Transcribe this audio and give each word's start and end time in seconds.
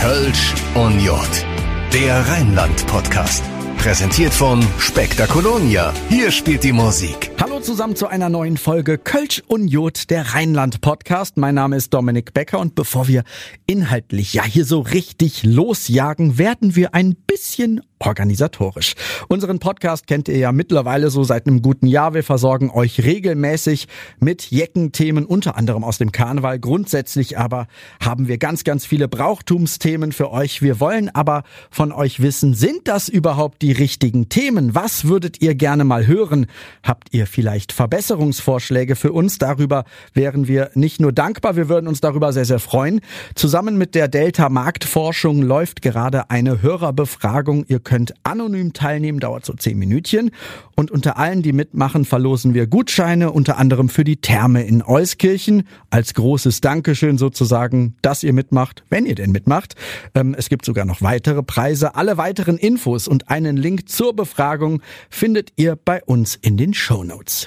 Kölsch 0.00 0.54
und 0.76 1.00
Jod. 1.00 1.44
Der 1.92 2.20
Rheinland-Podcast. 2.28 3.42
Präsentiert 3.78 4.32
von 4.32 4.64
Spektakolonia. 4.78 5.92
Hier 6.08 6.30
spielt 6.30 6.62
die 6.62 6.70
Musik. 6.70 7.32
Hallo 7.40 7.58
zusammen 7.58 7.96
zu 7.96 8.06
einer 8.06 8.28
neuen 8.28 8.58
Folge 8.58 8.96
Kölsch 8.96 9.42
und 9.48 9.66
Jod, 9.66 10.08
der 10.10 10.34
Rheinland-Podcast. 10.34 11.36
Mein 11.36 11.56
Name 11.56 11.74
ist 11.74 11.92
Dominik 11.94 12.32
Becker 12.32 12.60
und 12.60 12.76
bevor 12.76 13.08
wir 13.08 13.24
inhaltlich 13.66 14.34
ja 14.34 14.44
hier 14.44 14.64
so 14.64 14.82
richtig 14.82 15.42
losjagen, 15.42 16.38
werden 16.38 16.76
wir 16.76 16.94
ein 16.94 17.16
bisschen 17.16 17.80
organisatorisch. 18.00 18.94
Unseren 19.28 19.58
Podcast 19.58 20.06
kennt 20.06 20.28
ihr 20.28 20.38
ja 20.38 20.52
mittlerweile 20.52 21.10
so 21.10 21.24
seit 21.24 21.46
einem 21.46 21.62
guten 21.62 21.86
Jahr. 21.86 22.14
Wir 22.14 22.22
versorgen 22.22 22.70
euch 22.70 23.04
regelmäßig 23.04 23.88
mit 24.20 24.50
Jeckenthemen, 24.50 25.26
unter 25.26 25.56
anderem 25.56 25.84
aus 25.84 25.98
dem 25.98 26.12
Karneval. 26.12 26.58
Grundsätzlich 26.58 27.38
aber 27.38 27.66
haben 28.00 28.28
wir 28.28 28.38
ganz, 28.38 28.64
ganz 28.64 28.86
viele 28.86 29.08
Brauchtumsthemen 29.08 30.12
für 30.12 30.30
euch. 30.30 30.62
Wir 30.62 30.80
wollen 30.80 31.08
aber 31.14 31.42
von 31.70 31.92
euch 31.92 32.20
wissen, 32.20 32.54
sind 32.54 32.88
das 32.88 33.08
überhaupt 33.08 33.62
die 33.62 33.72
richtigen 33.72 34.28
Themen? 34.28 34.74
Was 34.74 35.06
würdet 35.06 35.42
ihr 35.42 35.54
gerne 35.54 35.84
mal 35.84 36.06
hören? 36.06 36.46
Habt 36.82 37.08
ihr 37.12 37.26
vielleicht 37.26 37.72
Verbesserungsvorschläge 37.72 38.96
für 38.96 39.12
uns? 39.12 39.38
Darüber 39.38 39.84
wären 40.14 40.48
wir 40.48 40.70
nicht 40.74 41.00
nur 41.00 41.12
dankbar, 41.12 41.56
wir 41.56 41.68
würden 41.68 41.88
uns 41.88 42.00
darüber 42.00 42.32
sehr, 42.32 42.44
sehr 42.44 42.58
freuen. 42.58 43.00
Zusammen 43.34 43.76
mit 43.76 43.94
der 43.94 44.08
Delta 44.08 44.48
Marktforschung 44.48 45.42
läuft 45.42 45.82
gerade 45.82 46.30
eine 46.30 46.62
Hörerbefragung. 46.62 47.64
Ihr 47.68 47.80
könnt 47.88 48.12
anonym 48.22 48.74
teilnehmen, 48.74 49.18
dauert 49.18 49.46
so 49.46 49.54
zehn 49.54 49.78
Minütchen. 49.78 50.30
Und 50.76 50.90
unter 50.90 51.16
allen, 51.16 51.42
die 51.42 51.54
mitmachen, 51.54 52.04
verlosen 52.04 52.52
wir 52.52 52.66
Gutscheine, 52.66 53.32
unter 53.32 53.56
anderem 53.56 53.88
für 53.88 54.04
die 54.04 54.18
Therme 54.18 54.62
in 54.64 54.82
Euskirchen, 54.82 55.66
als 55.88 56.12
großes 56.12 56.60
Dankeschön 56.60 57.16
sozusagen, 57.16 57.96
dass 58.02 58.22
ihr 58.22 58.34
mitmacht, 58.34 58.84
wenn 58.90 59.06
ihr 59.06 59.14
denn 59.14 59.32
mitmacht. 59.32 59.76
Ähm, 60.14 60.34
es 60.36 60.50
gibt 60.50 60.66
sogar 60.66 60.84
noch 60.84 61.00
weitere 61.00 61.42
Preise. 61.42 61.94
Alle 61.94 62.18
weiteren 62.18 62.58
Infos 62.58 63.08
und 63.08 63.30
einen 63.30 63.56
Link 63.56 63.88
zur 63.88 64.14
Befragung 64.14 64.82
findet 65.08 65.52
ihr 65.56 65.74
bei 65.74 66.04
uns 66.04 66.34
in 66.36 66.58
den 66.58 66.74
Show. 66.74 66.98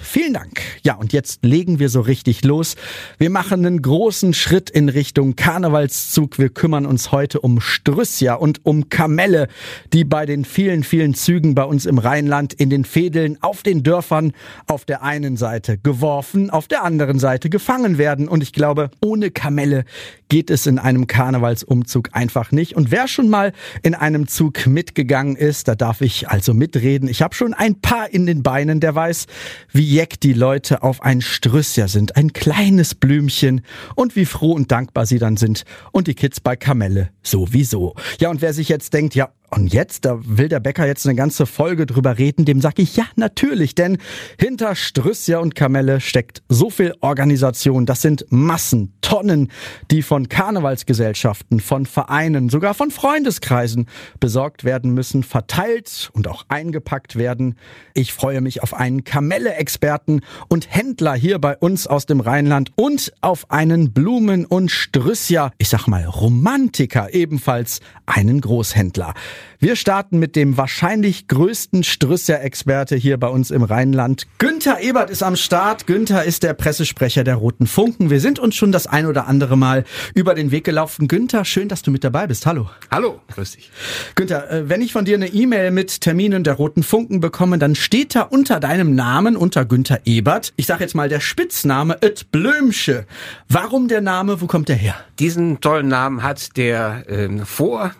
Vielen 0.02 0.34
Dank. 0.34 0.62
Ja, 0.82 0.96
und 0.96 1.12
jetzt 1.12 1.44
legen 1.44 1.80
wir 1.80 1.90
so 1.90 2.00
richtig 2.00 2.44
los. 2.46 2.76
Wir 3.18 3.30
machen 3.30 3.66
einen 3.66 3.82
großen 3.82 4.34
Schritt 4.34 4.70
in 4.70 4.88
Richtung 4.88 5.36
Karnevalszug. 5.36 6.40
Wir 6.40 6.50
kümmern 6.50 6.86
uns 6.86 7.12
heute 7.12 7.42
um 7.42 7.60
Strüssia 7.60 8.36
und 8.36 8.66
um 8.66 8.88
Kamelle, 8.88 9.50
die 9.92 10.06
bei 10.06 10.26
den 10.32 10.46
vielen, 10.46 10.84
vielen 10.84 11.14
Zügen 11.14 11.56
bei 11.56 11.66
uns 11.66 11.86
im 11.86 11.98
Rheinland, 11.98 12.54
in 12.54 12.70
den 12.70 12.86
Fädeln, 12.86 13.38
auf 13.42 13.64
den 13.64 13.84
Dörfern 13.84 14.32
auf 14.66 14.86
der 14.86 15.04
einen 15.04 15.36
Seite 15.36 15.78
geworfen, 15.78 16.50
auf 16.50 16.70
der 16.70 16.84
anderen 16.84 17.20
Seite 17.20 17.50
gefangen 17.50 17.98
werden. 17.98 18.30
Und 18.30 18.42
ich 18.42 18.54
glaube, 18.54 18.92
ohne 19.02 19.30
Kamelle 19.30 19.84
geht 20.30 20.50
es 20.50 20.68
in 20.68 20.80
einem 20.80 21.08
Karnevalsumzug 21.08 22.12
einfach 22.14 22.54
nicht. 22.54 22.78
Und 22.78 22.92
wer 22.92 23.10
schon 23.10 23.28
mal 23.28 23.52
in 23.84 23.94
einem 23.94 24.28
Zug 24.28 24.66
mitgegangen 24.68 25.36
ist, 25.36 25.68
da 25.68 25.76
darf 25.76 26.00
ich 26.00 26.30
also 26.30 26.54
mitreden. 26.54 27.10
Ich 27.10 27.22
habe 27.22 27.36
schon 27.36 27.54
ein 27.54 27.82
paar 27.82 28.10
in 28.10 28.26
den 28.26 28.42
Beinen, 28.42 28.80
der 28.80 28.96
weiß, 28.96 29.28
wie 29.74 29.84
jeck 29.84 30.22
die 30.22 30.32
Leute 30.32 30.82
auf 30.82 31.02
ein 31.02 31.20
Strüsser 31.20 31.90
sind, 31.90 32.16
ein 32.16 32.32
kleines 32.32 32.96
Blümchen 32.96 33.66
und 33.96 34.16
wie 34.16 34.26
froh 34.26 34.54
und 34.54 34.72
dankbar 34.72 35.06
sie 35.06 35.20
dann 35.20 35.36
sind. 35.36 35.66
Und 35.92 36.08
die 36.08 36.16
Kids 36.16 36.40
bei 36.40 36.56
Kamelle 36.56 37.10
sowieso. 37.22 37.96
Ja, 38.22 38.30
und 38.30 38.42
wer 38.42 38.54
sich 38.54 38.70
jetzt 38.70 38.94
denkt, 38.94 39.14
ja, 39.16 39.30
und 39.54 39.74
jetzt, 39.74 40.06
da 40.06 40.18
will 40.24 40.48
der 40.48 40.62
Bäcker 40.62 40.88
jetzt 40.88 41.06
eine 41.06 41.16
ganze 41.16 41.46
Folge 41.46 41.86
drüber 41.86 42.18
reden, 42.18 42.46
dem 42.46 42.62
sag 42.62 42.80
ich 42.80 42.96
ja 42.96 43.04
natürlich, 43.18 43.76
denn 43.76 43.98
hinter 44.40 44.76
Strüssia 44.76 45.40
und 45.40 45.56
Kamelle 45.56 46.00
steckt 46.00 46.42
so 46.48 46.70
viel 46.70 46.96
Organisation, 47.02 47.86
das 47.86 48.02
sind 48.02 48.26
Massen, 48.30 48.94
Tonnen, 49.02 49.52
die 49.92 50.04
von 50.04 50.30
Karnevalsgesellschaften, 50.30 51.60
von 51.60 51.86
Vereinen, 51.86 52.48
sogar 52.48 52.74
von 52.74 52.92
Freundeskreisen 52.92 53.88
besorgt 54.22 54.64
werden 54.64 54.94
müssen, 54.94 55.22
verteilt 55.24 56.12
und 56.14 56.30
auch 56.30 56.46
eingepackt 56.48 57.18
werden. 57.18 57.56
Ich 57.94 58.14
freue 58.14 58.40
mich 58.40 58.64
auf 58.64 58.74
einen 58.74 59.04
Kamelle-Experten 59.04 60.22
und 60.48 60.74
Händler 60.74 61.14
hier 61.14 61.40
bei 61.40 61.58
uns 61.58 61.88
aus 61.88 62.06
dem 62.06 62.22
Rheinland 62.22 62.72
und 62.76 63.12
auf 63.20 63.52
einen 63.52 63.92
Blumen- 63.92 64.46
und 64.46 64.72
Strüssia, 64.72 65.52
ich 65.58 65.68
sag 65.68 65.88
mal 65.88 66.06
Romantiker, 66.06 67.14
ebenfalls 67.14 67.82
einen 68.06 68.40
Großhändler. 68.40 69.14
Wir 69.60 69.76
starten 69.76 70.20
mit 70.20 70.36
dem 70.36 70.58
wahrscheinlich 70.58 71.28
größten 71.28 71.84
Strüsser-Experte 71.84 72.96
hier 72.96 73.18
bei 73.18 73.28
uns 73.28 73.52
im 73.52 73.64
Rheinland. 73.64 74.26
Günther 74.40 74.82
Ebert 74.82 75.10
ist 75.10 75.22
am 75.22 75.36
Start. 75.36 75.86
Günther 75.88 76.24
ist 76.24 76.44
der 76.44 76.54
Pressesprecher 76.54 77.24
der 77.24 77.36
Roten 77.36 77.68
Funken. 77.68 78.10
Wir 78.10 78.20
sind 78.20 78.40
uns 78.40 78.56
schon 78.56 78.72
das 78.72 78.88
ein 78.88 79.06
oder 79.06 79.28
andere 79.28 79.58
Mal 79.58 79.86
über 80.16 80.34
den 80.34 80.52
Weg 80.52 80.64
gelaufen. 80.64 81.08
Günther, 81.08 81.46
schön, 81.46 81.68
dass 81.68 81.82
du 81.82 81.92
mit 81.92 82.04
dabei 82.04 82.28
bist. 82.28 82.46
Hallo. 82.46 82.70
Hallo, 82.90 83.22
grüß 83.34 83.52
dich. 83.52 83.72
Günther, 84.16 84.50
äh, 84.52 84.70
wenn 84.70 84.82
ich 84.82 84.94
von 84.94 85.06
dir 85.06 85.16
eine 85.16 85.28
E-Mail 85.28 85.72
mit 85.72 86.02
Terminen 86.02 86.44
der 86.44 86.54
Roten 86.54 86.84
Funken 86.84 87.20
bekomme, 87.20 87.58
dann 87.58 87.76
steht 87.76 88.16
da 88.16 88.22
unter 88.24 88.60
deinem 88.60 88.96
Namen, 88.96 89.38
unter 89.38 89.66
Günther 89.66 90.02
Ebert, 90.06 90.54
ich 90.56 90.66
sage 90.66 90.84
jetzt 90.84 90.96
mal 90.96 91.10
der 91.10 91.20
Spitzname 91.20 91.98
Et 92.02 92.32
Blömsche. 92.32 93.06
Warum 93.48 93.88
der 93.88 94.02
Name? 94.02 94.42
Wo 94.42 94.48
kommt 94.48 94.70
der 94.70 94.76
her? 94.76 94.96
Diesen 95.20 95.62
tollen 95.62 95.88
Namen 95.88 96.24
hat 96.24 96.58
der 96.58 97.10
äh, 97.10 97.46
vor 97.46 97.92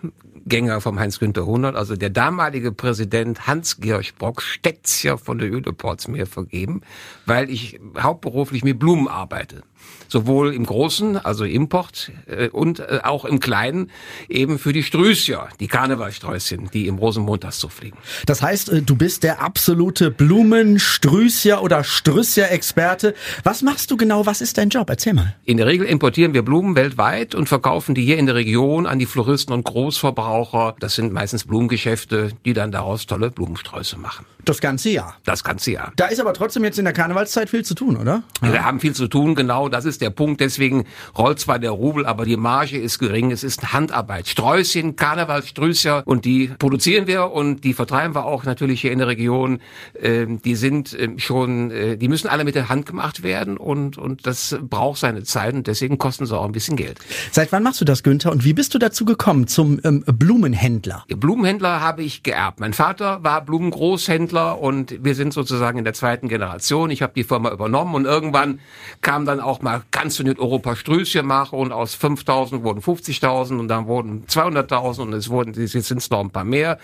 Gänger 0.46 0.80
vom 0.80 0.98
Heinz-Günther 0.98 1.46
Hundert, 1.46 1.76
also 1.76 1.96
der 1.96 2.10
damalige 2.10 2.72
Präsident 2.72 3.46
Hans-Georg 3.46 4.18
Brock, 4.18 4.42
Stätzcher 4.42 5.18
von 5.18 5.38
der 5.38 5.52
Ödeports 5.52 6.08
mir 6.08 6.26
vergeben, 6.26 6.82
weil 7.26 7.50
ich 7.50 7.80
hauptberuflich 7.98 8.64
mit 8.64 8.78
Blumen 8.78 9.08
arbeite 9.08 9.62
sowohl 10.12 10.54
im 10.54 10.66
Großen, 10.66 11.16
also 11.16 11.44
Import, 11.44 12.12
äh, 12.26 12.48
und 12.48 12.80
äh, 12.80 13.00
auch 13.02 13.24
im 13.24 13.40
Kleinen 13.40 13.90
eben 14.28 14.58
für 14.58 14.72
die 14.72 14.82
Strüßja, 14.82 15.48
die 15.58 15.66
Karnevalsträußchen, 15.66 16.70
die 16.72 16.86
im 16.86 16.98
Rosenmontagszug 16.98 17.72
fliegen. 17.72 17.98
Das 18.26 18.42
heißt, 18.42 18.68
äh, 18.68 18.82
du 18.82 18.94
bist 18.94 19.24
der 19.24 19.40
absolute 19.40 20.10
Blumenstrüßja 20.10 21.58
oder 21.58 21.82
Strüßja-Experte. 21.82 23.14
Was 23.42 23.62
machst 23.62 23.90
du 23.90 23.96
genau? 23.96 24.26
Was 24.26 24.40
ist 24.40 24.58
dein 24.58 24.68
Job? 24.68 24.88
Erzähl 24.90 25.14
mal. 25.14 25.34
In 25.44 25.56
der 25.56 25.66
Regel 25.66 25.86
importieren 25.86 26.34
wir 26.34 26.42
Blumen 26.42 26.76
weltweit 26.76 27.34
und 27.34 27.48
verkaufen 27.48 27.94
die 27.94 28.04
hier 28.04 28.18
in 28.18 28.26
der 28.26 28.34
Region 28.34 28.86
an 28.86 28.98
die 28.98 29.06
Floristen 29.06 29.54
und 29.54 29.64
Großverbraucher. 29.64 30.76
Das 30.78 30.94
sind 30.94 31.12
meistens 31.12 31.44
Blumengeschäfte, 31.44 32.30
die 32.44 32.52
dann 32.52 32.70
daraus 32.70 33.06
tolle 33.06 33.30
Blumensträuße 33.30 33.98
machen. 33.98 34.26
Das 34.44 34.60
ganze 34.60 34.90
Jahr. 34.90 35.16
Das 35.24 35.44
ganze 35.44 35.70
Jahr. 35.70 35.92
Da 35.96 36.06
ist 36.06 36.20
aber 36.20 36.34
trotzdem 36.34 36.64
jetzt 36.64 36.78
in 36.78 36.84
der 36.84 36.92
Karnevalszeit 36.94 37.48
viel 37.48 37.64
zu 37.64 37.74
tun, 37.74 37.96
oder? 37.96 38.24
Ja. 38.42 38.52
Wir 38.52 38.64
haben 38.64 38.80
viel 38.80 38.94
zu 38.94 39.06
tun, 39.06 39.36
genau. 39.36 39.68
Das 39.68 39.84
ist 39.84 40.00
der 40.00 40.10
Punkt. 40.10 40.40
Deswegen 40.40 40.84
rollt 41.16 41.38
zwar 41.38 41.60
der 41.60 41.70
Rubel, 41.70 42.06
aber 42.06 42.24
die 42.24 42.36
Marge 42.36 42.78
ist 42.78 42.98
gering. 42.98 43.30
Es 43.30 43.44
ist 43.44 43.72
Handarbeit. 43.72 44.26
Sträußchen, 44.26 44.96
Karnevalstrüßer 44.96 46.02
und 46.06 46.24
die 46.24 46.48
produzieren 46.58 47.06
wir 47.06 47.30
und 47.30 47.62
die 47.62 47.72
vertreiben 47.72 48.16
wir 48.16 48.26
auch 48.26 48.42
natürlich 48.42 48.80
hier 48.80 48.90
in 48.90 48.98
der 48.98 49.08
Region. 49.08 49.60
Ähm, 50.00 50.42
die 50.42 50.56
sind 50.56 50.96
ähm, 50.98 51.20
schon, 51.20 51.70
äh, 51.70 51.96
die 51.96 52.08
müssen 52.08 52.26
alle 52.26 52.44
mit 52.44 52.56
der 52.56 52.68
Hand 52.68 52.86
gemacht 52.86 53.22
werden 53.22 53.56
und, 53.56 53.96
und 53.96 54.26
das 54.26 54.58
braucht 54.60 54.98
seine 54.98 55.22
Zeit 55.22 55.54
und 55.54 55.68
deswegen 55.68 55.98
kosten 55.98 56.26
sie 56.26 56.36
auch 56.36 56.44
ein 56.44 56.52
bisschen 56.52 56.76
Geld. 56.76 56.98
Seit 57.30 57.52
wann 57.52 57.62
machst 57.62 57.80
du 57.80 57.84
das, 57.84 58.02
Günther? 58.02 58.32
Und 58.32 58.44
wie 58.44 58.54
bist 58.54 58.74
du 58.74 58.78
dazu 58.78 59.04
gekommen 59.04 59.46
zum 59.46 59.80
ähm, 59.84 60.02
Blumenhändler? 60.06 61.04
Blumenhändler 61.08 61.80
habe 61.80 62.02
ich 62.02 62.24
geerbt. 62.24 62.58
Mein 62.58 62.72
Vater 62.72 63.22
war 63.22 63.44
Blumengroßhändler 63.44 64.31
und 64.32 65.04
wir 65.04 65.14
sind 65.14 65.32
sozusagen 65.32 65.78
in 65.78 65.84
der 65.84 65.94
zweiten 65.94 66.28
Generation. 66.28 66.90
Ich 66.90 67.02
habe 67.02 67.12
die 67.14 67.24
Firma 67.24 67.50
übernommen 67.50 67.94
und 67.94 68.04
irgendwann 68.04 68.60
kam 69.00 69.24
dann 69.24 69.40
auch 69.40 69.62
mal 69.62 69.82
kannst 69.90 70.18
du 70.18 70.22
nicht 70.22 70.38
Europa 70.38 70.76
Strößchen 70.76 71.26
machen 71.26 71.58
und 71.58 71.72
aus 71.72 71.94
5000 71.94 72.62
wurden 72.62 72.80
50.000 72.80 73.58
und 73.58 73.68
dann 73.68 73.86
wurden 73.86 74.24
200.000 74.26 75.02
und 75.02 75.12
es 75.12 75.28
wurden, 75.28 75.54
jetzt 75.54 75.72
sind 75.72 75.98
es 75.98 76.10
noch 76.10 76.20
ein 76.20 76.30
paar 76.30 76.44
mehr. 76.44 76.78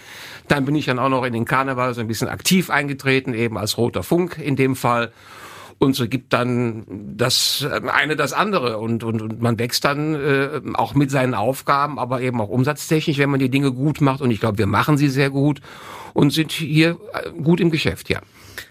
Dann 0.48 0.64
bin 0.64 0.74
ich 0.74 0.86
dann 0.86 0.98
auch 0.98 1.08
noch 1.08 1.24
in 1.24 1.32
den 1.32 1.44
Karneval 1.44 1.94
so 1.94 2.00
ein 2.00 2.08
bisschen 2.08 2.28
aktiv 2.28 2.70
eingetreten, 2.70 3.34
eben 3.34 3.58
als 3.58 3.78
roter 3.78 4.02
Funk 4.02 4.38
in 4.38 4.56
dem 4.56 4.76
Fall 4.76 5.12
und 5.78 5.94
so 5.94 6.08
gibt 6.08 6.32
dann 6.32 6.84
das 7.16 7.66
äh, 7.68 7.88
eine 7.88 8.16
das 8.16 8.32
andere 8.32 8.78
und, 8.78 9.04
und, 9.04 9.22
und 9.22 9.40
man 9.40 9.58
wächst 9.58 9.84
dann 9.84 10.14
äh, 10.14 10.60
auch 10.74 10.94
mit 10.94 11.10
seinen 11.10 11.34
Aufgaben, 11.34 11.98
aber 11.98 12.20
eben 12.20 12.40
auch 12.40 12.48
umsatztechnisch, 12.48 13.18
wenn 13.18 13.30
man 13.30 13.40
die 13.40 13.50
Dinge 13.50 13.72
gut 13.72 14.00
macht 14.00 14.20
und 14.20 14.30
ich 14.30 14.40
glaube, 14.40 14.58
wir 14.58 14.66
machen 14.66 14.98
sie 14.98 15.08
sehr 15.08 15.30
gut 15.30 15.60
und 16.14 16.32
sind 16.32 16.52
hier 16.52 16.98
äh, 17.12 17.30
gut 17.30 17.60
im 17.60 17.70
Geschäft, 17.70 18.08
ja. 18.08 18.20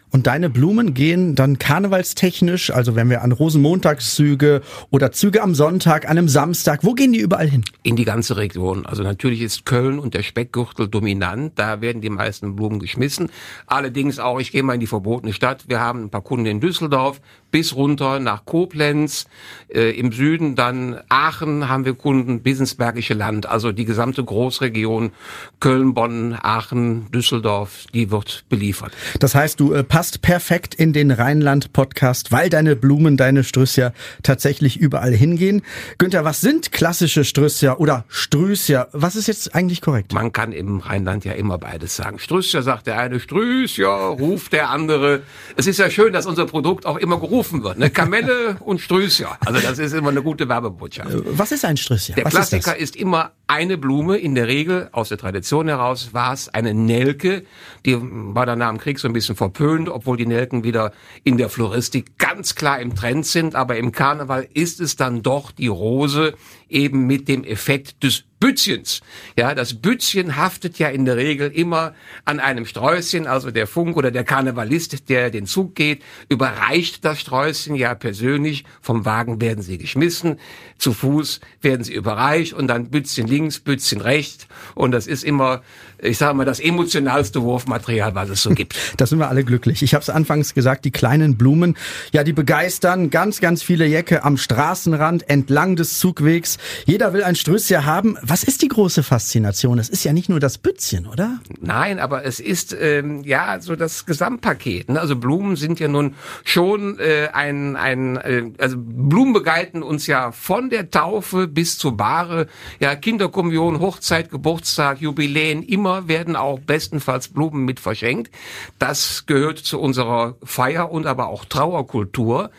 Und 0.09 0.27
deine 0.27 0.50
Blumen 0.50 0.94
gehen 0.94 1.36
dann 1.36 1.59
karnevalstechnisch, 1.59 2.71
also 2.71 2.95
wenn 2.95 3.09
wir 3.09 3.24
an 3.24 3.33
Rosenmontagszüge 3.33 4.62
oder 4.89 5.12
Züge 5.12 5.44
am 5.44 5.54
Sonntag, 5.54 6.06
an 6.06 6.12
einem 6.12 6.30
Samstag, 6.30 6.83
wo 6.83 6.94
gehen 6.94 7.12
die 7.12 7.19
überall 7.19 7.50
hin? 7.50 7.65
In 7.83 7.98
die 7.98 8.06
ganze 8.06 8.38
Region. 8.38 8.86
Also 8.86 9.04
natürlich 9.04 9.42
ist 9.42 9.65
Köln 9.65 10.00
und 10.00 10.13
der 10.13 10.24
Speckgürtel 10.24 10.88
dominant. 10.88 11.54
Da 11.56 11.81
werden 11.81 12.01
die 12.01 12.09
meisten 12.09 12.56
Blumen 12.56 12.80
geschmissen. 12.80 13.30
Allerdings 13.65 14.18
auch, 14.18 14.39
ich 14.39 14.51
gehe 14.51 14.63
mal 14.63 14.75
in 14.75 14.80
die 14.80 14.88
verbotene 14.88 15.33
Stadt. 15.33 15.65
Wir 15.68 15.81
haben 15.81 16.06
ein 16.06 16.09
paar 16.09 16.21
Kunden 16.21 16.45
in 16.45 16.62
Düsseldorf, 16.62 17.19
bis 17.51 17.75
runter 17.75 18.19
nach 18.19 18.45
Koblenz, 18.45 19.25
äh, 19.73 19.91
im 19.97 20.11
Süden 20.11 20.55
dann 20.55 20.99
Aachen 21.09 21.69
haben 21.69 21.85
wir 21.85 21.94
Kunden, 21.94 22.41
bis 22.41 22.59
ins 22.59 22.75
Bergische 22.75 23.13
Land, 23.13 23.45
also 23.45 23.71
die 23.71 23.85
gesamte 23.85 24.23
Großregion 24.23 25.11
Köln, 25.59 25.94
Bonn, 25.94 26.38
Aachen, 26.41 27.09
Düsseldorf, 27.11 27.85
die 27.94 28.11
wird 28.11 28.44
beliefert. 28.49 28.91
Das 29.19 29.33
heißt, 29.33 29.59
du 29.59 29.73
äh, 29.73 29.83
passt 29.83 30.21
perfekt 30.21 30.75
in 30.75 30.94
den 30.94 31.11
Rheinland-Podcast, 31.11 32.31
weil 32.31 32.49
deine 32.49 32.75
Blumen, 32.75 33.17
deine 33.17 33.44
Strüssia 33.44 33.94
tatsächlich 34.23 34.77
überall 34.77 35.13
hingehen. 35.13 35.61
Günther, 35.97 36.25
was 36.25 36.41
sind 36.41 36.71
klassische 36.71 37.23
Strüssia 37.23 37.77
oder 37.77 38.05
Strüssia? 38.09 38.88
Was 38.91 39.15
ist 39.15 39.27
jetzt 39.27 39.55
eigentlich 39.55 39.81
korrekt? 39.81 40.13
Man 40.13 40.31
kann 40.31 40.51
im 40.51 40.79
Rheinland 40.79 41.25
ja 41.25 41.33
immer 41.33 41.57
beides 41.57 41.95
sagen. 41.95 42.19
Strüssia 42.19 42.61
sagt 42.61 42.88
der 42.88 42.99
eine, 42.99 43.19
Strüssia 43.19 44.09
ruft 44.09 44.53
der 44.53 44.69
andere. 44.69 45.21
Es 45.55 45.67
ist 45.67 45.79
ja 45.79 45.89
schön, 45.89 46.13
dass 46.13 46.25
unser 46.25 46.45
Produkt 46.45 46.85
auch 46.85 46.97
immer 46.97 47.19
gerufen 47.19 47.37
wird. 47.63 47.78
Ne? 47.78 47.89
Kamelle 47.89 48.57
und 48.60 48.81
Strüssia. 48.81 49.38
Also 49.45 49.60
das 49.60 49.80
ist 49.80 49.94
immer 49.94 50.10
eine 50.10 50.22
gute 50.22 50.50
Werbebotschaft. 50.50 51.10
Was 51.38 51.51
ist 51.51 51.66
ein 51.66 51.78
Strüssia? 51.78 52.16
Der 52.16 52.25
Was 52.25 52.34
Klassiker 52.34 52.75
ist, 52.75 52.95
ist, 52.95 53.01
immer 53.01 53.31
eine 53.48 53.78
Blume. 53.78 54.18
In 54.18 54.36
der 54.36 54.48
Regel, 54.48 54.89
aus 54.92 55.10
der 55.10 55.18
Tradition 55.18 55.68
heraus, 55.68 56.10
war 56.13 56.34
es 56.34 56.50
eine 56.50 56.74
Nelke. 56.74 57.44
Die 57.86 57.98
war 58.00 58.45
dann 58.45 58.60
nach 58.60 58.69
dem 58.69 58.80
Krieg 58.80 59.00
so 59.00 59.07
ein 59.07 59.13
bisschen 59.13 59.36
verpönt, 59.36 59.89
obwohl 59.89 60.18
die 60.18 60.25
Nelken 60.25 60.63
wieder 60.63 60.92
in 61.24 61.38
der 61.38 61.50
Floristik 61.50 62.18
ganz 62.18 62.56
klar 62.56 62.80
im 62.80 62.95
Trend 62.95 63.25
sind. 63.25 63.56
Aber 63.56 63.78
im 63.78 63.92
Karneval 63.92 64.48
ist 64.54 64.80
es 64.80 64.95
dann 64.95 65.22
doch 65.22 65.51
die 65.51 65.68
Rose 65.68 66.33
eben 66.69 67.08
mit 67.08 67.28
dem 67.28 67.44
Effekt 67.44 68.04
des 68.04 68.24
Bützchens. 68.40 69.02
Ja, 69.36 69.56
das 69.56 69.74
Bützchen 69.74 70.36
haftet 70.36 70.78
ja 70.78 70.90
in 70.90 71.06
der 71.06 71.18
Regel 71.18 71.50
immer 71.52 71.96
an 72.24 72.40
einem 72.40 72.66
Sträußchen, 72.66 73.25
also 73.25 73.50
der 73.50 73.66
Funk 73.66 73.98
oder 73.98 74.12
der 74.12 74.24
Karnevalist, 74.24 75.10
der 75.10 75.31
den 75.31 75.48
Zug 75.48 75.74
geht, 75.74 76.04
überreicht 76.30 77.04
das 77.04 77.19
Sträußchen 77.19 77.75
ja 77.75 77.96
persönlich. 77.96 78.64
Vom 78.80 79.06
Wagen 79.06 79.42
werden 79.42 79.64
sie 79.64 79.80
geschmissen, 79.80 80.40
zu 80.78 80.94
Fuß 80.94 81.40
werden 81.62 81.84
sie 81.84 81.96
überreicht 81.96 82.54
und 82.54 82.68
dann 82.68 82.92
Bützchen 82.92 83.25
links, 83.25 83.60
Bützchen 83.60 84.02
rechts. 84.02 84.48
Und 84.75 84.92
das 84.92 85.08
ist 85.08 85.24
immer, 85.24 85.64
ich 86.00 86.19
sage 86.19 86.36
mal, 86.36 86.46
das 86.46 86.60
emotionalste 86.60 87.42
Wurfmaterial, 87.42 88.14
was 88.14 88.30
es 88.30 88.44
so 88.44 88.52
gibt. 88.52 88.75
Da 88.98 89.06
sind 89.06 89.19
wir 89.19 89.30
alle 89.30 89.44
glücklich. 89.44 89.84
Ich 89.84 89.94
habe 89.94 90.02
es 90.02 90.10
anfangs 90.10 90.54
gesagt, 90.54 90.86
die 90.86 90.92
kleinen 90.92 91.38
Blumen, 91.38 91.78
ja, 92.14 92.24
die 92.24 92.34
begeistern 92.34 93.10
ganz, 93.10 93.42
ganz 93.42 93.62
viele 93.62 93.86
Jecke 93.86 94.24
am 94.24 94.38
Straßenrand, 94.38 95.30
entlang 95.30 95.75
des 95.75 96.00
Zugwegs. 96.00 96.56
Jeder 96.86 97.13
will 97.13 97.24
ein 97.24 97.36
Strüsschen 97.36 97.86
haben. 97.86 98.18
Was 98.21 98.44
ist 98.44 98.62
die 98.62 98.68
große 98.68 99.04
Faszination? 99.04 99.80
Es 99.80 99.89
ist 99.89 100.04
ja 100.04 100.13
nicht 100.13 100.30
nur 100.30 100.39
das 100.39 100.57
Bützchen, 100.57 101.07
oder? 101.07 101.39
Nein, 101.59 102.00
aber 102.00 102.25
es 102.25 102.39
ist 102.39 102.75
ähm, 102.80 103.24
ja 103.24 103.59
so 103.59 103.75
das 103.75 104.06
Gesamtpaket. 104.06 104.89
Ne? 104.89 105.00
Also 105.00 105.15
Blumen 105.15 105.56
sind 105.56 105.80
ja 105.80 105.88
nun 105.88 106.15
schon 106.44 107.00
äh, 107.00 107.30
ein, 107.33 107.75
ein 107.75 108.18
äh, 108.18 108.44
also 108.57 108.77
Blumen 108.80 109.33
begleiten 109.33 109.83
uns 109.83 110.07
ja 110.07 110.31
von 110.31 110.69
der 110.69 110.92
Taufe 110.92 111.48
bis 111.48 111.77
zur 111.77 111.98
Bahre. 111.98 112.48
Ja, 112.80 112.95
Kinderkommunion, 112.95 113.80
Hochzeit, 113.80 114.30
Geburtstag, 114.30 115.01
Jubiläen, 115.01 115.63
immer 115.63 116.07
werden 116.07 116.36
auch 116.36 116.59
bestenfalls 116.59 117.27
Blumen 117.27 117.65
mit 117.65 117.80
verschenkt. 117.80 118.31
Das 118.80 119.25
gehört 119.25 119.59
zu 119.59 119.80
unserer 119.80 120.36
Feier 120.44 120.92
und 120.92 121.06
aber 121.06 121.27
auch 121.27 121.45
Trauerkultur. 121.45 122.51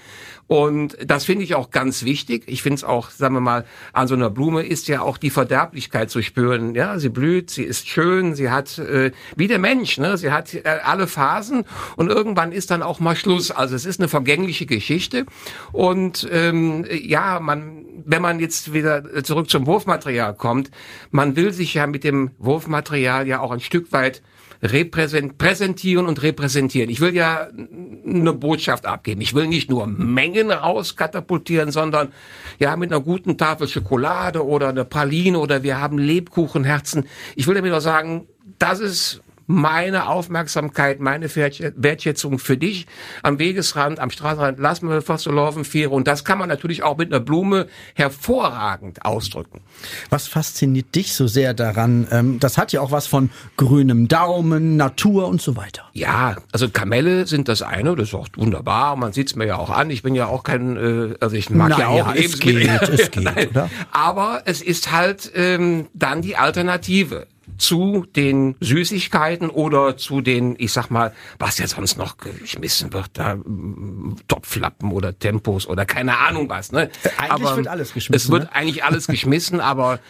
Und 0.49 0.97
das 1.05 1.25
finde 1.25 1.45
ich 1.45 1.55
auch 1.55 1.71
ganz 1.71 2.05
wichtig. 2.05 2.45
Ich 2.47 2.63
finde 2.63 2.77
es 2.77 2.85
auch, 2.85 3.11
sagen 3.11 3.35
wir 3.35 3.41
mal, 3.41 3.67
an 3.93 4.09
so 4.09 4.15
einer 4.15 4.31
Blume 4.31 4.63
ist 4.63 4.89
ja 4.89 5.03
auch 5.03 5.19
die 5.19 5.29
Verderblichkeit 5.29 6.11
zu 6.11 6.23
spüren. 6.23 6.75
Ja, 6.75 6.99
sie 6.99 7.11
blüht, 7.11 7.51
sie 7.51 7.65
ist 7.65 7.87
schön, 7.87 8.35
sie 8.35 8.51
hat 8.51 8.79
äh, 8.79 9.13
wie 9.37 9.47
der 9.47 9.59
Mensch, 9.59 9.99
ne, 9.99 10.17
sie 10.17 10.33
hat 10.33 10.55
äh, 10.55 10.63
alle 10.83 11.07
Phasen 11.07 11.65
und 11.97 12.09
irgendwann 12.09 12.53
ist 12.53 12.71
dann 12.71 12.83
auch 12.83 12.99
mal 12.99 13.15
Schluss. 13.15 13.51
Also 13.51 13.77
es 13.77 13.85
ist 13.85 14.01
eine 14.01 14.09
vergängliche 14.09 14.65
Geschichte 14.65 15.27
und 15.73 16.27
ähm, 16.33 16.87
ja, 16.91 17.41
man, 17.41 17.78
wenn 18.09 18.23
man 18.23 18.41
jetzt 18.41 18.73
wieder 18.73 19.23
zurück 19.23 19.51
zum 19.51 19.67
Wurfmaterial 19.67 20.35
kommt, 20.35 20.71
man 21.11 21.37
will 21.37 21.53
sich 21.53 21.75
ja 21.75 21.87
mit 21.87 22.05
dem 22.05 22.31
Wurfmaterial 22.39 23.29
ja 23.29 23.41
auch 23.41 23.51
ein 23.51 23.61
Stück 23.61 23.93
weit 23.93 24.23
repräsent, 24.63 25.37
präsentieren 25.39 26.07
und 26.07 26.23
repräsentieren. 26.23 26.91
Ich 26.91 27.01
will 27.01 27.15
ja 27.15 27.49
eine 27.49 28.33
Botschaft 28.33 28.87
abgeben. 28.87 29.21
Ich 29.21 29.35
will 29.35 29.47
nicht 29.47 29.71
nur 29.71 29.87
Mengen 29.87 30.51
rauskatapultieren, 30.51 31.71
sondern 31.71 32.13
ja 32.59 32.75
mit 32.77 32.91
einer 32.91 33.03
guten 33.03 33.37
Tafel 33.37 33.69
Schokolade 33.69 34.45
oder 34.45 34.71
eine 34.71 34.87
Praline 34.87 35.39
oder 35.39 35.63
wir 35.63 35.79
haben 35.79 35.99
Lebkuchenherzen. 35.99 37.07
Ich 37.37 37.47
will 37.47 37.55
damit 37.55 37.73
auch 37.73 37.81
sagen, 37.81 38.27
das 38.59 38.81
ist 38.81 39.23
meine 39.49 40.09
Aufmerksamkeit, 40.09 41.01
meine 41.01 41.35
Wertschätzung 41.35 42.39
für 42.39 42.57
dich 42.57 42.87
am 43.23 43.39
Wegesrand, 43.39 43.99
am 43.99 44.11
Straßenrand, 44.11 44.59
lass 44.61 44.83
mal 44.83 45.01
fast 45.01 45.25
so 45.25 45.33
laufen, 45.33 45.65
Fähre. 45.65 45.95
Und 45.95 46.07
das 46.07 46.25
kann 46.25 46.39
man 46.39 46.51
natürlich 46.51 46.83
auch 46.83 46.99
mit 46.99 47.11
einer 47.11 47.21
Blume 47.21 47.67
hervorragend 47.95 49.05
ausdrücken. 49.05 49.63
Was 50.11 50.29
fasziniert 50.29 50.95
dich 50.95 51.15
so 51.15 51.27
sehr 51.27 51.55
daran? 51.55 52.07
Ähm, 52.11 52.39
das 52.39 52.59
hat 52.59 52.73
ja 52.73 52.83
auch 52.83 52.93
was 52.93 53.07
von 53.07 53.31
grünem 53.57 54.07
Daumen, 54.07 54.77
Natur 54.77 55.27
und 55.29 55.41
so 55.41 55.57
weiter. 55.57 55.85
Ja, 55.95 56.37
also 56.53 56.69
Kamelle 56.69 57.27
sind 57.27 57.49
das 57.49 57.63
eine, 57.63 57.97
das 57.97 58.09
ist 58.09 58.15
auch 58.15 58.29
wunderbar. 58.37 58.97
Man 58.97 59.15
sieht 59.15 59.29
es 59.29 59.37
mir 59.37 59.47
ja 59.47 59.57
auch 59.57 59.71
an. 59.71 59.89
Ich 59.89 60.03
bin 60.03 60.15
ja 60.15 60.27
auch 60.27 60.43
kein, 60.43 60.77
äh, 60.77 61.15
also 61.21 61.37
ich 61.37 61.49
mag 61.49 61.71
naja, 61.71 61.97
ja 61.97 62.05
auch 62.05 62.15
es 62.15 62.39
geht, 62.39 62.69
es 62.83 63.11
geht, 63.11 63.27
oder? 63.51 63.71
Aber 63.93 64.43
es 64.45 64.61
ist 64.61 64.93
halt 64.93 65.33
ähm, 65.35 65.89
dann 65.95 66.21
die 66.21 66.37
Alternative 66.37 67.27
zu 67.57 68.07
den 68.15 68.57
Süßigkeiten 68.61 69.51
oder 69.51 69.97
zu 69.97 70.21
den, 70.21 70.57
ich 70.59 70.73
sag 70.73 70.91
mal, 70.91 71.13
was 71.39 71.59
ja 71.59 71.67
sonst 71.67 71.97
noch 71.99 72.19
geschmissen 72.19 72.93
wird, 72.93 73.11
da 73.15 73.37
mm, 73.37 74.17
Topflappen 74.29 74.93
oder 74.93 75.19
Tempos 75.19 75.67
oder 75.67 75.87
keine 75.87 76.19
Ahnung 76.19 76.49
was. 76.49 76.73
Ne? 76.73 76.91
Äh, 77.03 77.09
eigentlich 77.17 77.31
aber 77.31 77.57
wird 77.57 77.69
alles 77.69 77.95
geschmissen. 77.95 78.15
Es 78.15 78.31
wird 78.31 78.45
ne? 78.45 78.55
eigentlich 78.55 78.85
alles 78.85 79.07
geschmissen, 79.09 79.61
aber 79.61 80.01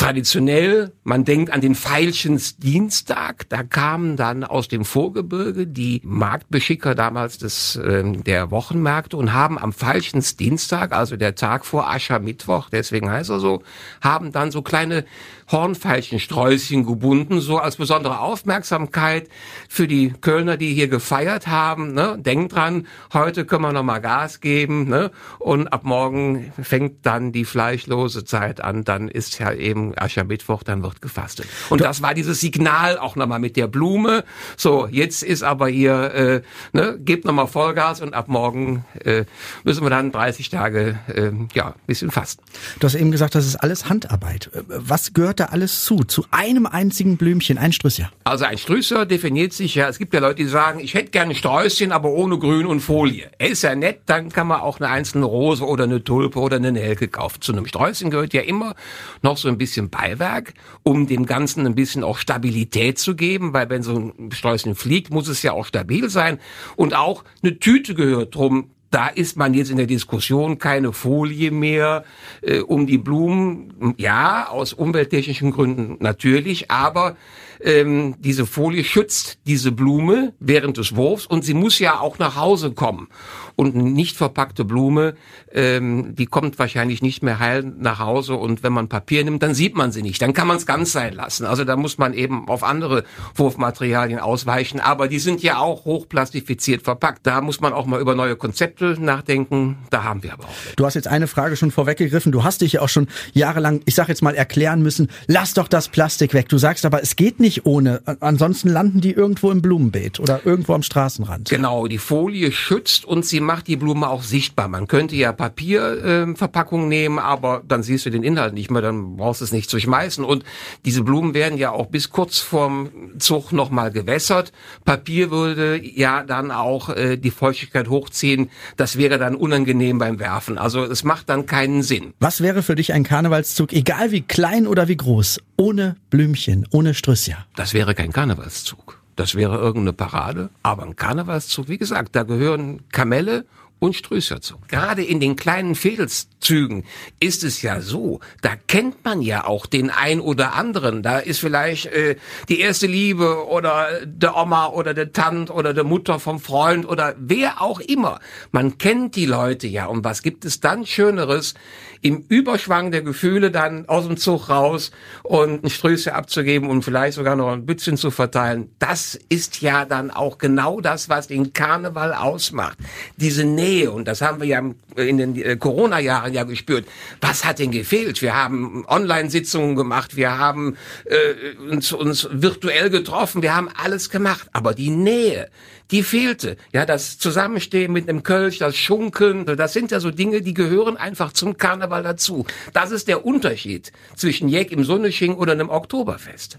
traditionell, 0.00 0.92
man 1.04 1.26
denkt 1.26 1.52
an 1.52 1.60
den 1.60 1.74
Veilchensdienstag, 1.74 3.46
da 3.50 3.62
kamen 3.62 4.16
dann 4.16 4.44
aus 4.44 4.66
dem 4.66 4.86
Vorgebirge 4.86 5.66
die 5.66 6.00
Marktbeschicker 6.04 6.94
damals 6.94 7.36
des, 7.36 7.76
äh, 7.76 8.10
der 8.10 8.50
Wochenmärkte 8.50 9.18
und 9.18 9.34
haben 9.34 9.58
am 9.58 9.74
Veilchensdienstag, 9.78 10.92
also 10.92 11.16
der 11.16 11.34
Tag 11.34 11.66
vor 11.66 11.90
Aschermittwoch, 11.90 12.70
deswegen 12.70 13.10
heißt 13.10 13.28
er 13.28 13.40
so, 13.40 13.62
haben 14.00 14.32
dann 14.32 14.50
so 14.50 14.62
kleine 14.62 15.04
Hornfeilchensträußchen 15.50 16.86
gebunden, 16.86 17.40
so 17.40 17.58
als 17.58 17.76
besondere 17.76 18.20
Aufmerksamkeit 18.20 19.28
für 19.68 19.86
die 19.86 20.12
Kölner, 20.20 20.56
die 20.56 20.72
hier 20.72 20.88
gefeiert 20.88 21.46
haben. 21.46 21.92
Ne? 21.92 22.16
Denkt 22.18 22.54
dran, 22.54 22.86
heute 23.12 23.44
können 23.44 23.62
wir 23.62 23.72
noch 23.72 23.82
mal 23.82 23.98
Gas 23.98 24.40
geben 24.40 24.88
ne? 24.88 25.10
und 25.38 25.68
ab 25.68 25.84
morgen 25.84 26.52
fängt 26.62 27.04
dann 27.04 27.32
die 27.32 27.44
fleischlose 27.44 28.24
Zeit 28.24 28.62
an. 28.62 28.84
Dann 28.84 29.08
ist 29.08 29.38
ja 29.38 29.52
eben 29.52 29.89
Aschermittwoch, 29.96 30.62
dann 30.62 30.82
wird 30.82 31.02
gefastet. 31.02 31.46
Und 31.68 31.80
das 31.80 32.02
war 32.02 32.14
dieses 32.14 32.40
Signal 32.40 32.98
auch 32.98 33.16
noch 33.16 33.26
mal 33.26 33.38
mit 33.38 33.56
der 33.56 33.66
Blume. 33.66 34.24
So, 34.56 34.88
jetzt 34.90 35.22
ist 35.22 35.42
aber 35.42 35.68
hier, 35.68 36.14
äh, 36.14 36.42
ne, 36.72 36.98
gebt 36.98 37.24
noch 37.24 37.32
mal 37.32 37.46
Vollgas 37.46 38.00
und 38.00 38.14
ab 38.14 38.28
morgen 38.28 38.84
äh, 39.04 39.24
müssen 39.64 39.82
wir 39.82 39.90
dann 39.90 40.12
30 40.12 40.48
Tage, 40.48 40.98
äh, 41.08 41.30
ja, 41.54 41.74
bisschen 41.86 42.10
fasten. 42.10 42.42
Du 42.78 42.86
hast 42.86 42.94
eben 42.94 43.10
gesagt, 43.10 43.34
das 43.34 43.46
ist 43.46 43.56
alles 43.56 43.88
Handarbeit. 43.88 44.50
Was 44.66 45.12
gehört 45.12 45.40
da 45.40 45.46
alles 45.46 45.84
zu? 45.84 46.04
Zu 46.04 46.24
einem 46.30 46.66
einzigen 46.66 47.16
Blümchen, 47.16 47.58
ein 47.58 47.72
Strüsser? 47.72 48.10
Also 48.24 48.44
ein 48.44 48.58
Strüsser 48.58 49.06
definiert 49.06 49.52
sich 49.52 49.74
ja, 49.74 49.88
es 49.88 49.98
gibt 49.98 50.14
ja 50.14 50.20
Leute, 50.20 50.36
die 50.36 50.46
sagen, 50.46 50.80
ich 50.80 50.94
hätte 50.94 51.10
gerne 51.10 51.34
Sträußchen, 51.34 51.92
aber 51.92 52.10
ohne 52.10 52.38
Grün 52.38 52.66
und 52.66 52.80
Folie. 52.80 53.30
Ist 53.38 53.62
ja 53.62 53.74
nett, 53.74 54.00
dann 54.06 54.30
kann 54.30 54.46
man 54.46 54.60
auch 54.60 54.80
eine 54.80 54.88
einzelne 54.88 55.26
Rose 55.26 55.64
oder 55.64 55.84
eine 55.84 56.02
Tulpe 56.04 56.38
oder 56.38 56.56
eine 56.56 56.72
Nelke 56.72 57.08
kaufen. 57.08 57.40
Zu 57.40 57.52
einem 57.52 57.66
Sträußchen 57.66 58.10
gehört 58.10 58.34
ja 58.34 58.42
immer 58.42 58.74
noch 59.22 59.36
so 59.36 59.48
ein 59.48 59.58
bisschen 59.58 59.79
Beiwerk, 59.88 60.54
um 60.82 61.06
dem 61.06 61.26
Ganzen 61.26 61.66
ein 61.66 61.74
bisschen 61.74 62.04
auch 62.04 62.18
Stabilität 62.18 62.98
zu 62.98 63.16
geben, 63.16 63.52
weil 63.52 63.70
wenn 63.70 63.82
so 63.82 63.96
ein 63.96 64.32
Sträußchen 64.32 64.74
fliegt, 64.74 65.10
muss 65.10 65.28
es 65.28 65.42
ja 65.42 65.52
auch 65.52 65.64
stabil 65.64 66.10
sein. 66.10 66.38
Und 66.76 66.94
auch 66.94 67.24
eine 67.42 67.58
Tüte 67.58 67.94
gehört 67.94 68.34
drum, 68.34 68.70
da 68.90 69.06
ist 69.06 69.36
man 69.36 69.54
jetzt 69.54 69.70
in 69.70 69.76
der 69.76 69.86
Diskussion 69.86 70.58
keine 70.58 70.92
Folie 70.92 71.52
mehr 71.52 72.04
äh, 72.42 72.58
um 72.58 72.86
die 72.86 72.98
Blumen. 72.98 73.94
Ja, 73.96 74.48
aus 74.48 74.72
umwelttechnischen 74.72 75.52
Gründen 75.52 75.96
natürlich, 76.00 76.70
aber 76.70 77.16
ähm, 77.62 78.16
diese 78.18 78.46
Folie 78.46 78.84
schützt 78.84 79.38
diese 79.46 79.72
Blume 79.72 80.32
während 80.40 80.76
des 80.76 80.96
Wurfs 80.96 81.26
und 81.26 81.44
sie 81.44 81.54
muss 81.54 81.78
ja 81.78 82.00
auch 82.00 82.18
nach 82.18 82.36
Hause 82.36 82.72
kommen. 82.72 83.08
Und 83.56 83.74
eine 83.74 83.90
nicht 83.90 84.16
verpackte 84.16 84.64
Blume, 84.64 85.14
ähm, 85.52 86.14
die 86.14 86.26
kommt 86.26 86.58
wahrscheinlich 86.58 87.02
nicht 87.02 87.22
mehr 87.22 87.38
heil 87.38 87.62
nach 87.62 87.98
Hause 87.98 88.34
und 88.34 88.62
wenn 88.62 88.72
man 88.72 88.88
Papier 88.88 89.22
nimmt, 89.24 89.42
dann 89.42 89.54
sieht 89.54 89.76
man 89.76 89.92
sie 89.92 90.02
nicht. 90.02 90.22
Dann 90.22 90.32
kann 90.32 90.48
man 90.48 90.56
es 90.56 90.64
ganz 90.64 90.92
sein 90.92 91.12
lassen. 91.12 91.44
Also 91.44 91.64
da 91.64 91.76
muss 91.76 91.98
man 91.98 92.14
eben 92.14 92.48
auf 92.48 92.62
andere 92.62 93.04
Wurfmaterialien 93.34 94.18
ausweichen. 94.18 94.80
Aber 94.80 95.08
die 95.08 95.18
sind 95.18 95.42
ja 95.42 95.58
auch 95.58 95.84
hochplastifiziert 95.84 96.82
verpackt. 96.82 97.26
Da 97.26 97.40
muss 97.42 97.60
man 97.60 97.72
auch 97.72 97.84
mal 97.84 98.00
über 98.00 98.14
neue 98.14 98.36
Konzepte 98.36 98.96
nachdenken. 98.98 99.78
Da 99.90 100.04
haben 100.04 100.22
wir 100.22 100.32
aber 100.32 100.44
auch. 100.44 100.74
Du 100.76 100.86
hast 100.86 100.94
jetzt 100.94 101.08
eine 101.08 101.26
Frage 101.26 101.56
schon 101.56 101.70
vorweggegriffen. 101.70 102.32
Du 102.32 102.44
hast 102.44 102.62
dich 102.62 102.74
ja 102.74 102.80
auch 102.80 102.88
schon 102.88 103.08
jahrelang, 103.34 103.82
ich 103.84 103.94
sag 103.94 104.08
jetzt 104.08 104.22
mal, 104.22 104.34
erklären 104.34 104.82
müssen, 104.82 105.10
lass 105.26 105.52
doch 105.52 105.68
das 105.68 105.88
Plastik 105.88 106.32
weg. 106.32 106.48
Du 106.48 106.56
sagst 106.56 106.86
aber, 106.86 107.02
es 107.02 107.16
geht 107.16 107.40
nicht 107.40 107.49
nicht 107.50 107.66
ohne. 107.66 108.00
Ansonsten 108.20 108.68
landen 108.68 109.00
die 109.00 109.10
irgendwo 109.10 109.50
im 109.50 109.60
Blumenbeet 109.60 110.20
oder 110.20 110.40
irgendwo 110.44 110.74
am 110.74 110.84
Straßenrand. 110.84 111.48
Genau, 111.48 111.88
die 111.88 111.98
Folie 111.98 112.52
schützt 112.52 113.04
und 113.04 113.26
sie 113.26 113.40
macht 113.40 113.66
die 113.66 113.76
Blume 113.76 114.08
auch 114.08 114.22
sichtbar. 114.22 114.68
Man 114.68 114.86
könnte 114.86 115.16
ja 115.16 115.32
Papierverpackung 115.32 116.84
äh, 116.84 116.88
nehmen, 116.88 117.18
aber 117.18 117.62
dann 117.66 117.82
siehst 117.82 118.06
du 118.06 118.10
den 118.10 118.22
Inhalt 118.22 118.54
nicht 118.54 118.70
mehr, 118.70 118.82
dann 118.82 119.16
brauchst 119.16 119.40
du 119.40 119.44
es 119.44 119.52
nicht 119.52 119.68
zu 119.68 119.80
schmeißen. 119.80 120.24
Und 120.24 120.44
diese 120.84 121.02
Blumen 121.02 121.34
werden 121.34 121.58
ja 121.58 121.72
auch 121.72 121.86
bis 121.86 122.10
kurz 122.10 122.38
vorm 122.38 122.90
Zug 123.18 123.50
nochmal 123.50 123.90
gewässert. 123.90 124.52
Papier 124.84 125.32
würde 125.32 125.80
ja 125.82 126.22
dann 126.22 126.52
auch 126.52 126.90
äh, 126.90 127.16
die 127.16 127.32
Feuchtigkeit 127.32 127.88
hochziehen. 127.88 128.50
Das 128.76 128.96
wäre 128.96 129.18
dann 129.18 129.34
unangenehm 129.34 129.98
beim 129.98 130.20
Werfen. 130.20 130.56
Also 130.56 130.84
es 130.84 131.02
macht 131.02 131.28
dann 131.28 131.46
keinen 131.46 131.82
Sinn. 131.82 132.14
Was 132.20 132.42
wäre 132.42 132.62
für 132.62 132.76
dich 132.76 132.92
ein 132.92 133.02
Karnevalszug, 133.02 133.72
egal 133.72 134.12
wie 134.12 134.20
klein 134.20 134.68
oder 134.68 134.86
wie 134.86 134.96
groß, 134.96 135.40
ohne 135.56 135.96
Blümchen, 136.10 136.68
ohne 136.70 136.94
Strüssia? 136.94 137.39
Das 137.56 137.74
wäre 137.74 137.94
kein 137.94 138.12
Karnevalszug. 138.12 139.00
Das 139.16 139.34
wäre 139.34 139.56
irgendeine 139.56 139.92
Parade. 139.92 140.50
Aber 140.62 140.82
ein 140.82 140.96
Karnevalszug, 140.96 141.68
wie 141.68 141.78
gesagt, 141.78 142.16
da 142.16 142.22
gehören 142.22 142.88
Kamelle 142.90 143.44
und 143.80 143.96
Strößer 143.96 144.40
zu. 144.40 144.56
Gerade 144.68 145.02
in 145.02 145.18
den 145.18 145.34
kleinen 145.34 145.74
Fädelszügen 145.74 146.84
ist 147.18 147.42
es 147.42 147.62
ja 147.62 147.80
so, 147.80 148.20
da 148.42 148.50
kennt 148.68 149.04
man 149.04 149.22
ja 149.22 149.46
auch 149.46 149.66
den 149.66 149.90
ein 149.90 150.20
oder 150.20 150.54
anderen. 150.54 151.02
Da 151.02 151.18
ist 151.18 151.40
vielleicht 151.40 151.86
äh, 151.86 152.16
die 152.48 152.60
erste 152.60 152.86
Liebe 152.86 153.48
oder 153.48 153.88
der 154.04 154.36
Oma 154.36 154.66
oder 154.66 154.94
der 154.94 155.12
Tant 155.12 155.50
oder 155.50 155.74
der 155.74 155.84
Mutter 155.84 156.20
vom 156.20 156.38
Freund 156.38 156.86
oder 156.86 157.14
wer 157.18 157.62
auch 157.62 157.80
immer. 157.80 158.20
Man 158.52 158.78
kennt 158.78 159.16
die 159.16 159.26
Leute 159.26 159.66
ja. 159.66 159.86
Und 159.86 160.04
was 160.04 160.22
gibt 160.22 160.44
es 160.44 160.60
dann 160.60 160.84
Schöneres, 160.86 161.54
im 162.02 162.24
Überschwang 162.28 162.90
der 162.90 163.02
Gefühle 163.02 163.50
dann 163.50 163.86
aus 163.88 164.06
dem 164.06 164.16
Zug 164.16 164.48
raus 164.48 164.90
und 165.22 165.64
ein 165.64 165.70
Ströße 165.70 166.14
abzugeben 166.14 166.70
und 166.70 166.82
vielleicht 166.82 167.14
sogar 167.14 167.36
noch 167.36 167.52
ein 167.52 167.66
Bützchen 167.66 167.96
zu 167.96 168.10
verteilen. 168.10 168.70
Das 168.78 169.18
ist 169.28 169.60
ja 169.60 169.84
dann 169.84 170.10
auch 170.10 170.38
genau 170.38 170.80
das, 170.80 171.08
was 171.08 171.28
den 171.28 171.52
Karneval 171.52 172.14
ausmacht. 172.14 172.78
Diese 173.16 173.44
Nähe. 173.44 173.69
Und 173.88 174.06
das 174.06 174.20
haben 174.20 174.40
wir 174.40 174.46
ja 174.46 174.62
in 174.96 175.18
den 175.18 175.36
äh, 175.36 175.56
Corona-Jahren 175.56 176.32
ja 176.32 176.44
gespürt. 176.44 176.86
Was 177.20 177.44
hat 177.44 177.58
denn 177.58 177.70
gefehlt? 177.70 178.22
Wir 178.22 178.34
haben 178.34 178.84
Online-Sitzungen 178.86 179.76
gemacht. 179.76 180.16
Wir 180.16 180.38
haben 180.38 180.76
äh, 181.04 181.70
uns, 181.70 181.92
uns 181.92 182.28
virtuell 182.30 182.90
getroffen. 182.90 183.42
Wir 183.42 183.54
haben 183.54 183.68
alles 183.82 184.10
gemacht. 184.10 184.48
Aber 184.52 184.74
die 184.74 184.90
Nähe, 184.90 185.48
die 185.90 186.02
fehlte. 186.02 186.56
Ja, 186.72 186.86
das 186.86 187.18
Zusammenstehen 187.18 187.92
mit 187.92 188.08
einem 188.08 188.22
Kölsch, 188.22 188.58
das 188.58 188.76
Schunkeln, 188.76 189.44
das 189.46 189.72
sind 189.72 189.90
ja 189.90 190.00
so 190.00 190.10
Dinge, 190.10 190.42
die 190.42 190.54
gehören 190.54 190.96
einfach 190.96 191.32
zum 191.32 191.56
Karneval 191.56 192.02
dazu. 192.02 192.46
Das 192.72 192.90
ist 192.90 193.08
der 193.08 193.24
Unterschied 193.24 193.92
zwischen 194.16 194.48
Jeck 194.48 194.72
im 194.72 194.84
Sonnesching 194.84 195.34
oder 195.34 195.52
einem 195.52 195.68
Oktoberfest. 195.68 196.58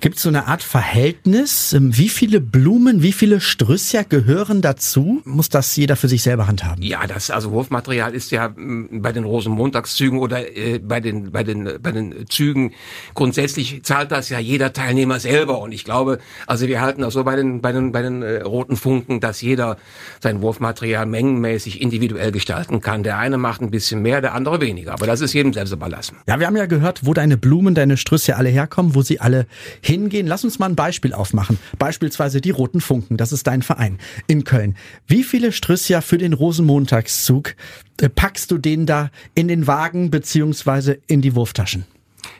Gibt 0.00 0.16
es 0.16 0.22
so 0.22 0.28
eine 0.28 0.46
Art 0.46 0.62
Verhältnis? 0.62 1.72
Ähm, 1.72 1.96
wie 1.96 2.08
viele 2.08 2.40
Blumen, 2.40 3.02
wie 3.02 3.12
viele 3.12 3.40
Strüsser 3.40 4.04
gehören 4.04 4.62
dazu? 4.62 5.22
Muss 5.24 5.48
das 5.48 5.74
jeder 5.76 5.96
für 5.96 6.08
sich 6.08 6.22
selber 6.22 6.46
handhaben? 6.46 6.82
Ja, 6.82 7.06
das 7.06 7.30
also 7.30 7.52
Wurfmaterial 7.52 8.14
ist 8.14 8.30
ja 8.30 8.48
mm, 8.48 9.02
bei 9.02 9.12
den 9.12 9.24
Rosenmontagszügen 9.24 10.18
oder 10.18 10.56
äh, 10.56 10.78
bei 10.78 11.00
den 11.00 11.30
bei 11.32 11.44
den 11.44 11.78
bei 11.80 11.92
den 11.92 12.26
Zügen 12.28 12.72
grundsätzlich 13.14 13.82
zahlt 13.82 14.12
das 14.12 14.28
ja 14.28 14.38
jeder 14.38 14.72
Teilnehmer 14.72 15.20
selber 15.20 15.60
und 15.60 15.72
ich 15.72 15.84
glaube, 15.84 16.18
also 16.46 16.68
wir 16.68 16.80
halten 16.80 17.02
das 17.02 17.14
so 17.14 17.24
bei 17.24 17.36
den 17.36 17.60
bei 17.60 17.72
den 17.72 17.92
bei 17.92 18.02
den 18.02 18.22
äh, 18.22 18.42
roten 18.62 18.76
Funken, 18.76 19.20
dass 19.20 19.40
jeder 19.40 19.76
sein 20.20 20.40
Wurfmaterial 20.40 21.04
mengenmäßig 21.06 21.80
individuell 21.80 22.30
gestalten 22.30 22.80
kann. 22.80 23.02
Der 23.02 23.18
eine 23.18 23.38
macht 23.38 23.60
ein 23.60 23.70
bisschen 23.70 24.02
mehr, 24.02 24.20
der 24.20 24.34
andere 24.34 24.60
weniger. 24.60 24.92
Aber 24.92 25.06
das 25.06 25.20
ist 25.20 25.32
jedem 25.32 25.52
selbst 25.52 25.72
überlassen. 25.72 26.16
Ja, 26.28 26.38
wir 26.38 26.46
haben 26.46 26.56
ja 26.56 26.66
gehört, 26.66 27.04
wo 27.04 27.12
deine 27.12 27.36
Blumen, 27.36 27.74
deine 27.74 27.96
Strüsse 27.96 28.36
alle 28.36 28.50
herkommen, 28.50 28.94
wo 28.94 29.02
sie 29.02 29.20
alle 29.20 29.46
hingehen. 29.80 30.26
Lass 30.28 30.44
uns 30.44 30.58
mal 30.58 30.66
ein 30.66 30.76
Beispiel 30.76 31.12
aufmachen. 31.12 31.58
Beispielsweise 31.78 32.40
die 32.40 32.50
Roten 32.50 32.80
Funken. 32.80 33.16
Das 33.16 33.32
ist 33.32 33.46
dein 33.46 33.62
Verein 33.62 33.98
in 34.28 34.44
Köln. 34.44 34.76
Wie 35.08 35.24
viele 35.24 35.50
Strüssia 35.50 36.00
für 36.00 36.18
den 36.18 36.32
Rosenmontagszug 36.32 37.54
äh, 38.00 38.08
packst 38.08 38.50
du 38.52 38.58
den 38.58 38.86
da 38.86 39.10
in 39.34 39.48
den 39.48 39.66
Wagen 39.66 40.10
beziehungsweise 40.10 40.98
in 41.08 41.20
die 41.20 41.34
Wurftaschen? 41.34 41.84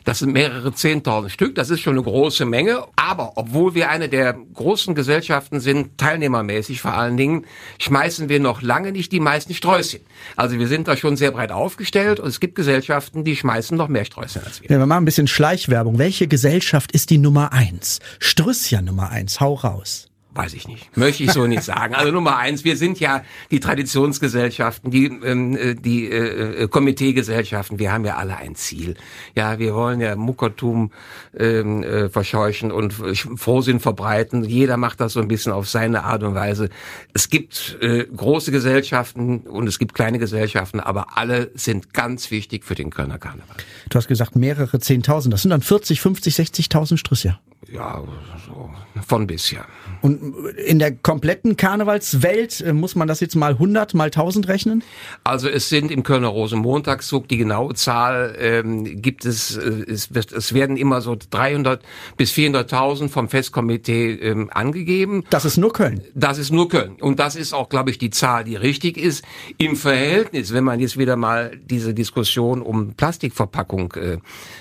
Das 0.03 0.19
sind 0.19 0.33
mehrere 0.33 0.73
Zehntausend 0.73 1.31
Stück. 1.31 1.55
Das 1.55 1.69
ist 1.69 1.81
schon 1.81 1.93
eine 1.93 2.03
große 2.03 2.45
Menge. 2.45 2.83
Aber 2.95 3.33
obwohl 3.35 3.73
wir 3.73 3.89
eine 3.89 4.09
der 4.09 4.33
großen 4.53 4.95
Gesellschaften 4.95 5.59
sind, 5.59 5.97
teilnehmermäßig 5.97 6.81
vor 6.81 6.93
allen 6.93 7.17
Dingen, 7.17 7.45
schmeißen 7.79 8.29
wir 8.29 8.39
noch 8.39 8.61
lange 8.61 8.91
nicht 8.91 9.11
die 9.11 9.19
meisten 9.19 9.53
Sträußchen. 9.53 10.01
Also 10.35 10.59
wir 10.59 10.67
sind 10.67 10.87
da 10.87 10.97
schon 10.97 11.15
sehr 11.15 11.31
breit 11.31 11.51
aufgestellt 11.51 12.19
und 12.19 12.27
es 12.27 12.39
gibt 12.39 12.55
Gesellschaften, 12.55 13.23
die 13.23 13.35
schmeißen 13.35 13.77
noch 13.77 13.87
mehr 13.87 14.05
Sträußchen 14.05 14.43
als 14.43 14.61
wir. 14.61 14.69
Ja, 14.69 14.79
wir 14.79 14.85
machen 14.85 15.03
ein 15.03 15.05
bisschen 15.05 15.27
Schleichwerbung. 15.27 15.97
Welche 15.97 16.27
Gesellschaft 16.27 16.91
ist 16.91 17.09
die 17.09 17.17
Nummer 17.17 17.53
eins? 17.53 17.99
Strüssia 18.19 18.81
Nummer 18.81 19.09
eins. 19.09 19.39
Hau 19.39 19.53
raus. 19.53 20.07
Weiß 20.35 20.53
ich 20.55 20.67
nicht. 20.67 20.95
Möchte 20.97 21.23
ich 21.23 21.31
so 21.31 21.45
nicht 21.45 21.61
sagen. 21.61 21.93
Also 21.93 22.11
Nummer 22.11 22.37
eins, 22.37 22.63
wir 22.63 22.75
sind 22.75 22.99
ja 22.99 23.23
die 23.51 23.59
Traditionsgesellschaften, 23.59 24.89
die, 24.89 25.05
ähm, 25.05 25.55
äh, 25.55 25.75
die 25.75 26.09
äh, 26.09 26.63
äh, 26.63 26.67
Komiteegesellschaften, 26.67 27.77
wir 27.77 27.91
haben 27.91 28.03
ja 28.03 28.15
alle 28.15 28.37
ein 28.37 28.55
Ziel. 28.55 28.95
Ja, 29.35 29.59
wir 29.59 29.75
wollen 29.75 30.01
ja 30.01 30.15
Muckertum 30.15 30.91
ähm, 31.37 31.83
äh, 31.83 32.09
verscheuchen 32.09 32.71
und 32.71 32.93
Frohsinn 32.93 33.79
verbreiten. 33.79 34.43
Jeder 34.43 34.77
macht 34.77 35.01
das 35.01 35.13
so 35.13 35.19
ein 35.19 35.27
bisschen 35.27 35.51
auf 35.51 35.69
seine 35.69 36.03
Art 36.03 36.23
und 36.23 36.33
Weise. 36.33 36.69
Es 37.13 37.29
gibt 37.29 37.77
äh, 37.81 38.05
große 38.05 38.51
Gesellschaften 38.51 39.41
und 39.41 39.67
es 39.67 39.77
gibt 39.77 39.93
kleine 39.93 40.17
Gesellschaften, 40.17 40.79
aber 40.79 41.15
alle 41.17 41.51
sind 41.53 41.93
ganz 41.93 42.31
wichtig 42.31 42.63
für 42.63 42.73
den 42.73 42.89
Kölner 42.89 43.19
Karneval. 43.19 43.57
Du 43.89 43.97
hast 43.97 44.07
gesagt 44.07 44.35
mehrere 44.35 44.79
Zehntausend. 44.79 45.31
Das 45.31 45.43
sind 45.43 45.51
dann 45.51 45.61
40, 45.61 46.01
50, 46.01 46.35
60.000 46.35 46.97
Strüsse. 46.97 47.27
Ja, 47.27 47.39
so 48.45 48.69
von 49.07 49.27
bis, 49.27 49.51
ja. 49.51 49.65
Und 50.01 50.21
in 50.57 50.79
der 50.79 50.95
kompletten 50.95 51.57
Karnevalswelt 51.57 52.61
äh, 52.61 52.73
muss 52.73 52.95
man 52.95 53.07
das 53.07 53.19
jetzt 53.19 53.35
mal 53.35 53.53
100 53.53 53.93
mal 53.93 54.05
1000 54.05 54.47
rechnen? 54.47 54.83
Also 55.23 55.49
es 55.49 55.69
sind 55.69 55.91
im 55.91 56.03
Kölner 56.03 56.27
Rosenmontagszug, 56.27 57.27
die 57.27 57.37
genaue 57.37 57.73
Zahl 57.73 58.35
ähm, 58.39 59.01
gibt 59.01 59.25
es, 59.25 59.57
äh, 59.57 59.85
es, 59.87 60.13
wird, 60.13 60.31
es 60.31 60.53
werden 60.53 60.77
immer 60.77 61.01
so 61.01 61.17
300 61.29 61.81
bis 62.17 62.31
400.000 62.33 63.09
vom 63.09 63.29
Festkomitee 63.29 64.13
ähm, 64.13 64.49
angegeben. 64.53 65.23
Das 65.29 65.45
ist 65.45 65.57
nur 65.57 65.73
Köln? 65.73 66.01
Das 66.13 66.37
ist 66.37 66.51
nur 66.51 66.69
Köln. 66.69 66.97
Und 66.99 67.19
das 67.19 67.35
ist 67.35 67.53
auch, 67.53 67.69
glaube 67.69 67.89
ich, 67.89 67.97
die 67.97 68.09
Zahl, 68.09 68.43
die 68.43 68.55
richtig 68.55 68.97
ist. 68.97 69.23
Im 69.57 69.75
Verhältnis, 69.75 70.53
wenn 70.53 70.63
man 70.63 70.79
jetzt 70.79 70.97
wieder 70.97 71.15
mal 71.15 71.57
diese 71.57 71.93
Diskussion 71.93 72.61
um 72.61 72.93
Plastikverpackung 72.93 73.93
äh, 73.93 74.17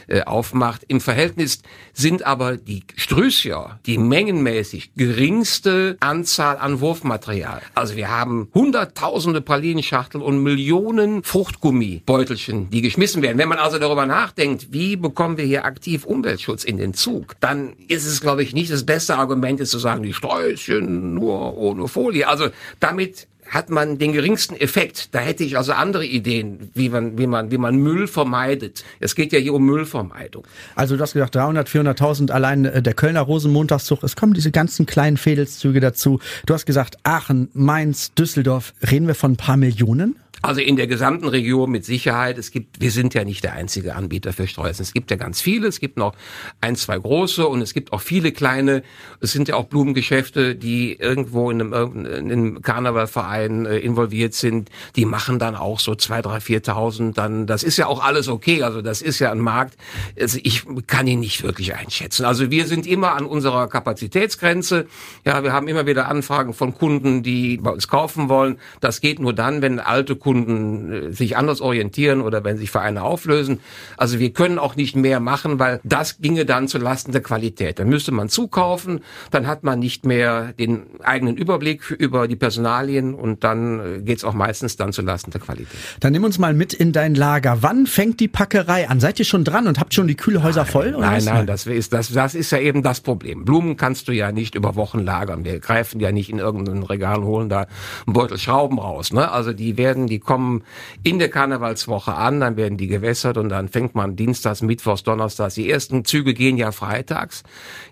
äh, 0.09 0.23
aufmacht, 0.23 0.85
im 0.88 1.00
Verhältnis 1.00 1.62
sind 1.92 2.25
aber 2.25 2.57
die 2.57 2.83
Strüssia, 3.02 3.80
die 3.85 3.99
mengenmäßig 3.99 4.92
geringste 4.94 5.97
Anzahl 5.99 6.56
an 6.56 6.80
Wurfmaterial. 6.80 7.61
Also 7.75 7.97
wir 7.97 8.11
haben 8.11 8.49
hunderttausende 8.54 9.40
Pralinenschachteln 9.40 10.23
und 10.23 10.40
Millionen 10.42 11.25
Fruchtgummibeutelchen, 11.25 12.71
die 12.71 12.80
geschmissen 12.80 13.21
werden. 13.21 13.38
Wenn 13.38 13.49
man 13.49 13.59
also 13.59 13.80
darüber 13.80 14.06
nachdenkt, 14.06 14.68
wie 14.71 14.94
bekommen 14.94 15.37
wir 15.37 15.44
hier 15.44 15.64
aktiv 15.64 16.04
Umweltschutz 16.04 16.62
in 16.62 16.76
den 16.76 16.94
Zug, 16.94 17.35
dann 17.40 17.73
ist 17.88 18.06
es, 18.06 18.21
glaube 18.21 18.44
ich, 18.44 18.54
nicht 18.54 18.71
das 18.71 18.87
beste 18.87 19.16
Argument, 19.16 19.59
ist 19.59 19.71
zu 19.71 19.80
sagen, 19.80 20.04
die 20.04 20.12
Sträußchen 20.12 21.12
nur 21.14 21.56
ohne 21.59 21.88
Folie. 21.88 22.28
Also 22.28 22.50
damit 22.78 23.26
hat 23.52 23.68
man 23.68 23.99
den 23.99 24.12
geringsten 24.12 24.56
Effekt. 24.56 25.14
Da 25.14 25.18
hätte 25.21 25.44
ich 25.44 25.59
also 25.59 25.73
andere 25.73 26.06
Ideen, 26.06 26.71
wie 26.73 26.88
man, 26.88 27.18
wie 27.18 27.26
man, 27.26 27.50
wie 27.50 27.59
man 27.59 27.76
Müll 27.76 28.09
vermeidet. 28.09 28.82
Es 28.99 29.14
geht 29.14 29.30
ja 29.32 29.38
hier 29.38 29.52
um 29.52 29.64
Müllvermeidung. 29.66 30.44
Also 30.75 30.97
du 30.97 31.02
hast 31.02 31.12
gesagt 31.12 31.35
300, 31.35 31.68
400.000 31.68 32.30
allein 32.30 32.64
äh, 32.64 32.82
der 32.82 32.94
Kölner 32.94 33.21
Rosenmontagszug. 33.21 34.02
Es 34.02 34.16
kommen 34.16 34.32
diese 34.32 34.50
ganzen 34.50 34.87
kleinen 34.87 35.18
Fädelszüge 35.18 35.80
dazu. 35.80 36.18
Du 36.47 36.54
hast 36.54 36.64
gesagt 36.64 36.97
Aachen, 37.02 37.50
Mainz, 37.52 38.14
Düsseldorf. 38.14 38.73
Reden 38.90 39.06
wir 39.06 39.14
von 39.14 39.32
ein 39.32 39.37
paar 39.37 39.59
Millionen? 39.59 40.16
Also 40.45 40.61
in 40.61 40.75
der 40.75 40.89
gesamten 40.89 41.29
Region 41.29 41.71
mit 41.71 41.85
Sicherheit. 41.85 42.37
Es 42.37 42.51
gibt, 42.51 42.81
wir 42.81 42.91
sind 42.91 43.15
ja 43.15 43.23
nicht 43.23 43.45
der 43.45 43.53
einzige 43.53 43.95
Anbieter 43.95 44.33
für 44.33 44.49
Streusen. 44.49 44.83
Es 44.83 44.93
gibt 44.93 45.13
ja 45.13 45.17
ganz 45.17 45.41
viele. 45.41 45.69
Es 45.69 45.79
gibt 45.79 45.97
noch 45.97 46.17
ein, 46.61 46.75
zwei 46.75 46.99
große 46.99 47.47
und 47.47 47.63
es 47.63 47.73
gibt 47.75 47.93
auch 47.93 48.01
viele 48.01 48.33
kleine. 48.33 48.83
Es 49.21 49.31
sind 49.31 49.47
ja 49.47 49.55
auch 49.55 49.67
Blumengeschäfte, 49.67 50.57
die 50.57 50.95
irgendwo 50.95 51.49
in 51.53 51.61
einem, 51.61 52.07
in 52.07 52.33
einem 52.33 52.63
Karnevalverein 52.63 53.67
äh, 53.67 53.79
involviert 53.79 54.35
sind. 54.35 54.69
Die 54.97 55.05
machen 55.05 55.39
dann 55.39 55.55
auch 55.55 55.79
so 55.79 55.95
zwei, 55.95 56.23
drei, 56.23 56.41
viertausend. 56.41 57.19
Dann, 57.19 57.47
das 57.47 57.63
ist 57.63 57.77
ja 57.77 57.87
auch 57.87 58.03
alles 58.03 58.27
okay. 58.27 58.65
Also 58.65 58.83
das 58.83 59.01
ist 59.01 59.21
ja 59.21 59.31
ein 59.31 59.39
Markt. 59.39 59.77
Also 60.21 60.41
ich 60.43 60.65
kann 60.89 61.07
ihn 61.07 61.21
nicht 61.21 61.45
wirklich 61.45 61.77
einschätzen. 61.77 62.25
Also 62.25 62.51
wir 62.51 62.67
sind 62.67 62.85
immer 62.89 63.15
an 63.15 63.27
unserer 63.27 63.69
Kapazitätsgrenze. 63.69 64.89
Ja, 65.25 65.45
wir 65.45 65.53
haben 65.53 65.69
immer 65.69 65.87
wieder 65.87 66.09
Anfragen 66.09 66.53
von 66.53 66.75
Kunden, 66.75 67.23
die 67.23 67.59
bei 67.59 67.71
uns 67.71 67.87
kaufen 67.87 68.29
wollen. 68.29 68.59
Das 68.81 69.01
geht 69.01 69.21
nur 69.21 69.35
dann, 69.35 69.63
wenn 69.63 69.79
alte 69.79 70.17
Kunden 70.17 70.32
Kunden 70.33 70.93
äh, 70.93 71.12
sich 71.12 71.37
anders 71.37 71.61
orientieren 71.61 72.23
oder 72.23 72.43
wenn 72.43 72.57
sich 72.57 72.71
Vereine 72.71 73.03
auflösen. 73.03 73.61
Also 73.99 74.19
wir 74.19 74.33
können 74.33 74.59
auch 74.59 74.77
nicht 74.77 74.97
mehr 74.97 75.21
machen, 75.21 75.59
weil 75.59 75.81
das 75.85 76.19
ginge 76.21 76.47
dann 76.47 76.69
zu 76.69 76.79
Lasten 76.79 77.12
der 77.12 77.21
Qualität. 77.21 77.79
Dann 77.79 77.89
müsste 77.89 78.12
man 78.12 78.31
zukaufen, 78.31 79.01
dann 79.31 79.47
hat 79.47 79.62
man 79.62 79.79
nicht 79.79 80.07
mehr 80.07 80.55
den 80.59 80.85
eigenen 81.03 81.37
Überblick 81.37 81.91
über 81.91 82.29
die 82.29 82.37
Personalien 82.37 83.15
und 83.15 83.45
dann 83.45 83.81
äh, 83.81 84.01
geht's 84.01 84.25
auch 84.25 84.33
meistens 84.33 84.77
dann 84.77 84.95
zu 84.95 85.03
Lasten 85.03 85.33
der 85.33 85.41
Qualität. 85.41 85.79
Dann 86.01 86.12
nimm 86.12 86.25
uns 86.25 86.39
mal 86.39 86.55
mit 86.55 86.73
in 86.73 86.93
dein 86.93 87.15
Lager. 87.15 87.59
Wann 87.61 87.87
fängt 87.87 88.19
die 88.21 88.29
Packerei 88.29 88.89
an? 88.89 89.01
Seid 89.01 89.19
ihr 89.19 89.27
schon 89.27 89.45
dran 89.45 89.67
und 89.67 89.79
habt 89.79 89.93
schon 89.93 90.09
die 90.09 90.17
Kühlhäuser 90.17 90.62
nein, 90.62 90.71
voll? 90.71 90.97
Nein, 90.99 91.25
nein, 91.25 91.47
das 91.47 91.67
ist, 91.67 91.93
das, 91.93 92.11
das 92.11 92.35
ist 92.35 92.51
ja 92.53 92.59
eben 92.59 92.83
das 92.83 93.01
Problem. 93.01 93.45
Blumen 93.45 93.77
kannst 93.77 94.09
du 94.09 94.12
ja 94.12 94.33
nicht 94.33 94.55
über 94.55 94.77
Wochen 94.77 95.01
lagern. 95.01 95.45
Wir 95.45 95.61
greifen 95.61 96.01
ja 96.01 96.11
nicht 96.11 96.31
in 96.31 96.39
irgendein 96.39 96.83
Regal, 96.83 97.23
holen 97.23 97.51
da 97.51 97.67
einen 98.07 98.15
Beutel 98.15 98.39
Schrauben 98.39 98.79
raus. 98.79 99.12
Ne? 99.12 99.31
Also 99.31 99.53
die 99.53 99.77
werden, 99.77 100.07
die 100.07 100.22
kommen 100.25 100.62
in 101.02 101.19
der 101.19 101.29
Karnevalswoche 101.29 102.14
an, 102.14 102.41
dann 102.41 102.57
werden 102.57 102.79
die 102.79 102.87
gewässert 102.87 103.37
und 103.37 103.49
dann 103.49 103.69
fängt 103.69 103.95
man 103.95 104.17
Dienstags, 104.17 104.62
Mittwochs, 104.62 105.02
Donnerstags. 105.02 105.55
Die 105.55 105.71
ersten 105.71 106.05
Züge 106.05 106.35
gehen 106.35 106.57
ja 106.57 106.73
freitags. 106.73 107.43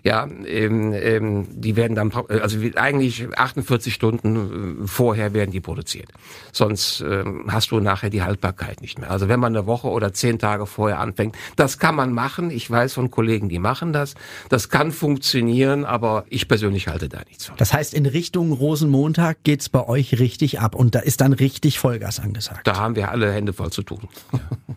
Ja, 0.03 0.27
ähm, 0.45 0.93
ähm, 0.93 1.47
die 1.49 1.75
werden 1.75 1.95
dann, 1.95 2.11
also 2.11 2.57
eigentlich 2.75 3.27
48 3.37 3.93
Stunden 3.93 4.83
äh, 4.83 4.87
vorher 4.87 5.33
werden 5.33 5.51
die 5.51 5.61
produziert. 5.61 6.09
Sonst 6.51 7.01
ähm, 7.01 7.45
hast 7.49 7.71
du 7.71 7.79
nachher 7.79 8.09
die 8.09 8.23
Haltbarkeit 8.23 8.81
nicht 8.81 8.99
mehr. 8.99 9.11
Also 9.11 9.27
wenn 9.27 9.39
man 9.39 9.55
eine 9.55 9.67
Woche 9.67 9.87
oder 9.87 10.13
zehn 10.13 10.39
Tage 10.39 10.65
vorher 10.65 10.99
anfängt, 10.99 11.35
das 11.55 11.79
kann 11.79 11.95
man 11.95 12.13
machen. 12.13 12.51
Ich 12.51 12.69
weiß 12.69 12.93
von 12.93 13.11
Kollegen, 13.11 13.49
die 13.49 13.59
machen 13.59 13.93
das. 13.93 14.15
Das 14.49 14.69
kann 14.69 14.91
funktionieren, 14.91 15.85
aber 15.85 16.25
ich 16.29 16.47
persönlich 16.47 16.87
halte 16.87 17.09
da 17.09 17.19
nichts 17.27 17.45
von. 17.45 17.55
Das 17.57 17.73
heißt, 17.73 17.93
in 17.93 18.05
Richtung 18.05 18.51
Rosenmontag 18.51 19.43
geht's 19.43 19.69
bei 19.69 19.87
euch 19.87 20.19
richtig 20.19 20.59
ab 20.59 20.75
und 20.75 20.95
da 20.95 20.99
ist 20.99 21.21
dann 21.21 21.33
richtig 21.33 21.79
Vollgas 21.79 22.19
angesagt. 22.21 22.67
Da 22.67 22.77
haben 22.77 22.95
wir 22.95 23.11
alle 23.11 23.31
Hände 23.31 23.53
voll 23.53 23.71
zu 23.71 23.83
tun. 23.83 24.07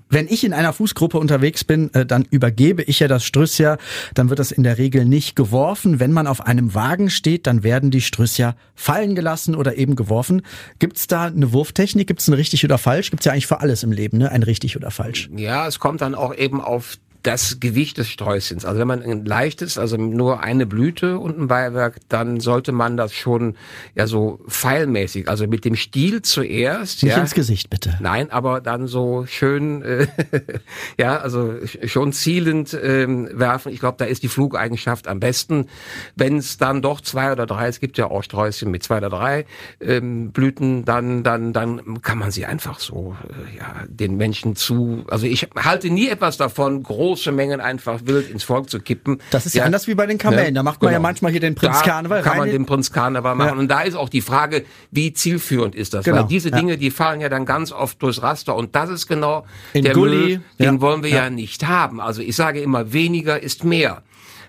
Wenn 0.08 0.28
ich 0.28 0.44
in 0.44 0.52
einer 0.52 0.72
Fußgruppe 0.72 1.18
unterwegs 1.18 1.64
bin, 1.64 1.92
äh, 1.94 2.06
dann 2.06 2.24
übergebe 2.30 2.82
ich 2.82 3.00
ja 3.00 3.08
das 3.08 3.24
Strüssia, 3.24 3.78
dann 4.14 4.28
wird 4.30 4.38
das 4.38 4.52
in 4.52 4.62
der 4.62 4.78
Regel 4.78 5.04
nicht 5.04 5.36
geworfen. 5.36 6.00
Wenn 6.00 6.12
man 6.12 6.26
auf 6.26 6.46
einem 6.46 6.74
Wagen 6.74 7.10
steht, 7.10 7.46
dann 7.46 7.62
werden 7.62 7.90
die 7.90 8.00
Strüssia 8.00 8.56
fallen 8.74 9.14
gelassen 9.14 9.54
oder 9.54 9.76
eben 9.76 9.96
geworfen. 9.96 10.42
Gibt's 10.78 11.06
da 11.06 11.26
eine 11.26 11.52
Wurftechnik? 11.52 12.06
Gibt's 12.06 12.28
ein 12.28 12.34
richtig 12.34 12.64
oder 12.64 12.78
falsch? 12.78 13.10
Gibt's 13.10 13.26
ja 13.26 13.32
eigentlich 13.32 13.46
für 13.46 13.60
alles 13.60 13.82
im 13.82 13.92
Leben, 13.92 14.18
ne? 14.18 14.30
Ein 14.30 14.42
richtig 14.42 14.76
oder 14.76 14.90
falsch. 14.90 15.28
Ja, 15.34 15.66
es 15.66 15.78
kommt 15.78 16.00
dann 16.00 16.14
auch 16.14 16.34
eben 16.34 16.60
auf 16.60 16.96
das 17.24 17.58
Gewicht 17.58 17.96
des 17.98 18.08
Sträußchens. 18.08 18.64
Also 18.64 18.78
wenn 18.78 18.86
man 18.86 19.02
ein 19.02 19.24
leichtes, 19.24 19.78
also 19.78 19.96
nur 19.96 20.42
eine 20.42 20.66
Blüte 20.66 21.18
und 21.18 21.38
ein 21.38 21.48
Beiwerk, 21.48 21.96
dann 22.08 22.38
sollte 22.38 22.70
man 22.70 22.96
das 22.96 23.14
schon 23.14 23.56
ja 23.94 24.06
so 24.06 24.40
pfeilmäßig, 24.46 25.28
also 25.28 25.46
mit 25.46 25.64
dem 25.64 25.74
Stiel 25.74 26.20
zuerst. 26.22 27.02
Nicht 27.02 27.16
ja, 27.16 27.20
ins 27.20 27.34
Gesicht 27.34 27.70
bitte. 27.70 27.96
Nein, 28.00 28.30
aber 28.30 28.60
dann 28.60 28.86
so 28.86 29.24
schön, 29.26 29.80
äh, 29.82 30.06
ja, 30.98 31.16
also 31.16 31.54
schon 31.86 32.12
zielend 32.12 32.78
ähm, 32.80 33.30
werfen. 33.32 33.72
Ich 33.72 33.80
glaube, 33.80 33.96
da 33.98 34.04
ist 34.04 34.22
die 34.22 34.28
Flugeigenschaft 34.28 35.08
am 35.08 35.18
besten. 35.18 35.68
Wenn 36.14 36.36
es 36.36 36.58
dann 36.58 36.82
doch 36.82 37.00
zwei 37.00 37.32
oder 37.32 37.46
drei, 37.46 37.68
es 37.68 37.80
gibt 37.80 37.96
ja 37.96 38.10
auch 38.10 38.22
Sträußchen 38.22 38.70
mit 38.70 38.82
zwei 38.82 38.98
oder 38.98 39.08
drei 39.08 39.46
ähm, 39.80 40.30
Blüten, 40.30 40.84
dann 40.84 41.22
dann 41.22 41.54
dann 41.54 42.02
kann 42.02 42.18
man 42.18 42.30
sie 42.30 42.44
einfach 42.44 42.80
so 42.80 43.16
äh, 43.28 43.56
ja 43.56 43.84
den 43.88 44.18
Menschen 44.18 44.56
zu. 44.56 45.04
Also 45.08 45.26
ich 45.26 45.48
halte 45.56 45.88
nie 45.88 46.08
etwas 46.08 46.36
davon 46.36 46.82
groß 46.82 47.13
große 47.14 47.30
Mengen 47.30 47.60
einfach 47.60 48.00
wild 48.04 48.28
ins 48.28 48.42
Volk 48.42 48.68
zu 48.68 48.80
kippen. 48.80 49.20
Das 49.30 49.46
ist 49.46 49.54
ja, 49.54 49.60
ja 49.60 49.66
anders 49.66 49.86
wie 49.86 49.94
bei 49.94 50.06
den 50.06 50.18
Kamellen. 50.18 50.46
Ne? 50.46 50.52
Da 50.54 50.62
macht 50.64 50.82
man 50.82 50.88
genau. 50.88 50.98
ja 50.98 51.00
manchmal 51.00 51.30
hier 51.30 51.40
den 51.40 51.54
Prinz 51.54 51.78
da 51.78 51.84
Karneval 51.84 52.22
kann 52.22 52.32
rein. 52.32 52.38
man 52.40 52.50
den 52.50 52.66
Prinz 52.66 52.90
Karneval 52.90 53.36
machen. 53.36 53.54
Ja. 53.54 53.58
Und 53.58 53.68
da 53.68 53.82
ist 53.82 53.94
auch 53.94 54.08
die 54.08 54.20
Frage, 54.20 54.64
wie 54.90 55.12
zielführend 55.12 55.76
ist 55.76 55.94
das? 55.94 56.04
Genau. 56.04 56.22
Weil 56.22 56.26
diese 56.26 56.50
Dinge, 56.50 56.76
die 56.76 56.90
fallen 56.90 57.20
ja 57.20 57.28
dann 57.28 57.46
ganz 57.46 57.70
oft 57.70 58.02
durchs 58.02 58.20
Raster. 58.22 58.56
Und 58.56 58.74
das 58.74 58.90
ist 58.90 59.06
genau 59.06 59.46
In 59.72 59.84
der 59.84 59.94
Gully. 59.94 60.16
Müll, 60.16 60.40
den 60.58 60.80
wollen 60.80 61.04
wir 61.04 61.10
ja. 61.10 61.30
nicht 61.30 61.66
haben. 61.66 62.00
Also 62.00 62.20
ich 62.20 62.34
sage 62.34 62.60
immer, 62.60 62.92
weniger 62.92 63.40
ist 63.40 63.62
mehr. 63.62 64.02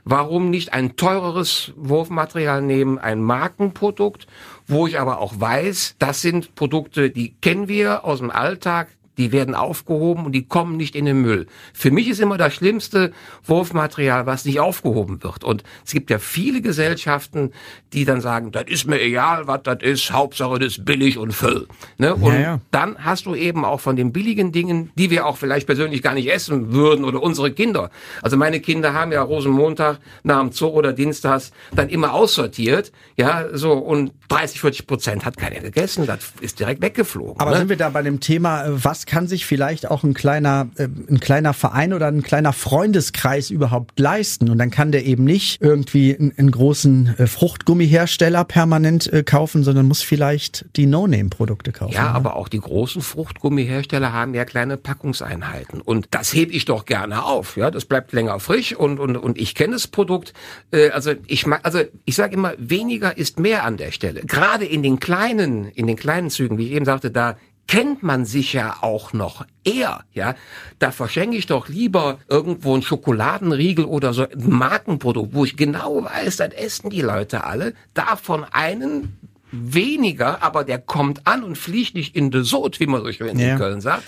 Warum 0.04 0.50
nicht 0.50 0.74
ein 0.74 0.96
teureres 0.96 1.72
Wurfmaterial 1.76 2.62
nehmen, 2.62 2.98
ein 2.98 3.22
Markenprodukt, 3.22 4.28
wo 4.68 4.88
ich 4.88 5.00
aber 5.00 5.20
auch 5.20 5.40
weiß, 5.40 5.96
das 6.00 6.22
sind 6.22 6.56
Produkte, 6.56 7.10
die 7.10 7.36
kennen 7.42 7.68
wir 7.68 8.06
aus 8.06 8.20
dem 8.20 8.30
Alltag, 8.30 8.90
die 9.18 9.32
werden 9.32 9.56
aufgehoben 9.56 10.26
und 10.26 10.32
die 10.32 10.46
kommen 10.48 10.78
nicht 10.78 10.96
in 10.96 11.06
den 11.06 11.22
Müll. 11.22 11.48
Für 11.74 11.92
mich 11.92 12.08
ist 12.08 12.20
immer 12.20 12.38
das 12.38 12.54
schlimmste 12.54 13.12
Wurfmaterial, 13.46 14.26
was 14.26 14.46
nicht 14.46 14.60
aufgehoben 14.60 15.24
wird. 15.24 15.44
Und 15.44 15.64
es 15.86 15.92
gibt 15.92 16.10
ja 16.10 16.20
viele 16.20 16.62
Gesellschaften, 16.62 17.52
die 17.94 18.06
dann 18.06 18.22
sagen, 18.22 18.52
das 18.52 18.66
ist 18.68 18.88
mir 18.88 19.02
egal, 19.02 19.48
was 19.48 19.62
das 19.64 19.78
ist, 19.82 20.12
Hauptsache 20.12 20.60
das 20.60 20.78
ist 20.78 20.86
billig 20.86 21.18
und 21.18 21.34
voll. 21.34 21.68
Ne? 21.98 22.16
Und 22.16 22.34
ja, 22.34 22.40
ja. 22.40 22.62
dann 22.72 22.98
hast 23.00 23.26
du 23.26 23.36
eben 23.36 23.66
auch 23.66 23.80
von 23.80 23.96
den 23.96 24.12
billigen 24.12 24.52
Dingen, 24.52 24.92
die 24.96 25.10
wir 25.10 25.26
auch 25.26 25.38
vielleicht 25.38 25.66
persönlich 25.66 26.02
gar 26.02 26.14
nicht 26.14 26.32
essen 26.32 26.74
würden 26.74 27.06
oder 27.06 27.22
unsere 27.22 27.52
Kinder. 27.52 27.90
Also 28.22 28.38
meine 28.38 28.60
Kinder 28.60 28.94
haben 28.94 29.12
ja 29.12 29.22
Rosenmontag 29.22 30.00
nach 30.24 30.40
dem 30.42 30.52
Zoo 30.52 30.68
oder 30.68 30.94
Dienstags 30.94 31.52
dann 31.74 31.90
immer 31.90 32.14
aussortiert, 32.14 32.92
ja, 33.18 33.46
so 33.54 33.74
und 33.74 34.12
30, 34.30 34.62
40 34.62 34.88
Prozent 34.88 35.26
hat 35.26 35.38
keiner 35.38 35.60
gegessen, 35.60 36.06
das 36.06 36.34
ist 36.42 36.60
direkt 36.60 36.82
weggeflogen. 36.82 37.40
Aber 37.40 37.52
ne? 37.52 37.58
sind 37.58 37.70
wir 37.70 37.78
da 37.78 37.90
bei 37.90 38.02
dem 38.02 38.20
Thema, 38.20 38.66
was 38.68 39.05
kann 39.06 39.28
sich 39.28 39.46
vielleicht 39.46 39.90
auch 39.90 40.04
ein 40.04 40.14
kleiner, 40.14 40.70
äh, 40.78 40.84
ein 40.84 41.20
kleiner 41.20 41.54
Verein 41.54 41.94
oder 41.94 42.08
ein 42.08 42.24
kleiner 42.24 42.54
Freundeskreis 42.54 43.50
überhaupt 43.50 44.00
leisten? 44.00 44.50
Und 44.50 44.58
dann 44.58 44.72
kann 44.72 44.92
der 44.92 45.06
eben 45.06 45.24
nicht 45.24 45.62
irgendwie 45.62 46.16
einen, 46.16 46.34
einen 46.38 46.52
großen 46.52 47.16
äh, 47.18 47.28
Fruchtgummihersteller 47.28 48.44
permanent 48.46 49.12
äh, 49.12 49.24
kaufen, 49.24 49.64
sondern 49.64 49.88
muss 49.88 50.02
vielleicht 50.02 50.66
die 50.76 50.86
No-Name-Produkte 50.86 51.72
kaufen. 51.72 51.94
Ja, 51.94 52.04
ne? 52.04 52.16
aber 52.16 52.36
auch 52.36 52.48
die 52.48 52.60
großen 52.60 53.02
Fruchtgummihersteller 53.02 54.14
haben 54.14 54.34
ja 54.34 54.46
kleine 54.46 54.78
Packungseinheiten. 54.78 55.82
Und 55.82 56.08
das 56.12 56.34
hebe 56.34 56.52
ich 56.54 56.66
doch 56.66 56.86
gerne 56.86 57.24
auf. 57.26 57.58
Ja, 57.58 57.72
das 57.72 57.86
bleibt 57.86 58.14
länger 58.14 58.40
frisch 58.40 58.76
und, 58.76 59.00
und, 59.00 59.18
und 59.18 59.38
ich 59.38 59.56
kenne 59.56 59.74
das 59.74 59.88
Produkt. 59.88 60.34
Äh, 60.72 60.90
also 60.90 61.14
ich 61.28 61.46
mag, 61.46 61.62
also 61.64 61.82
ich 62.06 62.16
sage 62.16 62.36
immer, 62.36 62.54
weniger 62.58 63.18
ist 63.18 63.40
mehr 63.40 63.64
an 63.64 63.78
der 63.78 63.92
Stelle. 63.92 64.22
Gerade 64.22 64.66
in 64.66 64.84
den 64.84 65.00
kleinen, 65.00 65.70
in 65.70 65.88
den 65.88 65.96
kleinen 65.96 66.30
Zügen, 66.30 66.58
wie 66.58 66.68
ich 66.68 66.72
eben 66.72 66.86
sagte, 66.86 67.12
da 67.12 67.38
kennt 67.68 68.04
man 68.04 68.26
sich 68.26 68.54
ja 68.54 68.78
auch 68.82 69.14
noch 69.14 69.46
eher, 69.64 70.04
ja. 70.14 70.36
Da 70.80 70.92
verschenke 70.92 71.38
ich 71.38 71.48
doch 71.48 71.68
lieber 71.68 72.20
irgendwo 72.28 72.76
ein 72.76 72.82
Schokoladenriegel 72.82 73.86
oder 73.86 74.14
so 74.14 74.24
ein 74.24 74.50
Markenprodukt, 74.50 75.34
wo 75.34 75.46
ich 75.46 75.58
genau 75.58 76.04
weiß, 76.04 76.38
das 76.38 76.54
essen 76.54 76.90
die 76.90 77.02
Leute 77.02 77.44
alle. 77.44 77.74
Davon 77.94 78.44
einen 78.44 79.18
weniger, 79.62 80.44
aber 80.44 80.64
der 80.64 80.80
kommt 80.80 81.26
an 81.28 81.44
und 81.44 81.58
fliegt 81.58 81.96
nicht 81.96 82.16
in 82.16 82.32
de 82.32 82.44
Sot, 82.44 82.80
wie 82.80 82.88
man 82.88 83.04
so 83.04 83.12
schön 83.12 83.38
ja. 83.38 83.54
in 83.54 83.58
Köln 83.58 83.82
sagt 83.82 84.04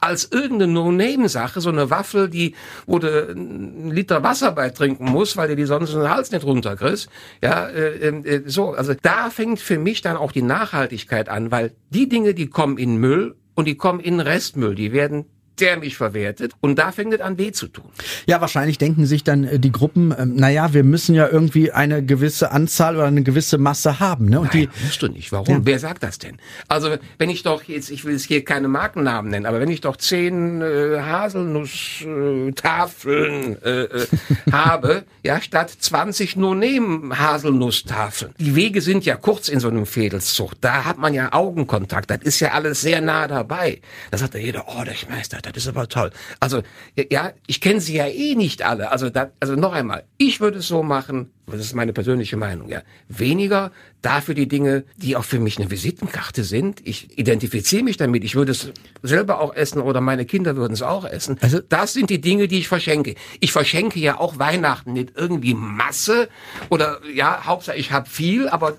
als 0.00 0.32
irgendeine 0.32 0.72
No-Name-Sache, 0.72 1.60
so 1.60 1.68
eine 1.68 1.90
Waffel, 1.90 2.28
die, 2.28 2.54
wo 2.86 2.98
du 2.98 3.28
einen 3.28 3.90
Liter 3.90 4.22
Wasser 4.22 4.52
bei 4.52 4.70
trinken 4.70 5.04
musst, 5.04 5.36
weil 5.36 5.48
dir 5.48 5.56
die 5.56 5.66
sonst 5.66 5.92
den 5.92 6.08
Hals 6.08 6.30
nicht 6.30 6.44
runterkriegst. 6.44 7.08
Ja, 7.42 7.68
äh, 7.68 8.08
äh, 8.08 8.42
so, 8.46 8.70
also 8.70 8.94
da 9.00 9.30
fängt 9.30 9.60
für 9.60 9.78
mich 9.78 10.00
dann 10.00 10.16
auch 10.16 10.32
die 10.32 10.42
Nachhaltigkeit 10.42 11.28
an, 11.28 11.50
weil 11.50 11.72
die 11.90 12.08
Dinge, 12.08 12.34
die 12.34 12.48
kommen 12.48 12.78
in 12.78 12.96
Müll 12.96 13.36
und 13.54 13.66
die 13.66 13.76
kommen 13.76 14.00
in 14.00 14.20
Restmüll, 14.20 14.74
die 14.74 14.92
werden 14.92 15.26
der 15.60 15.78
mich 15.78 15.96
verwertet. 15.96 16.52
Und 16.60 16.78
da 16.78 16.92
fängt 16.92 17.14
es 17.14 17.20
an 17.20 17.38
weh 17.38 17.52
zu 17.52 17.68
tun. 17.68 17.86
Ja, 18.26 18.40
wahrscheinlich 18.40 18.78
denken 18.78 19.06
sich 19.06 19.24
dann 19.24 19.44
äh, 19.44 19.58
die 19.58 19.72
Gruppen, 19.72 20.14
ähm, 20.18 20.36
naja, 20.36 20.72
wir 20.72 20.84
müssen 20.84 21.14
ja 21.14 21.28
irgendwie 21.28 21.72
eine 21.72 22.04
gewisse 22.04 22.52
Anzahl 22.52 22.96
oder 22.96 23.06
eine 23.06 23.22
gewisse 23.22 23.58
Masse 23.58 24.00
haben. 24.00 24.26
Ne? 24.26 24.40
Und 24.40 24.54
Nein, 24.54 24.68
die 24.74 24.84
musst 24.84 25.02
du 25.02 25.08
nicht. 25.08 25.32
Warum? 25.32 25.48
Ja. 25.48 25.60
Wer 25.62 25.78
sagt 25.78 26.02
das 26.02 26.18
denn? 26.18 26.38
Also 26.68 26.96
wenn 27.18 27.30
ich 27.30 27.42
doch 27.42 27.62
jetzt, 27.64 27.90
ich 27.90 28.04
will 28.04 28.14
es 28.14 28.24
hier 28.24 28.44
keine 28.44 28.68
Markennamen 28.68 29.30
nennen, 29.30 29.46
aber 29.46 29.60
wenn 29.60 29.70
ich 29.70 29.80
doch 29.80 29.96
zehn 29.96 30.62
äh, 30.62 31.00
Haselnusstafeln 31.00 33.62
äh, 33.62 33.82
äh, 33.82 34.06
habe, 34.52 35.04
ja, 35.22 35.40
statt 35.40 35.70
20 35.78 36.36
nur 36.36 36.54
nehmen 36.54 37.18
Haselnusstafeln. 37.18 38.34
Die 38.38 38.54
Wege 38.54 38.80
sind 38.80 39.04
ja 39.04 39.16
kurz 39.16 39.48
in 39.48 39.60
so 39.60 39.68
einem 39.68 39.86
Fädelszug. 39.86 40.52
Da 40.60 40.84
hat 40.84 40.98
man 40.98 41.14
ja 41.14 41.32
Augenkontakt. 41.32 42.10
Das 42.10 42.20
ist 42.22 42.40
ja 42.40 42.52
alles 42.52 42.80
sehr 42.80 43.00
nah 43.00 43.28
dabei. 43.28 43.80
Da 44.10 44.18
sagt 44.18 44.34
ja 44.34 44.40
jeder, 44.40 44.64
oh, 44.68 44.84
der 44.84 44.94
Schmeister, 44.94 45.38
das 45.52 45.64
ist 45.64 45.68
aber 45.68 45.88
toll. 45.88 46.10
Also, 46.40 46.62
ja, 47.10 47.32
ich 47.46 47.60
kenne 47.60 47.80
sie 47.80 47.96
ja 47.96 48.06
eh 48.06 48.34
nicht 48.34 48.62
alle. 48.62 48.90
Also, 48.90 49.10
da, 49.10 49.30
also 49.40 49.54
noch 49.54 49.72
einmal, 49.72 50.04
ich 50.18 50.40
würde 50.40 50.58
es 50.58 50.68
so 50.68 50.82
machen, 50.82 51.30
das 51.56 51.66
ist 51.66 51.74
meine 51.74 51.92
persönliche 51.92 52.36
Meinung, 52.36 52.68
ja. 52.68 52.82
Weniger 53.08 53.70
dafür 54.02 54.34
die 54.34 54.48
Dinge, 54.48 54.84
die 54.96 55.16
auch 55.16 55.24
für 55.24 55.38
mich 55.38 55.58
eine 55.58 55.70
Visitenkarte 55.70 56.44
sind. 56.44 56.80
Ich 56.84 57.18
identifiziere 57.18 57.82
mich 57.82 57.96
damit. 57.96 58.24
Ich 58.24 58.34
würde 58.34 58.52
es 58.52 58.72
selber 59.02 59.40
auch 59.40 59.54
essen 59.54 59.80
oder 59.80 60.00
meine 60.00 60.24
Kinder 60.24 60.56
würden 60.56 60.72
es 60.72 60.82
auch 60.82 61.04
essen. 61.04 61.36
Also 61.40 61.60
das 61.60 61.92
sind 61.92 62.10
die 62.10 62.20
Dinge, 62.20 62.48
die 62.48 62.58
ich 62.58 62.68
verschenke. 62.68 63.14
Ich 63.40 63.52
verschenke 63.52 64.00
ja 64.00 64.18
auch 64.18 64.38
Weihnachten 64.38 64.94
nicht 64.94 65.12
irgendwie 65.16 65.54
Masse 65.54 66.28
oder 66.70 67.00
ja, 67.14 67.44
Hauptsache 67.44 67.76
ich 67.76 67.92
habe 67.92 68.08
viel, 68.08 68.48
aber 68.48 68.78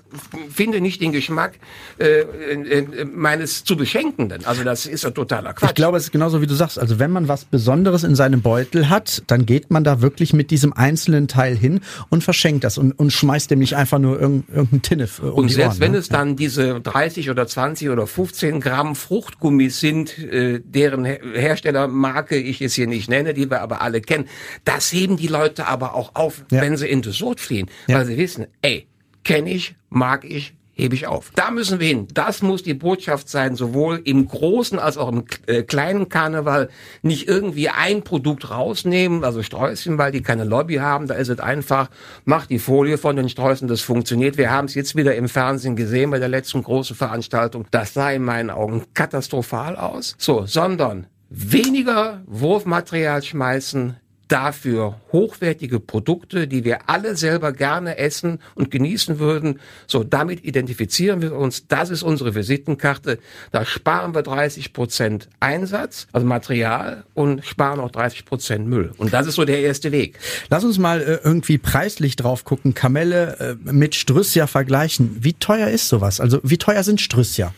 finde 0.50 0.80
nicht 0.80 1.00
den 1.00 1.12
Geschmack 1.12 1.58
äh, 1.98 2.22
äh, 2.22 3.04
meines 3.04 3.64
zu 3.64 3.76
Beschenkenden. 3.76 4.44
Also 4.44 4.64
das 4.64 4.86
ist 4.86 5.04
ja 5.04 5.10
totaler 5.10 5.52
Quatsch. 5.54 5.70
Ich 5.70 5.74
glaube, 5.74 5.98
es 5.98 6.04
ist 6.04 6.12
genauso 6.12 6.40
wie 6.40 6.46
du 6.46 6.54
sagst. 6.54 6.78
Also 6.78 6.98
wenn 6.98 7.12
man 7.12 7.28
was 7.28 7.44
Besonderes 7.44 8.02
in 8.02 8.16
seinem 8.16 8.42
Beutel 8.42 8.88
hat, 8.88 9.22
dann 9.28 9.46
geht 9.46 9.70
man 9.70 9.84
da 9.84 10.00
wirklich 10.00 10.32
mit 10.32 10.50
diesem 10.50 10.72
einzelnen 10.72 11.28
Teil 11.28 11.56
hin 11.56 11.80
und 12.08 12.24
verschenkt 12.24 12.61
bringt 12.62 12.64
das 12.64 12.78
und, 12.78 12.92
und 12.92 13.12
schmeißt 13.12 13.50
dem 13.50 13.58
nicht 13.58 13.76
einfach 13.76 13.98
nur 13.98 14.20
irgendeinen 14.20 14.82
Tinnef 14.82 15.18
um 15.20 15.32
Und 15.32 15.48
selbst 15.50 15.74
Ohren, 15.74 15.80
wenn 15.80 15.92
ne? 15.92 15.98
es 15.98 16.08
dann 16.08 16.36
diese 16.36 16.80
30 16.80 17.30
oder 17.30 17.46
20 17.46 17.90
oder 17.90 18.06
15 18.06 18.60
Gramm 18.60 18.94
Fruchtgummis 18.94 19.80
sind, 19.80 20.18
äh, 20.18 20.60
deren 20.64 21.04
Herstellermarke 21.04 22.36
ich 22.36 22.60
jetzt 22.60 22.74
hier 22.74 22.86
nicht 22.86 23.08
nenne, 23.08 23.34
die 23.34 23.50
wir 23.50 23.60
aber 23.60 23.82
alle 23.82 24.00
kennen, 24.00 24.28
das 24.64 24.92
heben 24.92 25.16
die 25.16 25.26
Leute 25.26 25.66
aber 25.66 25.94
auch 25.94 26.14
auf, 26.14 26.44
ja. 26.50 26.60
wenn 26.60 26.76
sie 26.76 26.88
in 26.88 27.02
Dessert 27.02 27.40
fliehen, 27.40 27.68
ja. 27.86 27.98
weil 27.98 28.06
sie 28.06 28.16
wissen, 28.16 28.46
ey, 28.62 28.86
kenne 29.24 29.50
ich, 29.50 29.74
mag 29.90 30.24
ich, 30.24 30.54
hebe 30.74 30.94
ich 30.94 31.06
auf. 31.06 31.30
Da 31.34 31.50
müssen 31.50 31.80
wir 31.80 31.88
hin. 31.88 32.08
Das 32.14 32.42
muss 32.42 32.62
die 32.62 32.74
Botschaft 32.74 33.28
sein, 33.28 33.56
sowohl 33.56 34.00
im 34.04 34.26
großen 34.26 34.78
als 34.78 34.96
auch 34.96 35.10
im 35.10 35.24
äh, 35.46 35.62
kleinen 35.62 36.08
Karneval. 36.08 36.68
Nicht 37.02 37.28
irgendwie 37.28 37.68
ein 37.68 38.02
Produkt 38.02 38.50
rausnehmen, 38.50 39.24
also 39.24 39.42
Sträußchen, 39.42 39.98
weil 39.98 40.12
die 40.12 40.22
keine 40.22 40.44
Lobby 40.44 40.76
haben. 40.76 41.06
Da 41.06 41.14
ist 41.14 41.28
es 41.28 41.40
einfach, 41.40 41.90
mach 42.24 42.46
die 42.46 42.58
Folie 42.58 42.98
von 42.98 43.16
den 43.16 43.28
Sträußen, 43.28 43.68
das 43.68 43.82
funktioniert. 43.82 44.38
Wir 44.38 44.50
haben 44.50 44.66
es 44.66 44.74
jetzt 44.74 44.96
wieder 44.96 45.14
im 45.14 45.28
Fernsehen 45.28 45.76
gesehen 45.76 46.10
bei 46.10 46.18
der 46.18 46.28
letzten 46.28 46.62
großen 46.62 46.96
Veranstaltung. 46.96 47.66
Das 47.70 47.94
sah 47.94 48.10
in 48.10 48.22
meinen 48.22 48.50
Augen 48.50 48.84
katastrophal 48.94 49.76
aus. 49.76 50.14
So, 50.18 50.46
sondern 50.46 51.06
weniger 51.28 52.22
Wurfmaterial 52.26 53.22
schmeißen, 53.22 53.96
dafür 54.28 55.00
hochwertige 55.12 55.78
Produkte, 55.78 56.48
die 56.48 56.64
wir 56.64 56.88
alle 56.88 57.16
selber 57.16 57.52
gerne 57.52 57.98
essen 57.98 58.38
und 58.54 58.70
genießen 58.70 59.18
würden. 59.18 59.60
So, 59.86 60.04
damit 60.04 60.44
identifizieren 60.44 61.20
wir 61.22 61.34
uns. 61.34 61.66
Das 61.68 61.90
ist 61.90 62.02
unsere 62.02 62.34
Visitenkarte. 62.34 63.18
Da 63.50 63.64
sparen 63.64 64.14
wir 64.14 64.22
30 64.22 64.72
Prozent 64.72 65.28
Einsatz, 65.40 66.06
also 66.12 66.26
Material 66.26 67.04
und 67.14 67.44
sparen 67.44 67.80
auch 67.80 67.90
30 67.90 68.24
Prozent 68.24 68.66
Müll. 68.66 68.92
Und 68.96 69.12
das 69.12 69.26
ist 69.26 69.34
so 69.34 69.44
der 69.44 69.60
erste 69.60 69.92
Weg. 69.92 70.18
Lass 70.48 70.64
uns 70.64 70.78
mal 70.78 71.00
äh, 71.00 71.18
irgendwie 71.22 71.58
preislich 71.58 72.16
drauf 72.16 72.44
gucken. 72.44 72.74
Kamelle 72.74 73.58
äh, 73.66 73.72
mit 73.72 73.94
Strüssia 73.94 74.46
vergleichen. 74.46 75.18
Wie 75.20 75.34
teuer 75.34 75.68
ist 75.68 75.88
sowas? 75.88 76.20
Also, 76.20 76.40
wie 76.42 76.58
teuer 76.58 76.82
sind 76.82 77.00
Strüssia? 77.00 77.52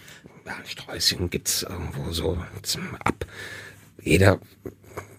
Ja, 0.46 0.52
Sträußchen 0.66 1.30
gibt's 1.30 1.62
irgendwo 1.62 2.10
so 2.10 2.38
ab. 3.02 3.24
Jeder 4.02 4.38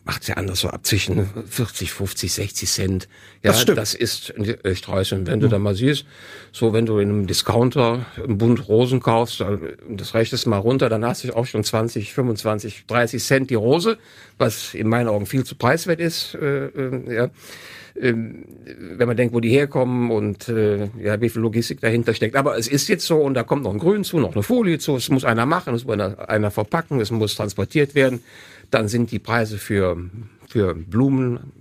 macht's 0.06 0.28
ja 0.28 0.36
anders 0.36 0.60
so 0.60 0.70
ab 0.70 0.86
zwischen 0.86 1.28
40, 1.50 1.92
50, 1.92 2.32
60 2.32 2.70
Cent. 2.70 3.08
Ja, 3.42 3.52
das, 3.52 3.62
stimmt. 3.62 3.80
das 3.80 3.96
ist 3.96 4.30
äh, 4.38 4.76
Sträußchen. 4.76 5.26
Wenn 5.26 5.40
du 5.40 5.48
da 5.48 5.58
mal 5.58 5.76
siehst, 5.76 6.06
so 6.52 6.74
wenn 6.74 6.86
du 6.86 7.00
in 7.00 7.10
einem 7.10 7.28
Discounter 7.28 8.06
einen 8.16 8.38
Bund 8.38 8.68
Rosen 8.68 9.00
kaufst, 9.00 9.44
das 9.90 10.14
rechnest 10.14 10.46
mal 10.46 10.58
runter, 10.58 10.90
dann 10.90 11.04
hast 11.04 11.24
du 11.24 11.36
auch 11.36 11.48
schon 11.48 11.64
20, 11.64 12.14
25, 12.14 12.86
30 12.88 13.24
Cent 13.24 13.50
die 13.50 13.56
Rose, 13.56 13.98
was 14.38 14.74
in 14.74 14.88
meinen 14.88 15.08
Augen 15.08 15.26
viel 15.26 15.44
zu 15.44 15.56
preiswert 15.56 16.00
ist. 16.00 16.36
Äh, 16.36 16.66
äh, 16.68 17.16
ja. 17.16 17.30
Ähm, 17.98 18.44
wenn 18.98 19.08
man 19.08 19.16
denkt, 19.16 19.34
wo 19.34 19.40
die 19.40 19.50
herkommen 19.50 20.12
und 20.12 20.50
äh, 20.50 20.90
ja, 21.02 21.22
wie 21.22 21.30
viel 21.30 21.42
Logistik 21.42 21.80
dahinter 21.80 22.14
steckt. 22.14 22.36
Aber 22.36 22.58
es 22.58 22.68
ist 22.68 22.90
jetzt 22.90 23.06
so 23.06 23.22
und 23.22 23.36
da 23.36 23.44
kommt 23.44 23.64
noch 23.64 23.72
ein 23.72 23.80
Grün 23.80 24.04
zu, 24.04 24.20
noch 24.20 24.34
eine 24.34 24.44
Folie 24.44 24.80
zu, 24.80 24.98
es 24.98 25.10
muss 25.10 25.24
einer 25.24 25.46
machen, 25.46 25.74
es 25.74 25.86
muss 25.86 25.94
einer, 25.94 26.28
einer 26.28 26.52
verpacken, 26.52 27.00
es 27.00 27.10
muss 27.10 27.36
transportiert 27.36 27.96
werden 27.96 28.20
dann 28.72 28.88
sind 28.88 29.12
die 29.12 29.20
Preise 29.20 29.58
für, 29.58 29.98
für 30.48 30.76
Blumen 30.76 31.52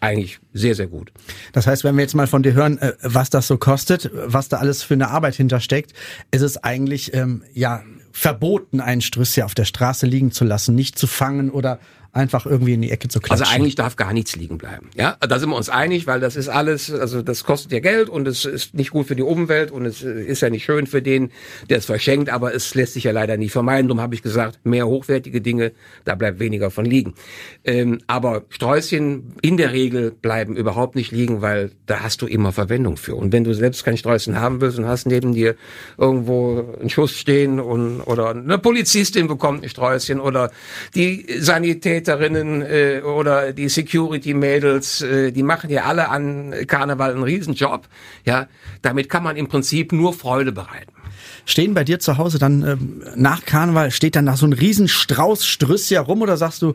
eigentlich 0.00 0.40
sehr, 0.52 0.74
sehr 0.74 0.88
gut. 0.88 1.12
Das 1.52 1.68
heißt, 1.68 1.84
wenn 1.84 1.94
wir 1.94 2.02
jetzt 2.02 2.14
mal 2.14 2.26
von 2.26 2.42
dir 2.42 2.54
hören, 2.54 2.78
äh, 2.78 2.94
was 3.02 3.30
das 3.30 3.46
so 3.46 3.56
kostet, 3.56 4.10
was 4.12 4.48
da 4.48 4.56
alles 4.56 4.82
für 4.82 4.94
eine 4.94 5.10
Arbeit 5.10 5.36
hintersteckt, 5.36 5.92
ist 6.32 6.42
es 6.42 6.56
eigentlich 6.56 7.14
ähm, 7.14 7.44
ja 7.54 7.84
verboten, 8.12 8.80
einen 8.80 9.00
Strüssi 9.00 9.42
auf 9.42 9.54
der 9.54 9.64
Straße 9.64 10.06
liegen 10.06 10.30
zu 10.30 10.44
lassen, 10.44 10.74
nicht 10.74 10.98
zu 10.98 11.06
fangen 11.06 11.50
oder 11.50 11.78
einfach 12.12 12.44
irgendwie 12.44 12.74
in 12.74 12.82
die 12.82 12.90
Ecke 12.90 13.08
zu 13.08 13.20
klatschen. 13.20 13.46
Also 13.46 13.56
eigentlich 13.56 13.74
darf 13.74 13.96
gar 13.96 14.12
nichts 14.12 14.36
liegen 14.36 14.58
bleiben. 14.58 14.90
Ja, 14.94 15.16
da 15.20 15.38
sind 15.38 15.48
wir 15.48 15.56
uns 15.56 15.70
einig, 15.70 16.06
weil 16.06 16.20
das 16.20 16.36
ist 16.36 16.48
alles, 16.48 16.92
also 16.92 17.22
das 17.22 17.44
kostet 17.44 17.72
ja 17.72 17.80
Geld 17.80 18.10
und 18.10 18.28
es 18.28 18.44
ist 18.44 18.74
nicht 18.74 18.90
gut 18.90 19.06
für 19.06 19.16
die 19.16 19.22
Umwelt 19.22 19.70
und 19.70 19.86
es 19.86 20.02
ist 20.02 20.42
ja 20.42 20.50
nicht 20.50 20.64
schön 20.64 20.86
für 20.86 21.00
den, 21.00 21.32
der 21.70 21.78
es 21.78 21.86
verschenkt, 21.86 22.28
aber 22.28 22.54
es 22.54 22.74
lässt 22.74 22.94
sich 22.94 23.04
ja 23.04 23.12
leider 23.12 23.38
nicht 23.38 23.52
vermeiden. 23.52 23.88
Darum 23.88 24.02
habe 24.02 24.14
ich 24.14 24.22
gesagt, 24.22 24.60
mehr 24.64 24.86
hochwertige 24.86 25.40
Dinge, 25.40 25.72
da 26.04 26.14
bleibt 26.14 26.38
weniger 26.38 26.70
von 26.70 26.84
liegen. 26.84 27.14
Ähm, 27.64 28.00
aber 28.08 28.44
Sträußchen 28.50 29.36
in 29.40 29.56
der 29.56 29.72
Regel 29.72 30.10
bleiben 30.10 30.54
überhaupt 30.54 30.96
nicht 30.96 31.12
liegen, 31.12 31.40
weil 31.40 31.70
da 31.86 32.00
hast 32.00 32.20
du 32.20 32.26
immer 32.26 32.52
Verwendung 32.52 32.98
für. 32.98 33.14
Und 33.14 33.32
wenn 33.32 33.44
du 33.44 33.54
selbst 33.54 33.84
kein 33.84 33.96
Sträußchen 33.96 34.38
haben 34.38 34.60
willst 34.60 34.78
und 34.78 34.86
hast 34.86 35.06
neben 35.06 35.32
dir 35.32 35.54
irgendwo 35.96 36.74
einen 36.78 36.90
Schuss 36.90 37.12
stehen 37.12 37.58
und 37.58 38.02
oder 38.02 38.30
eine 38.30 38.58
Polizistin 38.58 39.28
bekommt 39.28 39.62
ein 39.62 39.70
Sträußchen 39.70 40.20
oder 40.20 40.50
die 40.94 41.26
Sanität 41.38 42.01
Sanitäterinnen 42.04 42.62
äh, 42.62 43.00
oder 43.02 43.52
die 43.52 43.68
Security-Mädels, 43.68 45.02
äh, 45.02 45.32
die 45.32 45.42
machen 45.42 45.70
ja 45.70 45.84
alle 45.84 46.08
an 46.08 46.54
Karneval 46.66 47.12
einen 47.12 47.22
Riesenjob. 47.22 47.88
Ja, 48.24 48.48
damit 48.82 49.08
kann 49.08 49.22
man 49.22 49.36
im 49.36 49.48
Prinzip 49.48 49.92
nur 49.92 50.12
Freude 50.12 50.52
bereiten. 50.52 50.92
Stehen 51.44 51.74
bei 51.74 51.84
dir 51.84 51.98
zu 51.98 52.18
Hause 52.18 52.38
dann 52.38 52.62
ähm, 52.66 53.02
nach 53.16 53.44
Karneval, 53.44 53.90
steht 53.90 54.16
dann 54.16 54.26
da 54.26 54.36
so 54.36 54.46
ein 54.46 54.52
Riesenstrauß 54.52 55.44
Strüssia 55.44 56.00
rum 56.00 56.22
oder 56.22 56.36
sagst 56.36 56.62
du, 56.62 56.74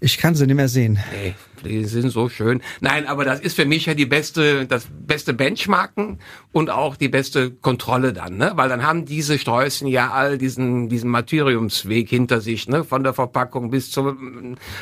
ich 0.00 0.18
kann 0.18 0.34
sie 0.34 0.46
nicht 0.46 0.56
mehr 0.56 0.68
sehen? 0.68 0.98
Nee, 1.12 1.34
die 1.66 1.84
sind 1.84 2.10
so 2.10 2.28
schön. 2.28 2.62
Nein, 2.80 3.06
aber 3.06 3.24
das 3.24 3.40
ist 3.40 3.56
für 3.56 3.64
mich 3.64 3.86
ja 3.86 3.94
die 3.94 4.06
beste, 4.06 4.66
das 4.66 4.86
beste 4.90 5.34
Benchmarken 5.34 6.18
und 6.52 6.70
auch 6.70 6.96
die 6.96 7.08
beste 7.08 7.50
Kontrolle 7.50 8.12
dann, 8.12 8.36
ne? 8.36 8.52
Weil 8.54 8.68
dann 8.68 8.86
haben 8.86 9.04
diese 9.04 9.38
Sträußen 9.38 9.86
ja 9.88 10.10
all 10.10 10.38
diesen, 10.38 10.88
diesen 10.88 11.10
Martyriumsweg 11.10 12.08
hinter 12.08 12.40
sich, 12.40 12.68
ne? 12.68 12.84
Von 12.84 13.02
der 13.04 13.14
Verpackung 13.14 13.70
bis 13.70 13.90
zur 13.90 14.16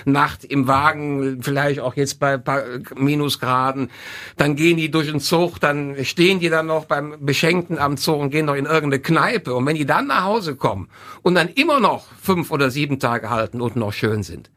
Nacht 0.05 0.45
im 0.45 0.67
Wagen, 0.67 1.43
vielleicht 1.43 1.81
auch 1.81 1.97
jetzt 1.97 2.21
bei 2.21 2.41
Minusgraden. 2.97 3.91
Dann 4.37 4.57
gehen 4.57 4.77
die 4.77 4.91
durch 4.91 5.11
den 5.11 5.21
Zug, 5.21 5.61
dann 5.61 6.05
stehen 6.05 6.41
die 6.41 6.49
dann 6.49 6.67
noch 6.67 6.85
beim 6.85 7.17
Beschenkten 7.21 7.79
am 7.79 7.97
Zug 7.97 8.21
und 8.21 8.31
gehen 8.31 8.47
noch 8.47 8.55
in 8.55 8.67
irgendeine 8.67 9.01
Kneipe. 9.01 9.55
Und 9.55 9.67
wenn 9.67 9.77
die 9.77 9.87
dann 9.87 10.07
nach 10.09 10.25
Hause 10.25 10.57
kommen 10.57 10.89
und 11.23 11.35
dann 11.35 11.49
immer 11.49 11.81
noch 11.81 12.07
fünf 12.21 12.51
oder 12.51 12.71
sieben 12.71 12.99
Tage 12.99 13.31
halten 13.31 13.61
und 13.61 13.77
noch 13.77 13.93
schön 13.93 14.23
sind, 14.23 14.51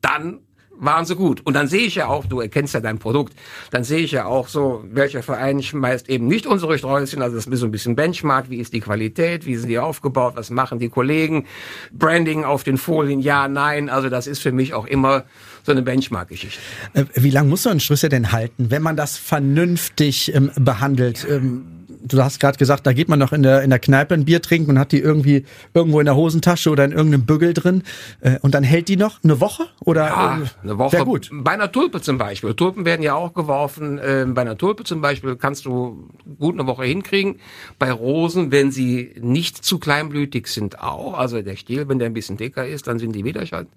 dann 0.00 0.40
waren 0.82 1.06
sie 1.06 1.14
gut. 1.14 1.40
Und 1.44 1.54
dann 1.54 1.68
sehe 1.68 1.86
ich 1.86 1.94
ja 1.94 2.08
auch, 2.08 2.26
du 2.26 2.40
erkennst 2.40 2.74
ja 2.74 2.80
dein 2.80 2.98
Produkt, 2.98 3.34
dann 3.70 3.84
sehe 3.84 4.00
ich 4.00 4.12
ja 4.12 4.26
auch 4.26 4.48
so, 4.48 4.84
welcher 4.90 5.22
Verein 5.22 5.62
schmeißt 5.62 6.08
eben 6.08 6.26
nicht 6.26 6.46
unsere 6.46 6.76
Sträußchen, 6.76 7.22
also 7.22 7.36
das 7.36 7.46
ist 7.46 7.58
so 7.60 7.66
ein 7.66 7.70
bisschen 7.70 7.96
Benchmark, 7.96 8.50
wie 8.50 8.56
ist 8.56 8.72
die 8.72 8.80
Qualität, 8.80 9.46
wie 9.46 9.56
sind 9.56 9.68
die 9.68 9.78
aufgebaut, 9.78 10.34
was 10.36 10.50
machen 10.50 10.78
die 10.78 10.88
Kollegen, 10.88 11.46
Branding 11.92 12.44
auf 12.44 12.64
den 12.64 12.76
Folien, 12.76 13.20
ja, 13.20 13.48
nein, 13.48 13.88
also 13.88 14.08
das 14.08 14.26
ist 14.26 14.40
für 14.40 14.52
mich 14.52 14.74
auch 14.74 14.86
immer 14.86 15.24
so 15.62 15.70
eine 15.70 15.82
Benchmark-Geschichte. 15.82 16.60
Äh, 16.94 17.04
wie 17.14 17.30
lange 17.30 17.48
muss 17.48 17.62
so 17.62 17.70
ein 17.70 17.78
Schlüssel 17.78 18.08
denn 18.08 18.32
halten, 18.32 18.70
wenn 18.70 18.82
man 18.82 18.96
das 18.96 19.16
vernünftig 19.16 20.34
ähm, 20.34 20.50
behandelt? 20.56 21.24
Ja. 21.28 21.36
Ähm 21.36 21.81
du 22.04 22.22
hast 22.22 22.40
gerade 22.40 22.58
gesagt, 22.58 22.86
da 22.86 22.92
geht 22.92 23.08
man 23.08 23.18
noch 23.18 23.32
in 23.32 23.42
der, 23.42 23.62
in 23.62 23.70
der 23.70 23.78
Kneipe 23.78 24.14
ein 24.14 24.24
Bier 24.24 24.42
trinken 24.42 24.70
und 24.70 24.78
hat 24.78 24.92
die 24.92 24.98
irgendwie 24.98 25.44
irgendwo 25.74 26.00
in 26.00 26.06
der 26.06 26.16
Hosentasche 26.16 26.70
oder 26.70 26.84
in 26.84 26.92
irgendeinem 26.92 27.24
Bügel 27.26 27.54
drin. 27.54 27.82
Äh, 28.20 28.38
und 28.42 28.54
dann 28.54 28.64
hält 28.64 28.88
die 28.88 28.96
noch 28.96 29.22
eine 29.22 29.40
Woche? 29.40 29.66
Oder, 29.80 30.06
ja, 30.06 30.38
äh, 30.38 30.46
eine 30.62 30.78
Woche. 30.78 30.90
Sehr 30.90 31.04
gut. 31.04 31.30
Bei 31.32 31.52
einer 31.52 31.70
Tulpe 31.70 32.00
zum 32.00 32.18
Beispiel. 32.18 32.54
Tulpen 32.54 32.84
werden 32.84 33.02
ja 33.02 33.14
auch 33.14 33.34
geworfen. 33.34 33.98
Äh, 33.98 34.26
bei 34.28 34.42
einer 34.42 34.56
Tulpe 34.56 34.84
zum 34.84 35.00
Beispiel 35.00 35.36
kannst 35.36 35.64
du 35.64 36.08
gut 36.38 36.54
eine 36.54 36.66
Woche 36.66 36.84
hinkriegen. 36.84 37.36
Bei 37.78 37.92
Rosen, 37.92 38.50
wenn 38.50 38.70
sie 38.70 39.14
nicht 39.20 39.64
zu 39.64 39.78
kleinblütig 39.78 40.46
sind, 40.46 40.80
auch. 40.80 41.14
Also 41.14 41.42
der 41.42 41.56
Stiel, 41.56 41.88
wenn 41.88 41.98
der 41.98 42.06
ein 42.08 42.14
bisschen 42.14 42.36
dicker 42.36 42.66
ist, 42.66 42.86
dann 42.86 42.98
sind 42.98 43.14
die 43.14 43.24
Widerstand, 43.24 43.68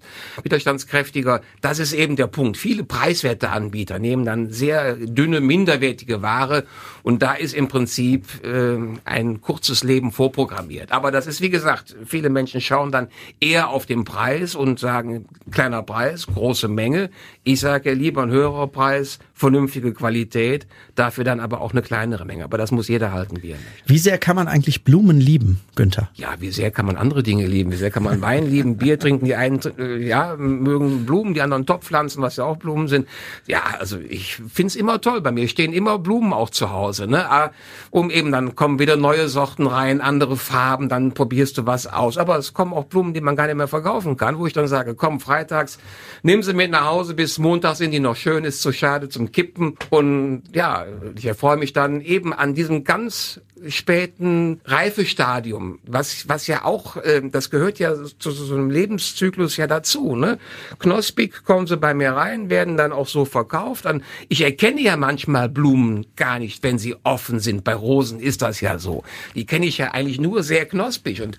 widerstandskräftiger. 0.42 1.40
Das 1.60 1.78
ist 1.78 1.92
eben 1.92 2.16
der 2.16 2.26
Punkt. 2.26 2.56
Viele 2.56 2.84
preiswerte 2.84 3.50
Anbieter 3.50 3.98
nehmen 3.98 4.24
dann 4.24 4.50
sehr 4.50 4.94
dünne, 4.96 5.40
minderwertige 5.40 6.22
Ware 6.22 6.64
und 7.02 7.22
da 7.22 7.34
ist 7.34 7.54
im 7.54 7.68
Prinzip 7.68 8.15
äh, 8.42 8.78
ein 9.04 9.40
kurzes 9.40 9.84
Leben 9.84 10.12
vorprogrammiert. 10.12 10.92
Aber 10.92 11.10
das 11.10 11.26
ist, 11.26 11.40
wie 11.40 11.50
gesagt, 11.50 11.96
viele 12.04 12.28
Menschen 12.28 12.60
schauen 12.60 12.92
dann 12.92 13.08
eher 13.40 13.68
auf 13.68 13.86
den 13.86 14.04
Preis 14.04 14.54
und 14.54 14.78
sagen, 14.78 15.26
kleiner 15.50 15.82
Preis, 15.82 16.26
große 16.26 16.68
Menge. 16.68 17.10
Ich 17.44 17.60
sage 17.60 17.92
lieber 17.92 18.22
ein 18.22 18.30
höherer 18.30 18.66
Preis, 18.68 19.18
vernünftige 19.36 19.92
Qualität, 19.92 20.66
dafür 20.94 21.22
dann 21.22 21.40
aber 21.40 21.60
auch 21.60 21.72
eine 21.72 21.82
kleinere 21.82 22.24
Menge. 22.24 22.42
Aber 22.44 22.56
das 22.56 22.72
muss 22.72 22.88
jeder 22.88 23.12
halten, 23.12 23.42
wie 23.42 23.50
er 23.50 23.58
möchte. 23.58 23.82
Wie 23.84 23.98
sehr 23.98 24.16
kann 24.16 24.34
man 24.34 24.48
eigentlich 24.48 24.82
Blumen 24.82 25.20
lieben, 25.20 25.60
Günther? 25.74 26.08
Ja, 26.14 26.36
wie 26.38 26.50
sehr 26.50 26.70
kann 26.70 26.86
man 26.86 26.96
andere 26.96 27.22
Dinge 27.22 27.46
lieben? 27.46 27.70
Wie 27.70 27.76
sehr 27.76 27.90
kann 27.90 28.02
man 28.02 28.22
Wein 28.22 28.46
lieben, 28.46 28.76
Bier 28.78 28.98
trinken? 28.98 29.26
Die 29.26 29.34
einen 29.34 29.60
äh, 29.78 29.98
ja, 29.98 30.36
mögen 30.38 31.04
Blumen, 31.04 31.34
die 31.34 31.42
anderen 31.42 31.66
Topfpflanzen, 31.66 32.22
was 32.22 32.36
ja 32.36 32.44
auch 32.44 32.56
Blumen 32.56 32.88
sind. 32.88 33.06
Ja, 33.46 33.62
also 33.78 33.98
ich 33.98 34.40
find's 34.48 34.74
immer 34.74 35.02
toll. 35.02 35.20
Bei 35.20 35.32
mir 35.32 35.48
stehen 35.48 35.74
immer 35.74 35.98
Blumen 35.98 36.32
auch 36.32 36.48
zu 36.48 36.70
Hause. 36.70 37.06
Ne? 37.06 37.30
Ah, 37.30 37.50
um 37.90 38.10
eben 38.10 38.32
dann 38.32 38.56
kommen 38.56 38.78
wieder 38.78 38.96
neue 38.96 39.28
Sorten 39.28 39.66
rein, 39.66 40.00
andere 40.00 40.38
Farben, 40.38 40.88
dann 40.88 41.12
probierst 41.12 41.58
du 41.58 41.66
was 41.66 41.86
aus. 41.86 42.16
Aber 42.16 42.38
es 42.38 42.54
kommen 42.54 42.72
auch 42.72 42.84
Blumen, 42.84 43.12
die 43.12 43.20
man 43.20 43.36
gar 43.36 43.48
nicht 43.48 43.56
mehr 43.56 43.68
verkaufen 43.68 44.16
kann, 44.16 44.38
wo 44.38 44.46
ich 44.46 44.54
dann 44.54 44.66
sage, 44.66 44.94
komm, 44.94 45.20
freitags, 45.20 45.78
nimm 46.22 46.42
sie 46.42 46.54
mit 46.54 46.70
nach 46.70 46.86
Hause, 46.86 47.12
bis 47.12 47.38
Montag 47.38 47.76
sind 47.76 47.90
die 47.90 48.00
noch 48.00 48.16
schön, 48.16 48.44
ist 48.44 48.62
zu 48.62 48.72
schade 48.72 49.10
zum 49.10 49.25
Kippen. 49.32 49.76
Und 49.90 50.44
ja, 50.54 50.86
ich 51.16 51.26
erfreue 51.26 51.56
mich 51.56 51.72
dann 51.72 52.00
eben 52.00 52.32
an 52.32 52.54
diesem 52.54 52.84
ganz 52.84 53.40
späten 53.68 54.60
Reifestadium, 54.64 55.78
was, 55.86 56.28
was 56.28 56.46
ja 56.46 56.64
auch, 56.64 56.96
äh, 56.96 57.22
das 57.30 57.50
gehört 57.50 57.78
ja 57.78 57.94
zu, 58.18 58.30
so 58.30 58.54
einem 58.54 58.70
Lebenszyklus 58.70 59.56
ja 59.56 59.66
dazu. 59.66 60.14
Ne? 60.14 60.38
Knospig 60.78 61.44
kommen 61.44 61.66
sie 61.66 61.76
bei 61.76 61.94
mir 61.94 62.12
rein, 62.12 62.50
werden 62.50 62.76
dann 62.76 62.92
auch 62.92 63.08
so 63.08 63.24
verkauft. 63.24 63.86
Dann, 63.86 64.02
ich 64.28 64.42
erkenne 64.42 64.82
ja 64.82 64.96
manchmal 64.96 65.48
Blumen 65.48 66.06
gar 66.16 66.38
nicht, 66.38 66.62
wenn 66.62 66.78
sie 66.78 66.96
offen 67.02 67.40
sind. 67.40 67.64
Bei 67.64 67.74
Rosen 67.74 68.20
ist 68.20 68.42
das 68.42 68.60
ja 68.60 68.78
so. 68.78 69.04
Die 69.34 69.46
kenne 69.46 69.66
ich 69.66 69.78
ja 69.78 69.92
eigentlich 69.92 70.20
nur 70.20 70.42
sehr 70.42 70.66
knospig. 70.66 71.22
Und 71.22 71.38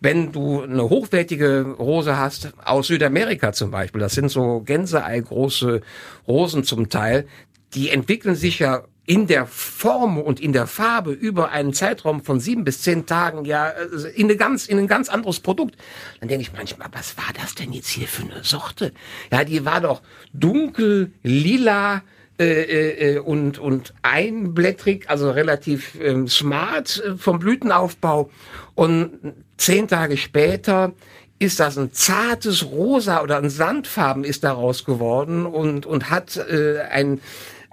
wenn 0.00 0.32
du 0.32 0.62
eine 0.62 0.88
hochwertige 0.88 1.74
Rose 1.78 2.16
hast, 2.16 2.52
aus 2.64 2.86
Südamerika 2.86 3.52
zum 3.52 3.70
Beispiel, 3.72 4.00
das 4.00 4.14
sind 4.14 4.30
so 4.30 4.60
Gänseei 4.60 5.20
große 5.20 5.80
Rosen 6.28 6.62
zum 6.64 6.88
Teil, 6.88 7.26
die 7.74 7.90
entwickeln 7.90 8.36
sich 8.36 8.60
ja 8.60 8.84
in 9.06 9.28
der 9.28 9.46
Form 9.46 10.18
und 10.18 10.40
in 10.40 10.52
der 10.52 10.66
Farbe 10.66 11.12
über 11.12 11.50
einen 11.50 11.72
Zeitraum 11.72 12.24
von 12.24 12.40
sieben 12.40 12.64
bis 12.64 12.82
zehn 12.82 13.06
Tagen 13.06 13.44
ja 13.44 13.70
äh, 13.70 14.10
in, 14.14 14.26
eine 14.26 14.36
ganz, 14.36 14.66
in 14.66 14.78
ein 14.78 14.88
ganz 14.88 15.08
anderes 15.08 15.38
Produkt. 15.38 15.76
Dann 16.20 16.28
denke 16.28 16.42
ich 16.42 16.52
manchmal, 16.52 16.88
was 16.92 17.16
war 17.16 17.32
das 17.40 17.54
denn 17.54 17.72
jetzt 17.72 17.88
hier 17.88 18.08
für 18.08 18.22
eine 18.22 18.42
Sorte? 18.42 18.92
Ja, 19.32 19.44
die 19.44 19.64
war 19.64 19.80
doch 19.80 20.02
dunkel, 20.32 21.12
lila, 21.22 22.02
äh, 22.38 22.44
äh, 22.44 23.14
äh 23.14 23.18
und, 23.20 23.58
und 23.58 23.94
einblättrig, 24.02 25.08
also 25.08 25.30
relativ 25.30 25.94
äh, 26.00 26.26
smart 26.26 27.00
äh, 27.06 27.16
vom 27.16 27.38
Blütenaufbau. 27.38 28.30
Und 28.74 29.34
zehn 29.56 29.86
Tage 29.86 30.16
später 30.16 30.92
ist 31.38 31.60
das 31.60 31.78
ein 31.78 31.92
zartes 31.92 32.64
Rosa 32.64 33.22
oder 33.22 33.36
ein 33.36 33.50
Sandfarben 33.50 34.24
ist 34.24 34.42
daraus 34.42 34.84
geworden 34.84 35.46
und, 35.46 35.86
und 35.86 36.10
hat 36.10 36.36
äh, 36.36 36.80
ein 36.90 37.20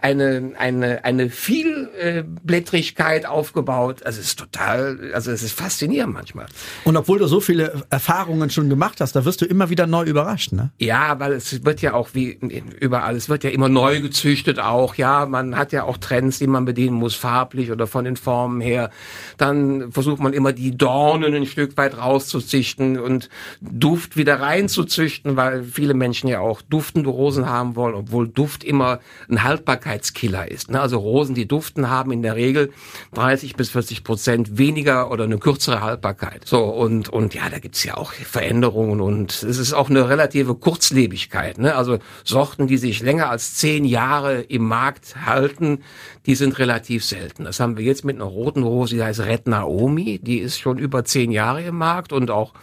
eine, 0.04 0.52
eine, 0.58 1.06
eine 1.06 1.30
Vielblättrigkeit 1.30 3.26
aufgebaut. 3.26 4.04
Also 4.04 4.20
es 4.20 4.28
ist 4.28 4.40
total, 4.40 5.12
also 5.14 5.32
es 5.32 5.44
ist 5.44 5.58
faszinierend 5.58 6.14
manchmal. 6.14 6.48
Und 6.84 6.98
obwohl 6.98 7.20
du 7.20 7.28
so 7.28 7.40
viele 7.40 7.86
Erfahrungen 7.90 8.50
schon 8.50 8.70
gemacht 8.70 9.00
hast, 9.00 9.16
da 9.16 9.24
wirst 9.24 9.40
du 9.40 9.46
immer 9.46 9.70
wieder 9.70 9.88
neu 9.88 10.04
überrascht, 10.04 10.52
ne? 10.52 10.72
Ja, 10.78 11.22
weil 11.22 11.32
es 11.32 11.64
wird 11.64 11.82
ja 11.82 11.94
auch 11.94 12.10
wie 12.12 12.32
überall, 12.80 13.16
es 13.16 13.30
wird 13.30 13.46
ja 13.46 13.50
immer 13.50 13.70
neu 13.70 14.02
gezüchtet 14.02 14.60
auch, 14.60 14.96
ja. 14.96 15.26
Man 15.26 15.56
hat 15.56 15.72
ja 15.72 15.86
auch 15.86 15.96
Trends, 15.96 16.38
die 16.38 16.48
man 16.48 16.66
bedienen 16.66 16.98
muss, 16.98 17.16
farblich 17.16 17.72
oder 17.72 17.88
von 17.88 18.04
den 18.04 18.18
Formen 18.18 18.60
her. 18.60 18.90
Dann 19.38 19.94
versucht 19.94 20.20
man 20.22 20.34
immer 20.34 20.52
die 20.52 20.76
Dornen 20.76 21.34
ein 21.34 21.46
Stück 21.46 21.78
weit 21.78 21.98
rauszuzüchten 21.98 23.00
und 23.00 23.30
Duft 23.62 24.18
wieder 24.18 24.42
reinzuzüchten, 24.42 25.38
weil 25.38 25.64
viele 25.64 25.94
Menschen 25.94 26.28
ja 26.28 26.42
auch 26.42 26.62
duftende 26.62 27.10
Rosen 27.10 27.48
haben 27.48 27.78
wollen, 27.78 27.96
obwohl 27.96 28.28
Duft 28.28 28.66
immer 28.66 29.00
ein 29.30 29.44
Haltbarkeit 29.44 29.93
Feuchtigkeitskiller 29.94 30.50
ist. 30.50 30.72
Ne? 30.72 30.80
Also 30.80 30.98
Rosen, 30.98 31.36
die 31.36 31.48
duften, 31.48 31.90
haben 31.90 32.12
in 32.12 32.22
der 32.22 32.36
Regel 32.36 32.72
30 33.14 33.56
bis 33.56 33.70
40 33.70 34.04
Prozent 34.04 34.58
weniger 34.58 35.12
oder 35.12 35.26
eine 35.26 35.38
kürzere 35.38 35.82
Haltbarkeit. 35.82 36.48
So, 36.48 36.64
und, 36.64 37.10
und 37.10 37.34
ja, 37.34 37.50
da 37.50 37.60
gibt's 37.60 37.84
ja 37.84 37.96
auch 37.96 38.14
Veränderungen 38.14 39.02
und 39.02 39.32
es 39.32 39.58
ist 39.58 39.74
auch 39.74 39.90
eine 39.90 40.10
relative 40.10 40.56
Kurzlebigkeit. 40.56 41.58
Ne? 41.58 41.76
Also 41.76 42.00
Sorten, 42.24 42.68
die 42.68 42.78
sich 42.78 43.02
länger 43.02 43.30
als 43.30 43.56
zehn 43.56 43.86
Jahre 43.86 44.42
im 44.42 44.64
Markt 44.64 45.16
halten, 45.26 45.80
die 46.26 46.36
sind 46.36 46.58
relativ 46.60 47.06
selten. 47.06 47.44
Das 47.44 47.60
haben 47.60 47.78
wir 47.78 47.84
jetzt 47.84 48.06
mit 48.06 48.16
einer 48.16 48.26
roten 48.26 48.64
Rose, 48.64 48.96
die 48.96 49.04
heißt 49.04 49.22
Red 49.22 49.48
Naomi, 49.48 50.20
die 50.20 50.40
ist 50.40 50.60
schon 50.60 50.78
über 50.78 51.06
zehn 51.06 51.32
Jahre 51.32 51.64
im 51.64 51.78
Markt 51.78 52.14
und 52.14 52.32
auch 52.32 52.54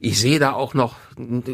ich 0.00 0.20
sehe 0.20 0.38
da 0.38 0.52
auch 0.52 0.74
noch 0.74 0.96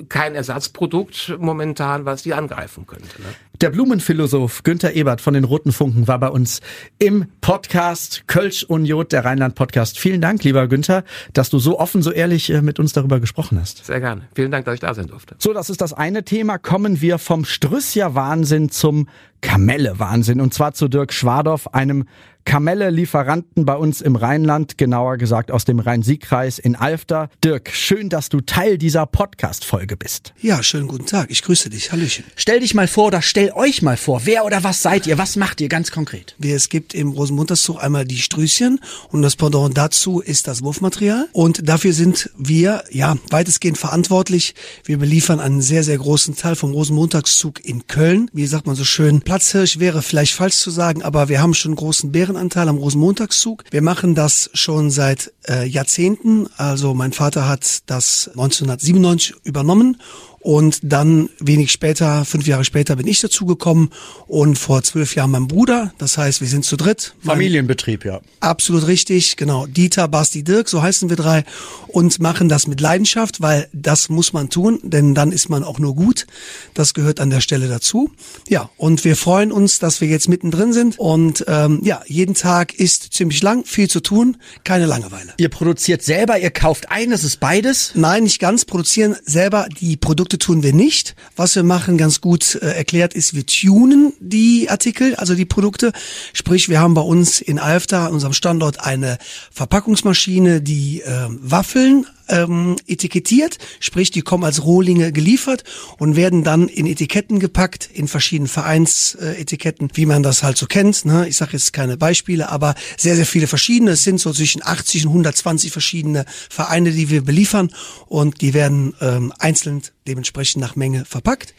kein 0.08 0.34
Ersatzprodukt 0.34 1.36
momentan, 1.38 2.04
was 2.04 2.22
die 2.22 2.34
angreifen 2.34 2.86
könnte. 2.86 3.20
Ne? 3.20 3.28
Der 3.60 3.70
Blumenphilosoph 3.70 4.62
Günther 4.62 4.94
Ebert 4.94 5.20
von 5.20 5.34
den 5.34 5.44
Roten 5.44 5.72
Funken 5.72 6.08
war 6.08 6.18
bei 6.18 6.28
uns 6.28 6.60
im 6.98 7.26
Podcast 7.42 8.24
Kölsch 8.26 8.64
und 8.64 8.86
Jod, 8.86 9.12
der 9.12 9.24
Rheinland-Podcast. 9.24 9.98
Vielen 9.98 10.22
Dank, 10.22 10.42
lieber 10.44 10.66
Günther, 10.66 11.04
dass 11.34 11.50
du 11.50 11.58
so 11.58 11.78
offen, 11.78 12.00
so 12.02 12.10
ehrlich 12.10 12.48
äh, 12.50 12.62
mit 12.62 12.78
uns 12.78 12.94
darüber 12.94 13.20
gesprochen 13.20 13.60
hast. 13.60 13.84
Sehr 13.84 14.00
gerne. 14.00 14.22
Vielen 14.34 14.50
Dank, 14.50 14.64
dass 14.64 14.74
ich 14.74 14.80
da 14.80 14.94
sein 14.94 15.08
durfte. 15.08 15.36
So, 15.38 15.52
das 15.52 15.68
ist 15.68 15.82
das 15.82 15.92
eine 15.92 16.24
Thema. 16.24 16.56
Kommen 16.56 17.02
wir 17.02 17.18
vom 17.18 17.44
Strüssia-Wahnsinn 17.44 18.70
zum 18.70 19.08
Kamelle-Wahnsinn. 19.42 20.40
Und 20.40 20.54
zwar 20.54 20.72
zu 20.72 20.88
Dirk 20.88 21.12
Schwadorf, 21.12 21.68
einem 21.68 22.06
Kamelle-Lieferanten 22.44 23.64
bei 23.64 23.74
uns 23.74 24.00
im 24.00 24.16
Rheinland, 24.16 24.78
genauer 24.78 25.16
gesagt 25.16 25.50
aus 25.50 25.64
dem 25.64 25.78
Rhein-Sieg-Kreis 25.78 26.58
in 26.58 26.76
Alfter. 26.76 27.28
Dirk, 27.44 27.70
schön, 27.72 28.08
dass 28.08 28.28
du 28.28 28.40
Teil 28.40 28.78
dieser 28.78 29.06
Podcast-Folge 29.06 29.96
bist. 29.96 30.32
Ja, 30.40 30.62
schönen 30.62 30.88
guten 30.88 31.06
Tag. 31.06 31.30
Ich 31.30 31.42
grüße 31.42 31.70
dich. 31.70 31.92
Hallöchen. 31.92 32.24
Stell 32.36 32.60
dich 32.60 32.74
mal 32.74 32.88
vor 32.88 33.06
oder 33.06 33.22
stell 33.22 33.52
euch 33.52 33.82
mal 33.82 33.96
vor. 33.96 34.22
Wer 34.24 34.44
oder 34.44 34.64
was 34.64 34.82
seid 34.82 35.06
ihr? 35.06 35.18
Was 35.18 35.36
macht 35.36 35.60
ihr 35.60 35.68
ganz 35.68 35.90
konkret? 35.90 36.34
Es 36.40 36.68
gibt 36.68 36.94
im 36.94 37.10
Rosenmontagszug 37.10 37.82
einmal 37.82 38.04
die 38.04 38.18
Strüßchen 38.18 38.80
und 39.10 39.22
das 39.22 39.36
Pendant 39.36 39.76
dazu 39.76 40.20
ist 40.20 40.48
das 40.48 40.62
Wurfmaterial. 40.62 41.28
Und 41.32 41.68
dafür 41.68 41.92
sind 41.92 42.30
wir, 42.36 42.84
ja, 42.90 43.16
weitestgehend 43.30 43.78
verantwortlich. 43.78 44.54
Wir 44.84 44.98
beliefern 44.98 45.40
einen 45.40 45.62
sehr, 45.62 45.84
sehr 45.84 45.98
großen 45.98 46.36
Teil 46.36 46.56
vom 46.56 46.72
Rosenmontagszug 46.72 47.64
in 47.64 47.86
Köln. 47.86 48.30
Wie 48.32 48.46
sagt 48.46 48.66
man 48.66 48.76
so 48.76 48.84
schön, 48.84 49.20
Platzhirsch 49.20 49.78
wäre 49.78 50.02
vielleicht 50.02 50.34
falsch 50.34 50.56
zu 50.56 50.70
sagen, 50.70 51.02
aber 51.02 51.28
wir 51.28 51.40
haben 51.40 51.54
schon 51.54 51.74
großen 51.74 52.12
Bären 52.12 52.29
Ehrenanteil 52.30 52.68
am 52.68 52.78
Rosenmontagszug. 52.78 53.64
Wir 53.70 53.82
machen 53.82 54.14
das 54.14 54.50
schon 54.54 54.90
seit 54.90 55.32
äh, 55.48 55.66
Jahrzehnten. 55.66 56.48
Also 56.56 56.94
mein 56.94 57.12
Vater 57.12 57.48
hat 57.48 57.82
das 57.86 58.28
1997 58.28 59.34
übernommen 59.42 60.00
und 60.40 60.80
dann 60.82 61.28
wenig 61.38 61.70
später, 61.70 62.24
fünf 62.24 62.46
Jahre 62.46 62.64
später, 62.64 62.96
bin 62.96 63.06
ich 63.06 63.20
dazugekommen 63.20 63.90
und 64.26 64.58
vor 64.58 64.82
zwölf 64.82 65.14
Jahren 65.14 65.30
mein 65.30 65.48
Bruder. 65.48 65.92
Das 65.98 66.18
heißt, 66.18 66.40
wir 66.40 66.48
sind 66.48 66.64
zu 66.64 66.76
dritt. 66.76 67.14
Familienbetrieb, 67.22 68.04
ja. 68.04 68.20
Absolut 68.40 68.86
richtig, 68.86 69.36
genau. 69.36 69.66
Dieter, 69.66 70.08
Basti, 70.08 70.42
Dirk, 70.42 70.68
so 70.68 70.82
heißen 70.82 71.10
wir 71.10 71.16
drei 71.16 71.44
und 71.88 72.20
machen 72.20 72.48
das 72.48 72.66
mit 72.66 72.80
Leidenschaft, 72.80 73.40
weil 73.40 73.68
das 73.72 74.08
muss 74.08 74.32
man 74.32 74.48
tun, 74.48 74.80
denn 74.82 75.14
dann 75.14 75.30
ist 75.30 75.48
man 75.50 75.62
auch 75.62 75.78
nur 75.78 75.94
gut. 75.94 76.26
Das 76.74 76.94
gehört 76.94 77.20
an 77.20 77.30
der 77.30 77.40
Stelle 77.40 77.68
dazu. 77.68 78.10
Ja, 78.48 78.70
und 78.76 79.04
wir 79.04 79.16
freuen 79.16 79.52
uns, 79.52 79.78
dass 79.78 80.00
wir 80.00 80.08
jetzt 80.08 80.28
mittendrin 80.28 80.72
sind 80.72 80.98
und 80.98 81.44
ähm, 81.48 81.80
ja, 81.82 82.02
jeden 82.06 82.34
Tag 82.34 82.74
ist 82.74 83.12
ziemlich 83.12 83.42
lang, 83.42 83.64
viel 83.64 83.88
zu 83.88 84.00
tun, 84.00 84.38
keine 84.64 84.86
Langeweile. 84.86 85.34
Ihr 85.36 85.50
produziert 85.50 86.02
selber, 86.02 86.38
ihr 86.38 86.50
kauft 86.50 86.90
ein, 86.90 87.10
das 87.10 87.24
ist 87.24 87.40
beides? 87.40 87.92
Nein, 87.94 88.24
nicht 88.24 88.38
ganz. 88.38 88.64
Produzieren 88.64 89.16
selber 89.24 89.68
die 89.80 89.96
Produkte 89.96 90.29
Produkte 90.30 90.46
tun 90.46 90.62
wir 90.62 90.72
nicht. 90.72 91.16
Was 91.34 91.56
wir 91.56 91.64
machen, 91.64 91.98
ganz 91.98 92.20
gut 92.20 92.54
äh, 92.54 92.76
erklärt, 92.76 93.14
ist, 93.14 93.34
wir 93.34 93.44
tunen 93.46 94.12
die 94.20 94.70
Artikel, 94.70 95.16
also 95.16 95.34
die 95.34 95.44
Produkte. 95.44 95.92
Sprich, 96.32 96.68
wir 96.68 96.78
haben 96.78 96.94
bei 96.94 97.00
uns 97.00 97.40
in 97.40 97.58
Alfta, 97.58 98.06
unserem 98.06 98.32
Standort, 98.32 98.80
eine 98.80 99.18
Verpackungsmaschine, 99.50 100.60
die 100.60 101.00
äh, 101.00 101.26
Waffeln 101.28 102.06
ähm, 102.30 102.76
etikettiert, 102.86 103.58
sprich 103.80 104.10
die 104.10 104.22
kommen 104.22 104.44
als 104.44 104.64
Rohlinge 104.64 105.12
geliefert 105.12 105.64
und 105.98 106.16
werden 106.16 106.44
dann 106.44 106.68
in 106.68 106.86
Etiketten 106.86 107.40
gepackt, 107.40 107.90
in 107.92 108.08
verschiedenen 108.08 108.48
Vereinsetiketten, 108.48 109.90
wie 109.94 110.06
man 110.06 110.22
das 110.22 110.42
halt 110.42 110.56
so 110.56 110.66
kennt. 110.66 111.04
Ne? 111.04 111.28
Ich 111.28 111.36
sage 111.36 111.52
jetzt 111.52 111.72
keine 111.72 111.96
Beispiele, 111.96 112.48
aber 112.48 112.74
sehr, 112.96 113.16
sehr 113.16 113.26
viele 113.26 113.46
verschiedene. 113.46 113.92
Es 113.92 114.04
sind 114.04 114.20
so 114.20 114.32
zwischen 114.32 114.62
80 114.64 115.06
und 115.06 115.10
120 115.10 115.72
verschiedene 115.72 116.24
Vereine, 116.48 116.92
die 116.92 117.10
wir 117.10 117.22
beliefern 117.24 117.70
und 118.06 118.40
die 118.40 118.54
werden 118.54 118.94
ähm, 119.00 119.32
einzeln 119.38 119.82
dementsprechend 120.06 120.60
nach 120.60 120.76
Menge 120.76 121.04
verpackt. 121.04 121.54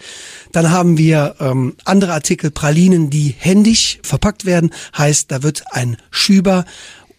Dann 0.51 0.71
haben 0.71 0.97
wir 0.97 1.35
ähm, 1.39 1.75
andere 1.85 2.13
Artikel, 2.13 2.51
Pralinen, 2.51 3.09
die 3.09 3.35
händisch 3.37 3.99
verpackt 4.03 4.45
werden. 4.45 4.71
Heißt, 4.97 5.31
da 5.31 5.43
wird 5.43 5.63
ein 5.71 5.97
Schüber 6.09 6.65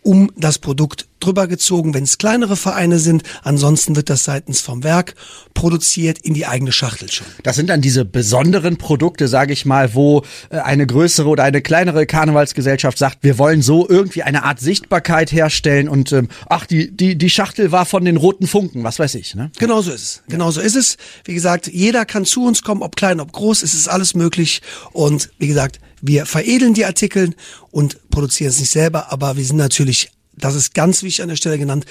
um 0.03 0.31
das 0.37 0.59
Produkt 0.59 1.07
drüber 1.21 1.47
gezogen, 1.47 1.95
wenn 1.95 2.05
es 2.05 2.19
kleinere 2.19 2.57
Vereine 2.57 2.99
sind. 2.99 3.23
Ansonsten 3.43 3.97
wird 3.97 4.11
das 4.11 4.25
seitens 4.25 4.61
vom 4.61 4.83
Werk 4.83 5.15
produziert 5.55 6.19
in 6.19 6.35
die 6.35 6.47
eigene 6.47 6.73
Schachtel 6.73 7.11
schon. 7.11 7.27
Das 7.43 7.57
sind 7.57 7.71
dann 7.71 7.81
diese 7.81 8.05
besonderen 8.05 8.77
Produkte, 8.77 9.29
sage 9.29 9.53
ich 9.53 9.65
mal, 9.65 9.95
wo 9.95 10.25
äh, 10.51 10.59
eine 10.59 10.87
größere 10.87 11.29
oder 11.29 11.45
eine 11.45 11.63
kleinere 11.63 12.07
Karnevalsgesellschaft 12.07 12.99
sagt, 12.99 13.19
wir 13.23 13.39
wollen 13.39 13.63
so 13.63 13.89
irgendwie 13.89 14.23
eine 14.23 14.43
Art 14.43 14.61
Sichtbarkeit 14.61 15.33
herstellen 15.33 15.89
und 15.89 16.13
ähm, 16.13 16.29
ach, 16.49 16.67
die, 16.67 16.91
die, 16.91 17.17
die 17.17 17.31
Schachtel 17.31 17.73
war 17.73 17.87
von 17.87 18.05
den 18.05 18.17
roten 18.17 18.47
Funken, 18.47 18.83
was 18.83 18.99
weiß 18.99 19.15
ich. 19.15 19.35
Ne? 19.35 19.51
Genau 19.59 19.81
so 19.83 19.93
ist 19.93 20.03
es. 20.03 20.23
Genau 20.29 20.51
so 20.51 20.61
ist 20.61 20.77
es. 20.77 20.97
Wie 21.25 21.35
gesagt, 21.35 21.69
jeder 21.69 22.05
kann 22.05 22.25
zu 22.25 22.45
uns 22.45 22.63
kommen, 22.63 22.83
ob 22.83 22.97
klein, 22.97 23.21
ob 23.21 23.33
groß, 23.33 23.63
es 23.63 23.75
ist 23.75 23.89
alles 23.89 24.15
möglich. 24.15 24.63
Und 24.93 25.31
wie 25.39 25.47
gesagt, 25.47 25.79
wir 26.03 26.27
veredeln 26.27 26.75
die 26.75 26.85
Artikel 26.85 27.35
und 27.71 28.11
produzieren 28.11 28.51
es 28.51 28.61
nicht 28.61 28.71
selber, 28.71 29.11
aber 29.11 29.37
wir 29.37 29.45
sind 29.45 29.57
natürlich, 29.57 30.11
das 30.37 30.55
ist 30.55 30.75
ganz 30.75 31.03
wichtig 31.03 31.23
an 31.23 31.29
der 31.29 31.37
Stelle 31.37 31.59
genannt, 31.59 31.87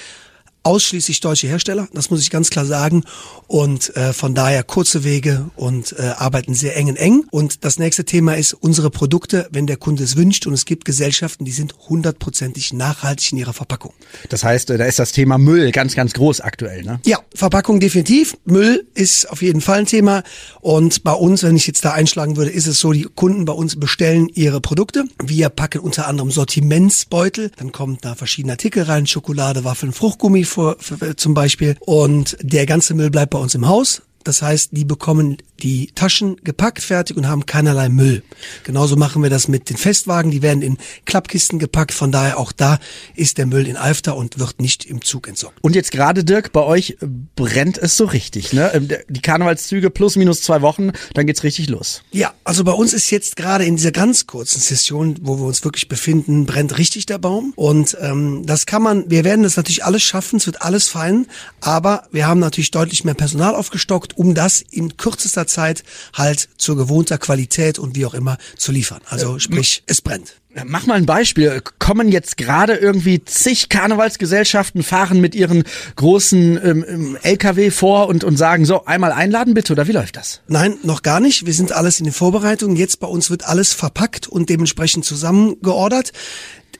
ausschließlich 0.63 1.19
deutsche 1.21 1.47
Hersteller, 1.47 1.88
das 1.93 2.10
muss 2.10 2.21
ich 2.21 2.30
ganz 2.30 2.50
klar 2.50 2.65
sagen. 2.65 3.04
Und 3.47 3.95
äh, 3.95 4.13
von 4.13 4.34
daher 4.34 4.63
kurze 4.63 5.04
Wege 5.04 5.50
und 5.56 5.95
äh, 5.97 6.04
arbeiten 6.04 6.54
sehr 6.54 6.78
eng 6.78 6.88
in 6.88 6.95
eng. 6.95 7.26
Und 7.32 7.65
das 7.65 7.80
nächste 7.80 8.06
Thema 8.06 8.36
ist 8.36 8.54
unsere 8.54 8.89
Produkte, 8.89 9.50
wenn 9.52 9.67
der 9.67 9.78
Kunde 9.78 10.04
es 10.04 10.15
wünscht. 10.15 10.47
Und 10.47 10.54
es 10.54 10.65
gibt 10.65 10.86
Gesellschaften, 10.86 11.45
die 11.45 11.52
sind 11.52 11.76
hundertprozentig 11.89 12.74
nachhaltig 12.74 13.34
in 13.34 13.39
ihrer 13.39 13.54
Verpackung. 13.54 13.93
Das 14.30 14.43
heißt, 14.43 14.69
äh, 14.69 14.78
da 14.78 14.86
ist 14.86 15.00
das 15.00 15.12
Thema 15.12 15.38
Müll 15.38 15.71
ganz, 15.71 15.95
ganz 15.95 16.13
groß 16.13 16.41
aktuell, 16.41 16.84
ne? 16.84 17.00
Ja, 17.06 17.19
Verpackung 17.34 17.80
definitiv. 17.80 18.38
Müll 18.45 18.88
ist 18.93 19.30
auf 19.30 19.41
jeden 19.41 19.62
Fall 19.62 19.80
ein 19.80 19.86
Thema. 19.86 20.24
Und 20.62 21.04
bei 21.04 21.13
uns, 21.13 21.43
wenn 21.43 21.56
ich 21.56 21.67
jetzt 21.67 21.84
da 21.84 21.91
einschlagen 21.91 22.38
würde, 22.38 22.52
ist 22.52 22.67
es 22.67 22.80
so, 22.80 22.93
die 22.93 23.04
Kunden 23.04 23.45
bei 23.45 23.54
uns 23.54 23.78
bestellen 23.80 24.30
ihre 24.34 24.62
Produkte. 24.62 25.06
Wir 25.21 25.50
packen 25.50 25.80
unter 25.80 26.08
anderem 26.08 26.32
Sortimentsbeutel. 26.32 27.52
Dann 27.58 27.71
kommen 27.71 27.97
da 28.02 28.15
verschiedene 28.15 28.54
Artikel 28.54 28.84
rein, 28.84 29.08
Schokolade, 29.08 29.63
Waffeln, 29.63 29.91
Fruchtgummi 29.91 30.45
vor, 30.51 30.77
zum 31.15 31.33
Beispiel. 31.33 31.75
Und 31.79 32.37
der 32.41 32.65
ganze 32.65 32.93
Müll 32.93 33.09
bleibt 33.09 33.31
bei 33.31 33.39
uns 33.39 33.55
im 33.55 33.67
Haus. 33.67 34.01
Das 34.23 34.41
heißt, 34.41 34.69
die 34.71 34.86
bekommen 34.86 35.38
die 35.62 35.91
Taschen 35.93 36.38
gepackt 36.43 36.81
fertig 36.81 37.17
und 37.17 37.27
haben 37.27 37.45
keinerlei 37.45 37.89
Müll. 37.89 38.23
Genauso 38.63 38.95
machen 38.95 39.21
wir 39.23 39.29
das 39.29 39.47
mit 39.47 39.69
den 39.69 39.77
Festwagen. 39.77 40.31
Die 40.31 40.41
werden 40.41 40.62
in 40.62 40.77
Klappkisten 41.05 41.60
gepackt. 41.60 41.93
Von 41.93 42.12
daher 42.12 42.38
auch 42.38 42.51
da 42.51 42.79
ist 43.15 43.38
der 43.38 43.45
Müll 43.45 43.67
in 43.67 43.77
Alfter 43.77 44.15
und 44.15 44.39
wird 44.39 44.60
nicht 44.60 44.86
im 44.86 45.01
Zug 45.01 45.27
entsorgt. 45.27 45.57
Und 45.62 45.75
jetzt 45.75 45.91
gerade, 45.91 46.23
Dirk, 46.23 46.51
bei 46.51 46.62
euch 46.62 46.97
brennt 47.36 47.77
es 47.77 47.97
so 47.97 48.05
richtig, 48.05 48.53
ne? 48.53 48.71
Ähm, 48.73 48.89
die 49.07 49.21
Karnevalszüge 49.21 49.89
plus 49.89 50.15
minus 50.15 50.41
zwei 50.41 50.62
Wochen, 50.62 50.91
dann 51.13 51.27
geht's 51.27 51.43
richtig 51.43 51.69
los. 51.69 52.03
Ja, 52.12 52.34
also 52.43 52.63
bei 52.63 52.71
uns 52.71 52.93
ist 52.93 53.10
jetzt 53.12 53.36
gerade 53.36 53.65
in 53.65 53.75
dieser 53.75 53.91
ganz 53.91 54.27
kurzen 54.27 54.60
Session, 54.60 55.17
wo 55.21 55.38
wir 55.38 55.45
uns 55.45 55.63
wirklich 55.63 55.88
befinden, 55.88 56.45
brennt 56.45 56.77
richtig 56.77 57.05
der 57.05 57.17
Baum. 57.17 57.53
Und 57.55 57.97
ähm, 58.01 58.43
das 58.45 58.65
kann 58.65 58.81
man, 58.81 59.10
wir 59.10 59.23
werden 59.23 59.43
das 59.43 59.57
natürlich 59.57 59.86
alles 59.86 60.03
schaffen, 60.03 60.38
es 60.38 60.45
wird 60.45 60.62
alles 60.62 60.88
fein, 60.88 61.27
aber 61.60 62.07
wir 62.12 62.27
haben 62.27 62.39
natürlich 62.39 62.71
deutlich 62.71 63.03
mehr 63.03 63.13
Personal 63.13 63.55
aufgestockt, 63.55 64.11
um 64.17 64.36
das 64.36 64.62
in 64.62 64.97
kürzester 64.97 65.47
Zeit 65.47 65.84
halt 66.13 66.50
zur 66.58 66.78
gewohnter 66.78 67.17
Qualität 67.17 67.80
und 67.80 67.95
wie 67.95 68.06
auch 68.06 68.13
immer 68.13 68.38
zu 68.58 68.71
liefern. 68.71 69.02
Also 69.08 69.39
sprich, 69.39 69.84
es 69.88 70.02
brennt. 70.02 70.41
Mach 70.65 70.86
mal 70.86 70.95
ein 70.95 71.06
Beispiel. 71.06 71.62
Kommen 71.80 72.10
jetzt 72.10 72.36
gerade 72.36 72.74
irgendwie 72.74 73.24
zig 73.24 73.69
Karnevalsgesellschaften, 73.69 74.84
fahren 74.84 75.21
mit 75.21 75.34
ihren 75.34 75.63
großen 75.95 76.60
ähm, 76.63 76.86
ähm 76.88 77.17
LKW 77.21 77.71
vor 77.71 78.08
und, 78.10 78.26
und 78.26 78.36
sagen, 78.36 78.65
so, 78.65 78.86
einmal 78.86 79.13
einladen 79.13 79.54
bitte, 79.54 79.71
oder 79.71 79.88
wie 79.88 79.93
läuft 79.93 80.17
das? 80.17 80.41
Nein, 80.47 80.78
noch 80.84 81.04
gar 81.04 81.21
nicht. 81.21 81.45
Wir 81.45 81.54
sind 81.54 81.71
alles 81.71 82.00
in 82.00 82.06
den 82.06 82.13
Vorbereitungen. 82.13 82.76
Jetzt 82.76 83.00
bei 83.00 83.08
uns 83.08 83.30
wird 83.30 83.45
alles 83.45 83.74
verpackt 83.74 84.28
und 84.28 84.50
dementsprechend 84.50 85.06
zusammengeordert. 85.06 86.12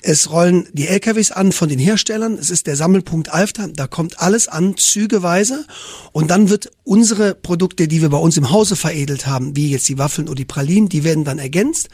Es 0.04 0.32
rollen 0.32 0.68
die 0.74 0.88
LKWs 0.88 1.32
an 1.32 1.52
von 1.52 1.70
den 1.70 1.78
Herstellern. 1.78 2.34
Es 2.34 2.50
ist 2.50 2.66
der 2.66 2.76
Sammelpunkt 2.76 3.30
Alfter. 3.30 3.68
Da 3.68 3.86
kommt 3.86 4.20
alles 4.20 4.48
an, 4.48 4.76
zügeweise. 4.76 5.66
Und 6.12 6.32
dann 6.32 6.50
wird 6.50 6.72
unsere 6.84 7.36
Produkte, 7.36 7.88
die 7.88 8.02
wir 8.02 8.10
bei 8.10 8.18
uns 8.18 8.36
im 8.36 8.50
Hause 8.50 8.76
veredelt 8.76 9.28
haben, 9.28 9.56
wie 9.56 9.70
jetzt 9.70 9.88
die 9.90 10.00
Waffeln 10.00 10.28
oder 10.28 10.36
die 10.36 10.46
Pralinen, 10.46 10.90
die 10.90 11.04
werden 11.04 11.24
dann 11.24 11.38
ergänzt. 11.38 11.90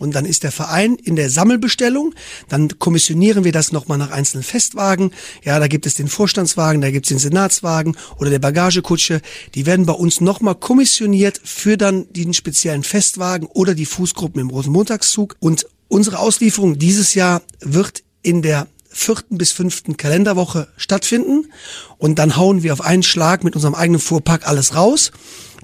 Und 0.00 0.16
dann 0.16 0.24
ist 0.24 0.42
der 0.42 0.50
Verein 0.50 0.96
in 0.96 1.14
der 1.14 1.30
Sammelbestellung. 1.30 2.14
Dann 2.48 2.80
kommissionieren 2.80 3.44
wir 3.44 3.52
das 3.52 3.70
nochmal 3.70 3.98
nach 3.98 4.10
einzelnen 4.10 4.42
Festwagen. 4.42 5.12
Ja, 5.44 5.60
da 5.60 5.68
gibt 5.68 5.86
es 5.86 5.94
den 5.94 6.08
Vorstandswagen, 6.08 6.80
da 6.80 6.90
gibt 6.90 7.06
es 7.06 7.10
den 7.10 7.18
Senatswagen 7.18 7.96
oder 8.18 8.30
der 8.30 8.40
Bagagekutsche. 8.40 9.20
Die 9.54 9.66
werden 9.66 9.86
bei 9.86 9.92
uns 9.92 10.20
nochmal 10.20 10.56
kommissioniert 10.56 11.40
für 11.44 11.76
dann 11.76 12.12
den 12.12 12.34
speziellen 12.34 12.82
Festwagen 12.82 13.46
oder 13.46 13.74
die 13.74 13.86
Fußgruppen 13.86 14.40
im 14.40 14.50
Rosenmontagszug. 14.50 15.36
Und 15.38 15.66
Unsere 15.94 16.18
Auslieferung 16.18 16.76
dieses 16.76 17.14
Jahr 17.14 17.40
wird 17.60 18.02
in 18.20 18.42
der 18.42 18.66
vierten 18.88 19.38
bis 19.38 19.52
fünften 19.52 19.96
Kalenderwoche 19.96 20.66
stattfinden 20.76 21.52
und 21.98 22.18
dann 22.18 22.36
hauen 22.36 22.64
wir 22.64 22.72
auf 22.72 22.80
einen 22.80 23.04
Schlag 23.04 23.44
mit 23.44 23.54
unserem 23.54 23.76
eigenen 23.76 24.00
Fuhrpark 24.00 24.48
alles 24.48 24.74
raus. 24.74 25.12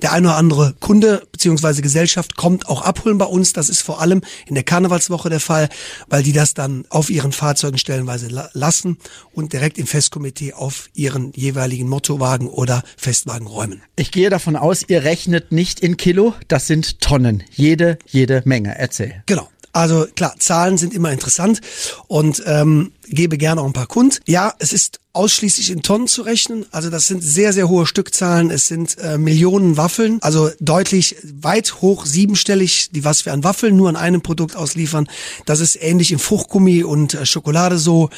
Der 0.02 0.12
eine 0.12 0.28
oder 0.28 0.36
andere 0.36 0.74
Kunde 0.78 1.26
beziehungsweise 1.32 1.82
Gesellschaft 1.82 2.36
kommt 2.36 2.68
auch 2.68 2.82
abholen 2.82 3.18
bei 3.18 3.24
uns. 3.24 3.54
Das 3.54 3.68
ist 3.68 3.82
vor 3.82 4.00
allem 4.00 4.20
in 4.46 4.54
der 4.54 4.62
Karnevalswoche 4.62 5.30
der 5.30 5.40
Fall, 5.40 5.68
weil 6.08 6.22
die 6.22 6.32
das 6.32 6.54
dann 6.54 6.84
auf 6.90 7.10
ihren 7.10 7.32
Fahrzeugen 7.32 7.78
stellenweise 7.78 8.28
lassen 8.52 8.98
und 9.32 9.52
direkt 9.52 9.78
im 9.78 9.88
Festkomitee 9.88 10.52
auf 10.52 10.90
ihren 10.94 11.32
jeweiligen 11.32 11.88
Mottowagen 11.88 12.46
oder 12.46 12.84
Festwagen 12.96 13.48
räumen. 13.48 13.82
Ich 13.96 14.12
gehe 14.12 14.30
davon 14.30 14.54
aus, 14.54 14.84
ihr 14.86 15.02
rechnet 15.02 15.50
nicht 15.50 15.80
in 15.80 15.96
Kilo, 15.96 16.34
das 16.46 16.68
sind 16.68 17.00
Tonnen. 17.00 17.42
Jede, 17.50 17.98
jede 18.06 18.42
Menge. 18.44 18.78
Erzähl. 18.78 19.24
Genau. 19.26 19.48
Also 19.72 20.06
klar, 20.14 20.34
Zahlen 20.38 20.78
sind 20.78 20.94
immer 20.94 21.12
interessant 21.12 21.60
und 22.08 22.42
ähm, 22.46 22.92
gebe 23.10 23.38
gerne 23.38 23.60
auch 23.60 23.66
ein 23.66 23.72
paar 23.72 23.86
Kund. 23.86 24.20
Ja, 24.26 24.54
es 24.58 24.72
ist 24.72 25.00
ausschließlich 25.12 25.70
in 25.70 25.82
Tonnen 25.82 26.06
zu 26.06 26.22
rechnen. 26.22 26.66
Also 26.70 26.88
das 26.88 27.06
sind 27.06 27.22
sehr, 27.22 27.52
sehr 27.52 27.68
hohe 27.68 27.86
Stückzahlen. 27.86 28.50
Es 28.50 28.68
sind 28.68 28.96
äh, 28.98 29.18
Millionen 29.18 29.76
Waffeln, 29.76 30.18
also 30.22 30.50
deutlich 30.60 31.16
weit 31.24 31.80
hoch 31.80 32.06
siebenstellig, 32.06 32.90
die 32.92 33.04
was 33.04 33.26
wir 33.26 33.32
an 33.32 33.42
Waffeln 33.42 33.76
nur 33.76 33.88
an 33.88 33.96
einem 33.96 34.22
Produkt 34.22 34.56
ausliefern. 34.56 35.08
Das 35.46 35.60
ist 35.60 35.76
ähnlich 35.80 36.12
im 36.12 36.20
Fruchtgummi 36.20 36.84
und 36.84 37.14
äh, 37.14 37.26
Schokolade 37.26 37.78
so. 37.78 38.10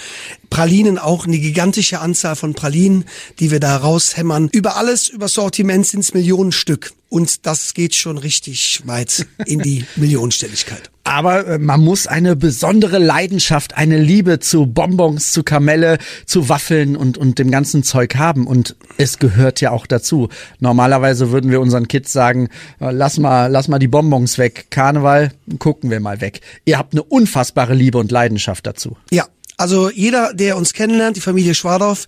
Pralinen 0.50 0.98
auch 0.98 1.26
eine 1.26 1.38
gigantische 1.38 2.00
Anzahl 2.00 2.36
von 2.36 2.52
Pralinen, 2.52 3.04
die 3.40 3.50
wir 3.50 3.60
da 3.60 3.78
raushämmern. 3.78 4.50
Über 4.52 4.76
alles, 4.76 5.08
über 5.08 5.28
Sortiment 5.28 5.86
sind 5.86 6.00
es 6.00 6.12
Millionen 6.12 6.52
Stück. 6.52 6.92
Und 7.08 7.46
das 7.46 7.72
geht 7.74 7.94
schon 7.94 8.18
richtig 8.18 8.82
weit 8.84 9.26
in 9.46 9.60
die 9.60 9.86
Millionenstelligkeit. 9.96 10.91
Aber 11.04 11.46
äh, 11.46 11.58
man 11.58 11.80
muss 11.80 12.06
eine 12.06 12.36
besondere 12.36 12.98
Leidenschaft, 12.98 13.76
eine 13.76 13.98
Liebe 13.98 14.38
zu 14.38 14.66
Bonbons, 14.66 15.32
zu 15.32 15.42
Kamelle, 15.42 15.98
zu 16.26 16.48
Waffeln 16.48 16.96
und, 16.96 17.18
und 17.18 17.38
dem 17.38 17.50
ganzen 17.50 17.82
Zeug 17.82 18.16
haben. 18.16 18.46
Und 18.46 18.76
es 18.98 19.18
gehört 19.18 19.60
ja 19.60 19.70
auch 19.72 19.86
dazu. 19.86 20.28
Normalerweise 20.60 21.30
würden 21.30 21.50
wir 21.50 21.60
unseren 21.60 21.88
Kids 21.88 22.12
sagen, 22.12 22.48
äh, 22.80 22.90
lass 22.90 23.18
mal, 23.18 23.48
lass 23.48 23.68
mal 23.68 23.78
die 23.78 23.88
Bonbons 23.88 24.38
weg. 24.38 24.66
Karneval, 24.70 25.32
gucken 25.58 25.90
wir 25.90 26.00
mal 26.00 26.20
weg. 26.20 26.40
Ihr 26.64 26.78
habt 26.78 26.94
eine 26.94 27.02
unfassbare 27.02 27.74
Liebe 27.74 27.98
und 27.98 28.12
Leidenschaft 28.12 28.66
dazu. 28.66 28.96
Ja, 29.10 29.26
also 29.56 29.90
jeder, 29.90 30.32
der 30.34 30.56
uns 30.56 30.72
kennenlernt, 30.72 31.16
die 31.16 31.20
Familie 31.20 31.54
Schwadorf, 31.54 32.06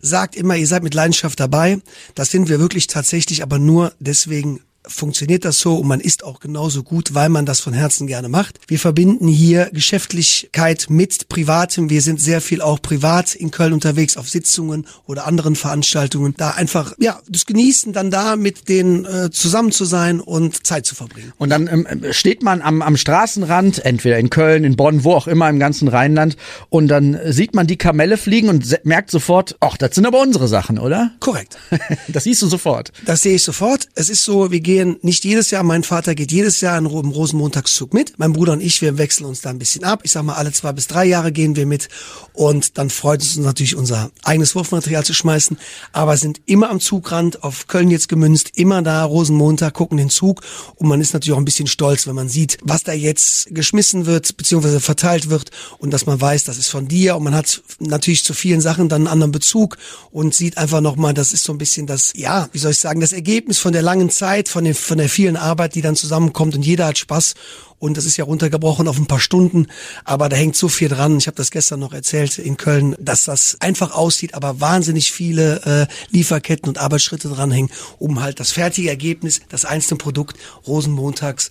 sagt 0.00 0.34
immer, 0.34 0.56
ihr 0.56 0.66
seid 0.66 0.82
mit 0.82 0.94
Leidenschaft 0.94 1.38
dabei. 1.38 1.78
Das 2.14 2.30
sind 2.30 2.48
wir 2.48 2.58
wirklich 2.58 2.86
tatsächlich, 2.86 3.42
aber 3.42 3.58
nur 3.58 3.92
deswegen, 4.00 4.60
funktioniert 4.86 5.44
das 5.44 5.58
so 5.60 5.76
und 5.76 5.88
man 5.88 6.00
ist 6.00 6.24
auch 6.24 6.40
genauso 6.40 6.82
gut, 6.82 7.14
weil 7.14 7.28
man 7.28 7.46
das 7.46 7.60
von 7.60 7.72
Herzen 7.72 8.06
gerne 8.06 8.28
macht. 8.28 8.60
Wir 8.68 8.78
verbinden 8.78 9.28
hier 9.28 9.70
Geschäftlichkeit 9.72 10.86
mit 10.88 11.28
Privatem. 11.28 11.90
Wir 11.90 12.02
sind 12.02 12.20
sehr 12.20 12.40
viel 12.40 12.60
auch 12.60 12.80
privat 12.80 13.34
in 13.34 13.50
Köln 13.50 13.72
unterwegs 13.72 14.16
auf 14.16 14.28
Sitzungen 14.28 14.86
oder 15.06 15.26
anderen 15.26 15.56
Veranstaltungen. 15.56 16.34
Da 16.36 16.50
einfach, 16.50 16.94
ja, 16.98 17.20
das 17.28 17.46
Genießen, 17.46 17.92
dann 17.92 18.10
da 18.10 18.36
mit 18.36 18.68
denen 18.68 19.04
äh, 19.04 19.30
zusammen 19.30 19.72
zu 19.72 19.84
sein 19.84 20.20
und 20.20 20.66
Zeit 20.66 20.86
zu 20.86 20.94
verbringen. 20.94 21.32
Und 21.38 21.50
dann 21.50 21.66
ähm, 21.66 22.12
steht 22.12 22.42
man 22.42 22.62
am, 22.62 22.82
am 22.82 22.96
Straßenrand, 22.96 23.84
entweder 23.84 24.18
in 24.18 24.30
Köln, 24.30 24.64
in 24.64 24.76
Bonn, 24.76 25.04
wo 25.04 25.14
auch 25.14 25.26
immer 25.26 25.48
im 25.48 25.58
ganzen 25.58 25.88
Rheinland 25.88 26.36
und 26.68 26.88
dann 26.88 27.18
sieht 27.26 27.54
man 27.54 27.66
die 27.66 27.76
Kamelle 27.76 28.16
fliegen 28.16 28.48
und 28.48 28.84
merkt 28.84 29.10
sofort, 29.10 29.56
ach, 29.60 29.76
das 29.76 29.94
sind 29.94 30.06
aber 30.06 30.20
unsere 30.20 30.48
Sachen, 30.48 30.78
oder? 30.78 31.12
Korrekt. 31.20 31.58
das 32.08 32.24
siehst 32.24 32.42
du 32.42 32.46
sofort. 32.46 32.92
Das 33.04 33.22
sehe 33.22 33.36
ich 33.36 33.42
sofort. 33.42 33.88
Es 33.94 34.08
ist 34.08 34.24
so, 34.24 34.50
wir 34.50 34.60
gehen 34.60 34.75
gehen 34.76 34.98
nicht 35.00 35.24
jedes 35.24 35.50
Jahr, 35.50 35.62
mein 35.62 35.84
Vater 35.84 36.14
geht 36.14 36.30
jedes 36.30 36.60
Jahr 36.60 36.76
im 36.76 36.84
Rosenmontagszug 36.84 37.94
mit. 37.94 38.18
Mein 38.18 38.34
Bruder 38.34 38.52
und 38.52 38.60
ich, 38.60 38.82
wir 38.82 38.98
wechseln 38.98 39.24
uns 39.24 39.40
da 39.40 39.48
ein 39.48 39.58
bisschen 39.58 39.84
ab. 39.84 40.00
Ich 40.02 40.12
sag 40.12 40.22
mal, 40.22 40.34
alle 40.34 40.52
zwei 40.52 40.72
bis 40.72 40.86
drei 40.86 41.06
Jahre 41.06 41.32
gehen 41.32 41.56
wir 41.56 41.64
mit. 41.64 41.88
Und 42.34 42.76
dann 42.76 42.90
freut 42.90 43.22
es 43.22 43.38
uns 43.38 43.46
natürlich, 43.46 43.74
unser 43.74 44.10
eigenes 44.22 44.54
Wurfmaterial 44.54 45.02
zu 45.02 45.14
schmeißen. 45.14 45.56
Aber 45.92 46.18
sind 46.18 46.42
immer 46.44 46.68
am 46.68 46.80
Zugrand, 46.80 47.42
auf 47.42 47.68
Köln 47.68 47.90
jetzt 47.90 48.10
gemünzt, 48.10 48.50
immer 48.56 48.82
da, 48.82 49.02
Rosenmontag, 49.04 49.72
gucken 49.72 49.96
den 49.96 50.10
Zug. 50.10 50.42
Und 50.74 50.88
man 50.88 51.00
ist 51.00 51.14
natürlich 51.14 51.32
auch 51.32 51.38
ein 51.40 51.46
bisschen 51.46 51.68
stolz, 51.68 52.06
wenn 52.06 52.14
man 52.14 52.28
sieht, 52.28 52.58
was 52.62 52.82
da 52.82 52.92
jetzt 52.92 53.48
geschmissen 53.54 54.04
wird, 54.04 54.36
beziehungsweise 54.36 54.80
verteilt 54.80 55.30
wird. 55.30 55.52
Und 55.78 55.90
dass 55.90 56.04
man 56.04 56.20
weiß, 56.20 56.44
das 56.44 56.58
ist 56.58 56.68
von 56.68 56.86
dir. 56.86 57.16
Und 57.16 57.24
man 57.24 57.34
hat 57.34 57.62
natürlich 57.78 58.24
zu 58.24 58.34
vielen 58.34 58.60
Sachen 58.60 58.90
dann 58.90 59.02
einen 59.02 59.08
anderen 59.08 59.32
Bezug 59.32 59.78
und 60.10 60.34
sieht 60.34 60.58
einfach 60.58 60.82
nochmal, 60.82 61.14
das 61.14 61.32
ist 61.32 61.44
so 61.44 61.52
ein 61.54 61.58
bisschen 61.58 61.86
das, 61.86 62.12
ja, 62.14 62.50
wie 62.52 62.58
soll 62.58 62.72
ich 62.72 62.78
sagen, 62.78 63.00
das 63.00 63.14
Ergebnis 63.14 63.58
von 63.58 63.72
der 63.72 63.82
langen 63.82 64.10
Zeit, 64.10 64.50
von, 64.50 64.65
von 64.74 64.98
der 64.98 65.08
vielen 65.08 65.36
Arbeit, 65.36 65.74
die 65.74 65.82
dann 65.82 65.96
zusammenkommt 65.96 66.54
und 66.54 66.62
jeder 66.62 66.86
hat 66.86 66.98
Spaß 66.98 67.34
und 67.78 67.96
das 67.96 68.04
ist 68.04 68.16
ja 68.16 68.24
runtergebrochen 68.24 68.88
auf 68.88 68.98
ein 68.98 69.06
paar 69.06 69.20
Stunden, 69.20 69.66
aber 70.04 70.28
da 70.28 70.36
hängt 70.36 70.56
so 70.56 70.68
viel 70.68 70.88
dran. 70.88 71.18
Ich 71.18 71.26
habe 71.26 71.36
das 71.36 71.50
gestern 71.50 71.80
noch 71.80 71.92
erzählt 71.92 72.38
in 72.38 72.56
Köln, 72.56 72.96
dass 72.98 73.24
das 73.24 73.56
einfach 73.60 73.94
aussieht, 73.94 74.34
aber 74.34 74.60
wahnsinnig 74.60 75.12
viele 75.12 75.88
äh, 75.90 76.14
Lieferketten 76.14 76.68
und 76.68 76.78
Arbeitsschritte 76.78 77.28
dranhängen, 77.28 77.70
um 77.98 78.22
halt 78.22 78.40
das 78.40 78.52
fertige 78.52 78.88
Ergebnis, 78.88 79.40
das 79.48 79.64
einzelne 79.64 79.98
Produkt 79.98 80.38
Rosenmontags 80.66 81.50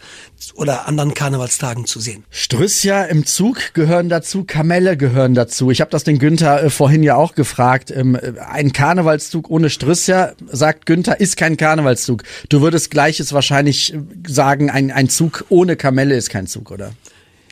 oder 0.55 0.87
anderen 0.87 1.13
Karnevalstagen 1.13 1.85
zu 1.85 1.99
sehen. 1.99 2.23
Strüssia 2.29 3.03
im 3.03 3.25
Zug 3.25 3.73
gehören 3.73 4.09
dazu, 4.09 4.43
Kamelle 4.43 4.97
gehören 4.97 5.33
dazu. 5.33 5.71
Ich 5.71 5.81
habe 5.81 5.91
das 5.91 6.03
den 6.03 6.19
Günther 6.19 6.63
äh, 6.63 6.69
vorhin 6.69 7.03
ja 7.03 7.15
auch 7.15 7.35
gefragt. 7.35 7.91
Ähm, 7.91 8.15
äh, 8.15 8.33
ein 8.39 8.73
Karnevalszug 8.73 9.49
ohne 9.49 9.69
Strüssia, 9.69 10.33
sagt 10.51 10.85
Günther, 10.85 11.19
ist 11.19 11.37
kein 11.37 11.57
Karnevalszug. 11.57 12.23
Du 12.49 12.61
würdest 12.61 12.91
gleiches 12.91 13.33
wahrscheinlich 13.33 13.93
äh, 13.93 13.99
sagen, 14.27 14.69
ein, 14.69 14.91
ein 14.91 15.09
Zug 15.09 15.45
ohne 15.49 15.75
Kamelle 15.75 16.14
ist 16.17 16.29
kein 16.29 16.47
Zug, 16.47 16.71
oder? 16.71 16.93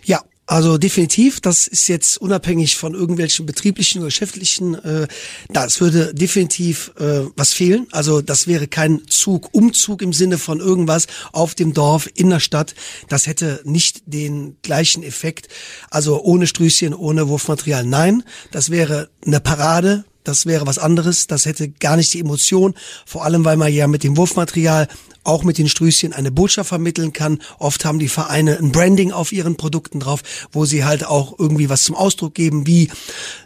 Ja, 0.04 0.22
Also 0.46 0.78
definitiv, 0.78 1.40
das 1.40 1.68
ist 1.68 1.88
jetzt 1.88 2.18
unabhängig 2.18 2.76
von 2.76 2.94
irgendwelchen 2.94 3.46
betrieblichen 3.46 4.02
oder 4.02 4.08
geschäftlichen, 4.08 4.76
äh, 4.76 5.08
das 5.50 5.80
würde 5.80 6.14
definitiv 6.14 6.92
äh, 7.00 7.22
was 7.38 7.54
fehlen. 7.54 7.88
Also 7.92 8.22
das 8.22 8.46
wäre 8.46 8.68
kein 8.68 9.08
Zug, 9.08 9.54
Umzug 9.54 10.02
im 10.02 10.12
Sinne 10.12 10.38
von 10.38 10.60
irgendwas 10.60 11.08
auf 11.32 11.56
dem 11.56 11.74
Dorf, 11.74 12.10
in 12.14 12.30
der 12.30 12.42
Stadt. 12.42 12.76
Das 13.08 13.26
hätte 13.26 13.62
nicht 13.64 14.04
den 14.06 14.58
gleichen 14.62 15.02
Effekt. 15.02 15.48
Also 15.90 16.22
ohne 16.22 16.46
Strüßchen, 16.46 16.94
ohne 16.94 17.30
Wurfmaterial. 17.30 17.86
Nein, 17.86 18.24
das 18.52 18.70
wäre 18.70 19.10
eine 19.26 19.40
Parade, 19.40 20.04
das 20.24 20.46
wäre 20.46 20.68
was 20.68 20.78
anderes. 20.78 21.28
Das 21.28 21.46
hätte 21.46 21.70
gar 21.70 21.96
nicht 21.96 22.14
die 22.14 22.20
Emotion. 22.20 22.74
Vor 23.06 23.24
allem, 23.24 23.46
weil 23.46 23.58
man 23.58 23.74
ja 23.74 23.88
mit 23.88 24.04
dem 24.04 24.18
Wurfmaterial 24.18 24.88
auch 25.24 25.44
mit 25.44 25.58
den 25.58 25.70
Strüßchen 25.70 26.14
eine 26.14 26.32
Botschaft 26.32 26.70
vermitteln 26.70 27.14
kann. 27.14 27.40
Oft 27.60 27.86
haben 27.86 28.00
die 28.00 28.10
Vereine 28.10 28.58
ein 28.58 28.72
Branding 28.72 29.12
auf 29.12 29.32
ihren 29.32 29.56
Produkten 29.56 30.00
drauf, 30.00 30.22
wo 30.52 30.66
sie 30.66 30.84
halt 30.84 31.06
auch 31.06 31.38
irgendwie 31.40 31.70
was 31.70 31.84
zum 31.84 31.96
Ausdruck 31.96 32.34
geben, 32.34 32.68
wie 32.68 32.90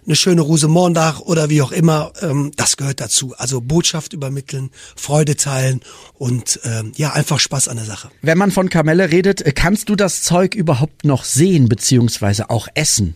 eine 0.05 0.15
schöne 0.15 0.41
Rose 0.41 0.67
Mondach 0.67 1.19
oder 1.19 1.49
wie 1.49 1.61
auch 1.61 1.71
immer. 1.71 2.13
Ähm, 2.21 2.51
das 2.55 2.77
gehört 2.77 2.99
dazu. 2.99 3.35
Also 3.37 3.61
Botschaft 3.61 4.13
übermitteln, 4.13 4.71
Freude 4.95 5.35
teilen 5.35 5.81
und 6.17 6.59
ähm, 6.63 6.93
ja, 6.95 7.13
einfach 7.13 7.39
Spaß 7.39 7.67
an 7.67 7.77
der 7.77 7.85
Sache. 7.85 8.09
Wenn 8.21 8.37
man 8.37 8.51
von 8.51 8.69
Kamelle 8.69 9.11
redet, 9.11 9.43
kannst 9.55 9.89
du 9.89 9.95
das 9.95 10.21
Zeug 10.21 10.55
überhaupt 10.55 11.05
noch 11.05 11.23
sehen 11.23 11.69
beziehungsweise 11.69 12.49
auch 12.49 12.67
essen? 12.73 13.15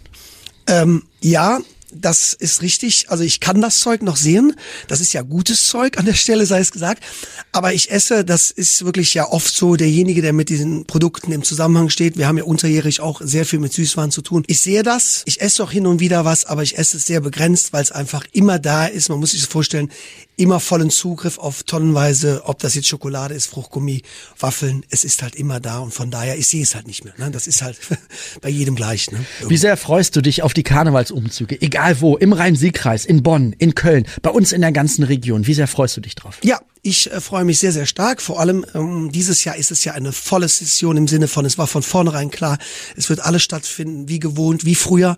Ähm, 0.68 1.04
ja, 1.22 1.60
das 1.94 2.34
ist 2.34 2.62
richtig. 2.62 3.10
Also 3.10 3.24
ich 3.24 3.40
kann 3.40 3.62
das 3.62 3.80
Zeug 3.80 4.02
noch 4.02 4.18
sehen. 4.18 4.54
Das 4.88 5.02
ist 5.02 5.14
ja 5.14 5.22
gutes 5.22 5.68
Zeug 5.68 5.98
an 5.98 6.06
der 6.06 6.14
Stelle, 6.14 6.46
sei 6.46 6.60
es 6.60 6.72
gesagt. 6.72 7.04
Aber 7.52 7.74
ich 7.74 7.92
esse, 7.92 8.24
das 8.24 8.52
ist 8.52 8.86
wirklich 8.86 9.14
ja 9.14 9.28
oft 9.30 9.54
so 9.54 9.76
derjenige, 9.76 10.22
der 10.22 10.34
mit 10.34 10.50
diesen 10.50 10.86
Produkten 10.86 11.32
im 11.32 11.44
Zusammenhang 11.44 11.90
steht. 11.90 12.18
Wir 12.18 12.28
haben 12.28 12.38
ja 12.38 12.44
unterjährig 12.44 13.02
auch 13.02 13.22
sehr 13.24 13.46
viel 13.46 13.60
mit 13.60 13.74
Süßwaren 13.74 14.12
zu 14.12 14.22
tun. 14.22 14.44
Ich 14.48 14.62
sehe 14.62 14.84
das. 14.84 15.24
Ich 15.26 15.42
esse 15.42 15.64
auch 15.64 15.72
hin 15.72 15.88
und 15.88 16.00
wieder 16.00 16.26
was, 16.26 16.46
aber 16.46 16.64
ich 16.64 16.78
esse 16.78 16.98
es 16.98 17.06
sehr 17.06 17.22
begrenzt, 17.22 17.74
weil 17.74 17.84
es 17.84 17.92
einfach 17.92 18.26
immer 18.32 18.60
da 18.60 18.86
ist. 18.86 19.10
Man 19.10 19.20
muss 19.20 19.32
sich 19.32 19.42
das 19.42 19.50
vorstellen, 19.50 19.92
immer 20.38 20.60
vollen 20.60 20.90
Zugriff 20.90 21.38
auf 21.38 21.64
tonnenweise, 21.64 22.42
ob 22.46 22.60
das 22.60 22.76
jetzt 22.76 22.88
Schokolade 22.88 23.34
ist, 23.34 23.48
Fruchtgummi, 23.48 24.02
Waffeln. 24.40 24.84
Es 24.90 25.04
ist 25.04 25.22
halt 25.22 25.36
immer 25.36 25.60
da 25.60 25.80
und 25.80 25.94
von 25.94 26.10
daher, 26.10 26.38
ich 26.38 26.48
sehe 26.48 26.64
es 26.64 26.76
halt 26.76 26.88
nicht 26.88 27.06
mehr. 27.06 27.14
Ne? 27.18 27.32
Das 27.32 27.48
ist 27.48 27.62
halt 27.62 27.78
bei 28.42 28.50
jedem 28.50 28.76
gleich. 28.76 29.12
Ne? 29.12 29.24
Wie 29.48 29.58
sehr 29.58 29.78
freust 29.78 30.16
du 30.16 30.22
dich 30.22 30.44
auf 30.44 30.54
die 30.54 30.64
Karnevalsumzüge? 30.64 31.62
Egal 31.62 32.02
wo, 32.02 32.18
im 32.18 32.34
Rhein-Sieg-Kreis, 32.34 33.06
in 33.06 33.24
Bonn, 33.24 33.54
in 33.58 33.76
Köln, 33.76 34.06
bei 34.22 34.30
uns 34.30 34.52
in 34.52 34.62
der 34.62 34.72
ganzen 34.72 35.04
Region. 35.04 35.48
Wie 35.48 35.54
sehr 35.54 35.68
freust 35.68 35.98
du 35.98 36.02
dich 36.02 36.16
drauf? 36.16 36.38
Ja, 36.44 36.60
ich 36.84 37.12
äh, 37.12 37.22
freue 37.22 37.44
mich 37.44 37.60
sehr, 37.60 37.72
sehr 37.72 37.86
stark. 37.86 38.22
Vor 38.22 38.40
allem 38.40 38.66
ähm, 38.74 39.12
dieses 39.12 39.44
Jahr 39.44 39.56
ist 39.56 39.72
es 39.72 39.84
ja 39.84 39.94
eine 39.94 40.12
volle 40.12 40.48
Session 40.48 40.98
im 40.98 41.08
Sinne 41.08 41.28
von, 41.28 41.46
es 41.46 41.58
war 41.58 41.68
von 41.68 41.84
vornherein 41.84 42.32
klar, 42.32 42.58
es 42.96 43.10
wird 43.10 43.20
alles 43.20 43.44
stattfinden, 43.44 44.10
wie 44.10 44.20
gewohnt, 44.20 44.66
wie 44.66 44.76
früher. 44.76 45.16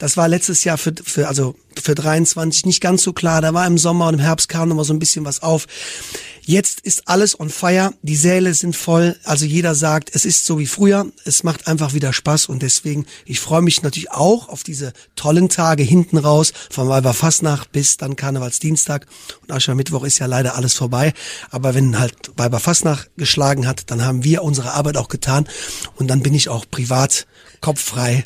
Das 0.00 0.16
war 0.16 0.26
letztes 0.28 0.64
Jahr 0.64 0.76
für, 0.76 0.92
für 1.04 1.28
also 1.28 1.54
für 1.80 1.94
23 1.94 2.66
nicht 2.66 2.80
ganz 2.80 3.02
so 3.02 3.12
klar. 3.12 3.40
Da 3.40 3.54
war 3.54 3.66
im 3.66 3.78
Sommer 3.78 4.08
und 4.08 4.14
im 4.14 4.20
Herbst 4.20 4.48
kam 4.64 4.70
noch 4.70 4.76
mal 4.76 4.84
so 4.84 4.94
ein 4.94 4.98
bisschen 4.98 5.26
was 5.26 5.42
auf. 5.42 5.66
Jetzt 6.46 6.80
ist 6.80 7.06
alles 7.06 7.38
on 7.38 7.50
fire, 7.50 7.92
die 8.02 8.16
Säle 8.16 8.52
sind 8.54 8.76
voll, 8.76 9.16
also 9.24 9.44
jeder 9.44 9.74
sagt, 9.74 10.10
es 10.14 10.24
ist 10.24 10.44
so 10.44 10.58
wie 10.58 10.66
früher, 10.66 11.06
es 11.24 11.42
macht 11.42 11.66
einfach 11.68 11.94
wieder 11.94 12.12
Spaß 12.12 12.46
und 12.46 12.62
deswegen, 12.62 13.06
ich 13.24 13.40
freue 13.40 13.62
mich 13.62 13.82
natürlich 13.82 14.10
auch 14.10 14.48
auf 14.48 14.62
diese 14.62 14.92
tollen 15.16 15.48
Tage 15.48 15.82
hinten 15.82 16.18
raus, 16.18 16.52
von 16.70 16.88
Weiberfastnacht 16.88 17.72
bis 17.72 17.96
dann 17.96 18.16
Karnevalsdienstag 18.16 19.06
und 19.42 19.52
Aschermittwoch 19.52 20.04
ist 20.04 20.18
ja 20.18 20.26
leider 20.26 20.54
alles 20.54 20.74
vorbei, 20.74 21.14
aber 21.50 21.74
wenn 21.74 21.98
halt 21.98 22.14
Weiberfastnacht 22.36 23.10
geschlagen 23.16 23.66
hat, 23.66 23.90
dann 23.90 24.04
haben 24.04 24.22
wir 24.22 24.42
unsere 24.42 24.72
Arbeit 24.72 24.98
auch 24.98 25.08
getan 25.08 25.48
und 25.96 26.08
dann 26.08 26.22
bin 26.22 26.34
ich 26.34 26.50
auch 26.50 26.66
privat 26.70 27.26
kopffrei 27.62 28.24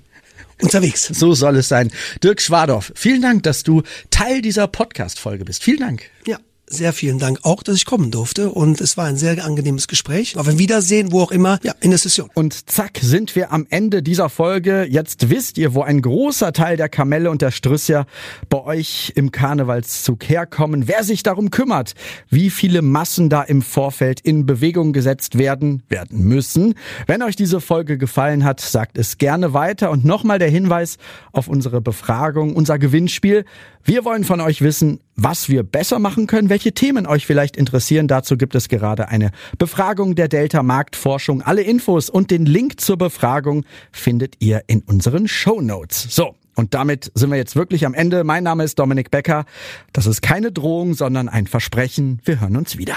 unterwegs. 0.63 1.07
So 1.07 1.35
soll 1.35 1.57
es 1.57 1.69
sein. 1.69 1.91
Dirk 2.23 2.41
Schwadorf, 2.41 2.93
vielen 2.95 3.23
Dank, 3.23 3.43
dass 3.45 3.63
du 3.63 3.83
Teil 4.11 4.43
dieser 4.43 4.67
Podcast-Folge 4.67 5.45
bist. 5.45 5.63
Vielen 5.63 5.81
Dank. 5.81 6.11
Ja, 6.27 6.39
sehr 6.71 6.93
vielen 6.93 7.19
Dank 7.19 7.41
auch, 7.43 7.63
dass 7.63 7.77
ich 7.77 7.85
kommen 7.85 8.11
durfte 8.11 8.51
und 8.51 8.81
es 8.81 8.97
war 8.97 9.07
ein 9.07 9.17
sehr 9.17 9.45
angenehmes 9.45 9.89
Gespräch. 9.89 10.37
Auf 10.37 10.49
ein 10.49 10.59
Wiedersehen, 10.59 11.13
wo 11.13 11.23
auch 11.23 11.31
immer, 11.31 11.59
ja, 11.63 11.75
in 11.81 11.91
der 11.91 11.99
Session. 11.99 12.31
Und 12.35 12.71
zack, 12.71 12.99
sind 13.01 13.37
wir 13.37 13.53
am 13.53 13.67
Ende 13.71 14.03
dieser 14.03 14.29
Folge. 14.29 14.87
Jetzt 14.89 15.31
wisst 15.31 15.59
ihr, 15.59 15.75
wo 15.75 15.83
ein 15.83 16.03
großer 16.03 16.53
Teil 16.53 16.77
der 16.77 16.89
Kamelle 16.89 17.31
und 17.31 17.43
der 17.43 17.51
Strüsser 17.51 18.07
bei 18.49 18.63
euch 18.63 19.13
im 19.15 19.33
Karnevalszug 19.33 20.29
herkommen, 20.29 20.89
wer 20.89 21.05
sich 21.05 21.23
darum 21.23 21.51
kümmert, 21.51 21.95
wie 22.31 22.51
viele 22.51 22.83
Massen 22.83 23.29
da 23.29 23.43
im 23.43 23.63
Vorfeld 23.63 24.21
in 24.21 24.47
Bewegung 24.47 24.93
gesetzt 24.93 25.39
werden, 25.39 25.83
werden 25.89 26.25
müssen. 26.25 26.75
Wenn 27.07 27.23
euch 27.23 27.37
diese 27.37 27.61
Folge 27.61 27.99
gefallen 27.99 28.45
hat, 28.45 28.61
sagt 28.61 28.99
es 28.99 29.19
gerne 29.19 29.55
weiter 29.55 29.91
und 29.91 30.05
nochmal 30.05 30.39
der 30.39 30.51
Hinweis 30.51 30.97
auf 31.33 31.49
unsere 31.49 31.81
Befragung, 31.81 32.55
unser 32.55 32.79
Gewinnspiel. 32.79 33.45
Wir 33.85 34.05
wollen 34.05 34.25
von 34.25 34.41
euch 34.41 34.61
wissen, 34.61 35.01
was 35.19 35.49
wir 35.49 35.65
besser 35.65 35.99
machen 35.99 36.27
können, 36.27 36.49
welche 36.49 36.73
Themen 36.73 37.07
euch 37.07 37.27
vielleicht 37.27 37.57
interessieren. 37.57 38.09
Dazu 38.09 38.37
gibt 38.37 38.55
es 38.55 38.69
gerade 38.69 39.09
eine 39.09 39.33
Befragung 39.59 40.15
der 40.15 40.29
Delta 40.29 40.63
Marktforschung. 40.63 41.43
Alle 41.43 41.63
Infos 41.63 42.09
und 42.09 42.31
den 42.31 42.47
Link 42.47 42.81
zur 42.81 42.97
Befragung 42.97 43.65
findet 43.91 44.37
ihr 44.39 44.63
in 44.69 44.81
unseren 44.81 45.29
Show 45.29 45.61
Notes. 45.61 46.07
So. 46.09 46.35
Und 46.55 46.75
damit 46.75 47.13
sind 47.15 47.31
wir 47.31 47.37
jetzt 47.37 47.55
wirklich 47.55 47.87
am 47.87 47.95
Ende. 47.95 48.25
Mein 48.25 48.43
Name 48.43 48.65
ist 48.65 48.81
Dominik 48.81 49.13
Becker. 49.13 49.45
Das 49.93 50.07
ist 50.07 50.23
keine 50.23 50.51
Drohung, 50.51 50.95
sondern 50.95 51.29
ein 51.29 51.47
Versprechen. 51.47 52.21
Wir 52.25 52.41
hören 52.41 52.57
uns 52.57 52.77
wieder. 52.77 52.97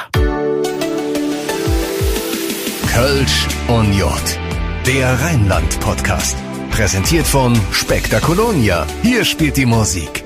Kölsch 2.91 3.47
und 3.67 3.93
Jod. 3.93 4.39
Der 4.87 5.13
Rheinland-Podcast. 5.21 6.37
Präsentiert 6.71 7.27
von 7.27 7.55
Spektakolonia. 7.71 8.87
Hier 9.03 9.25
spielt 9.25 9.57
die 9.57 9.67
Musik. 9.67 10.23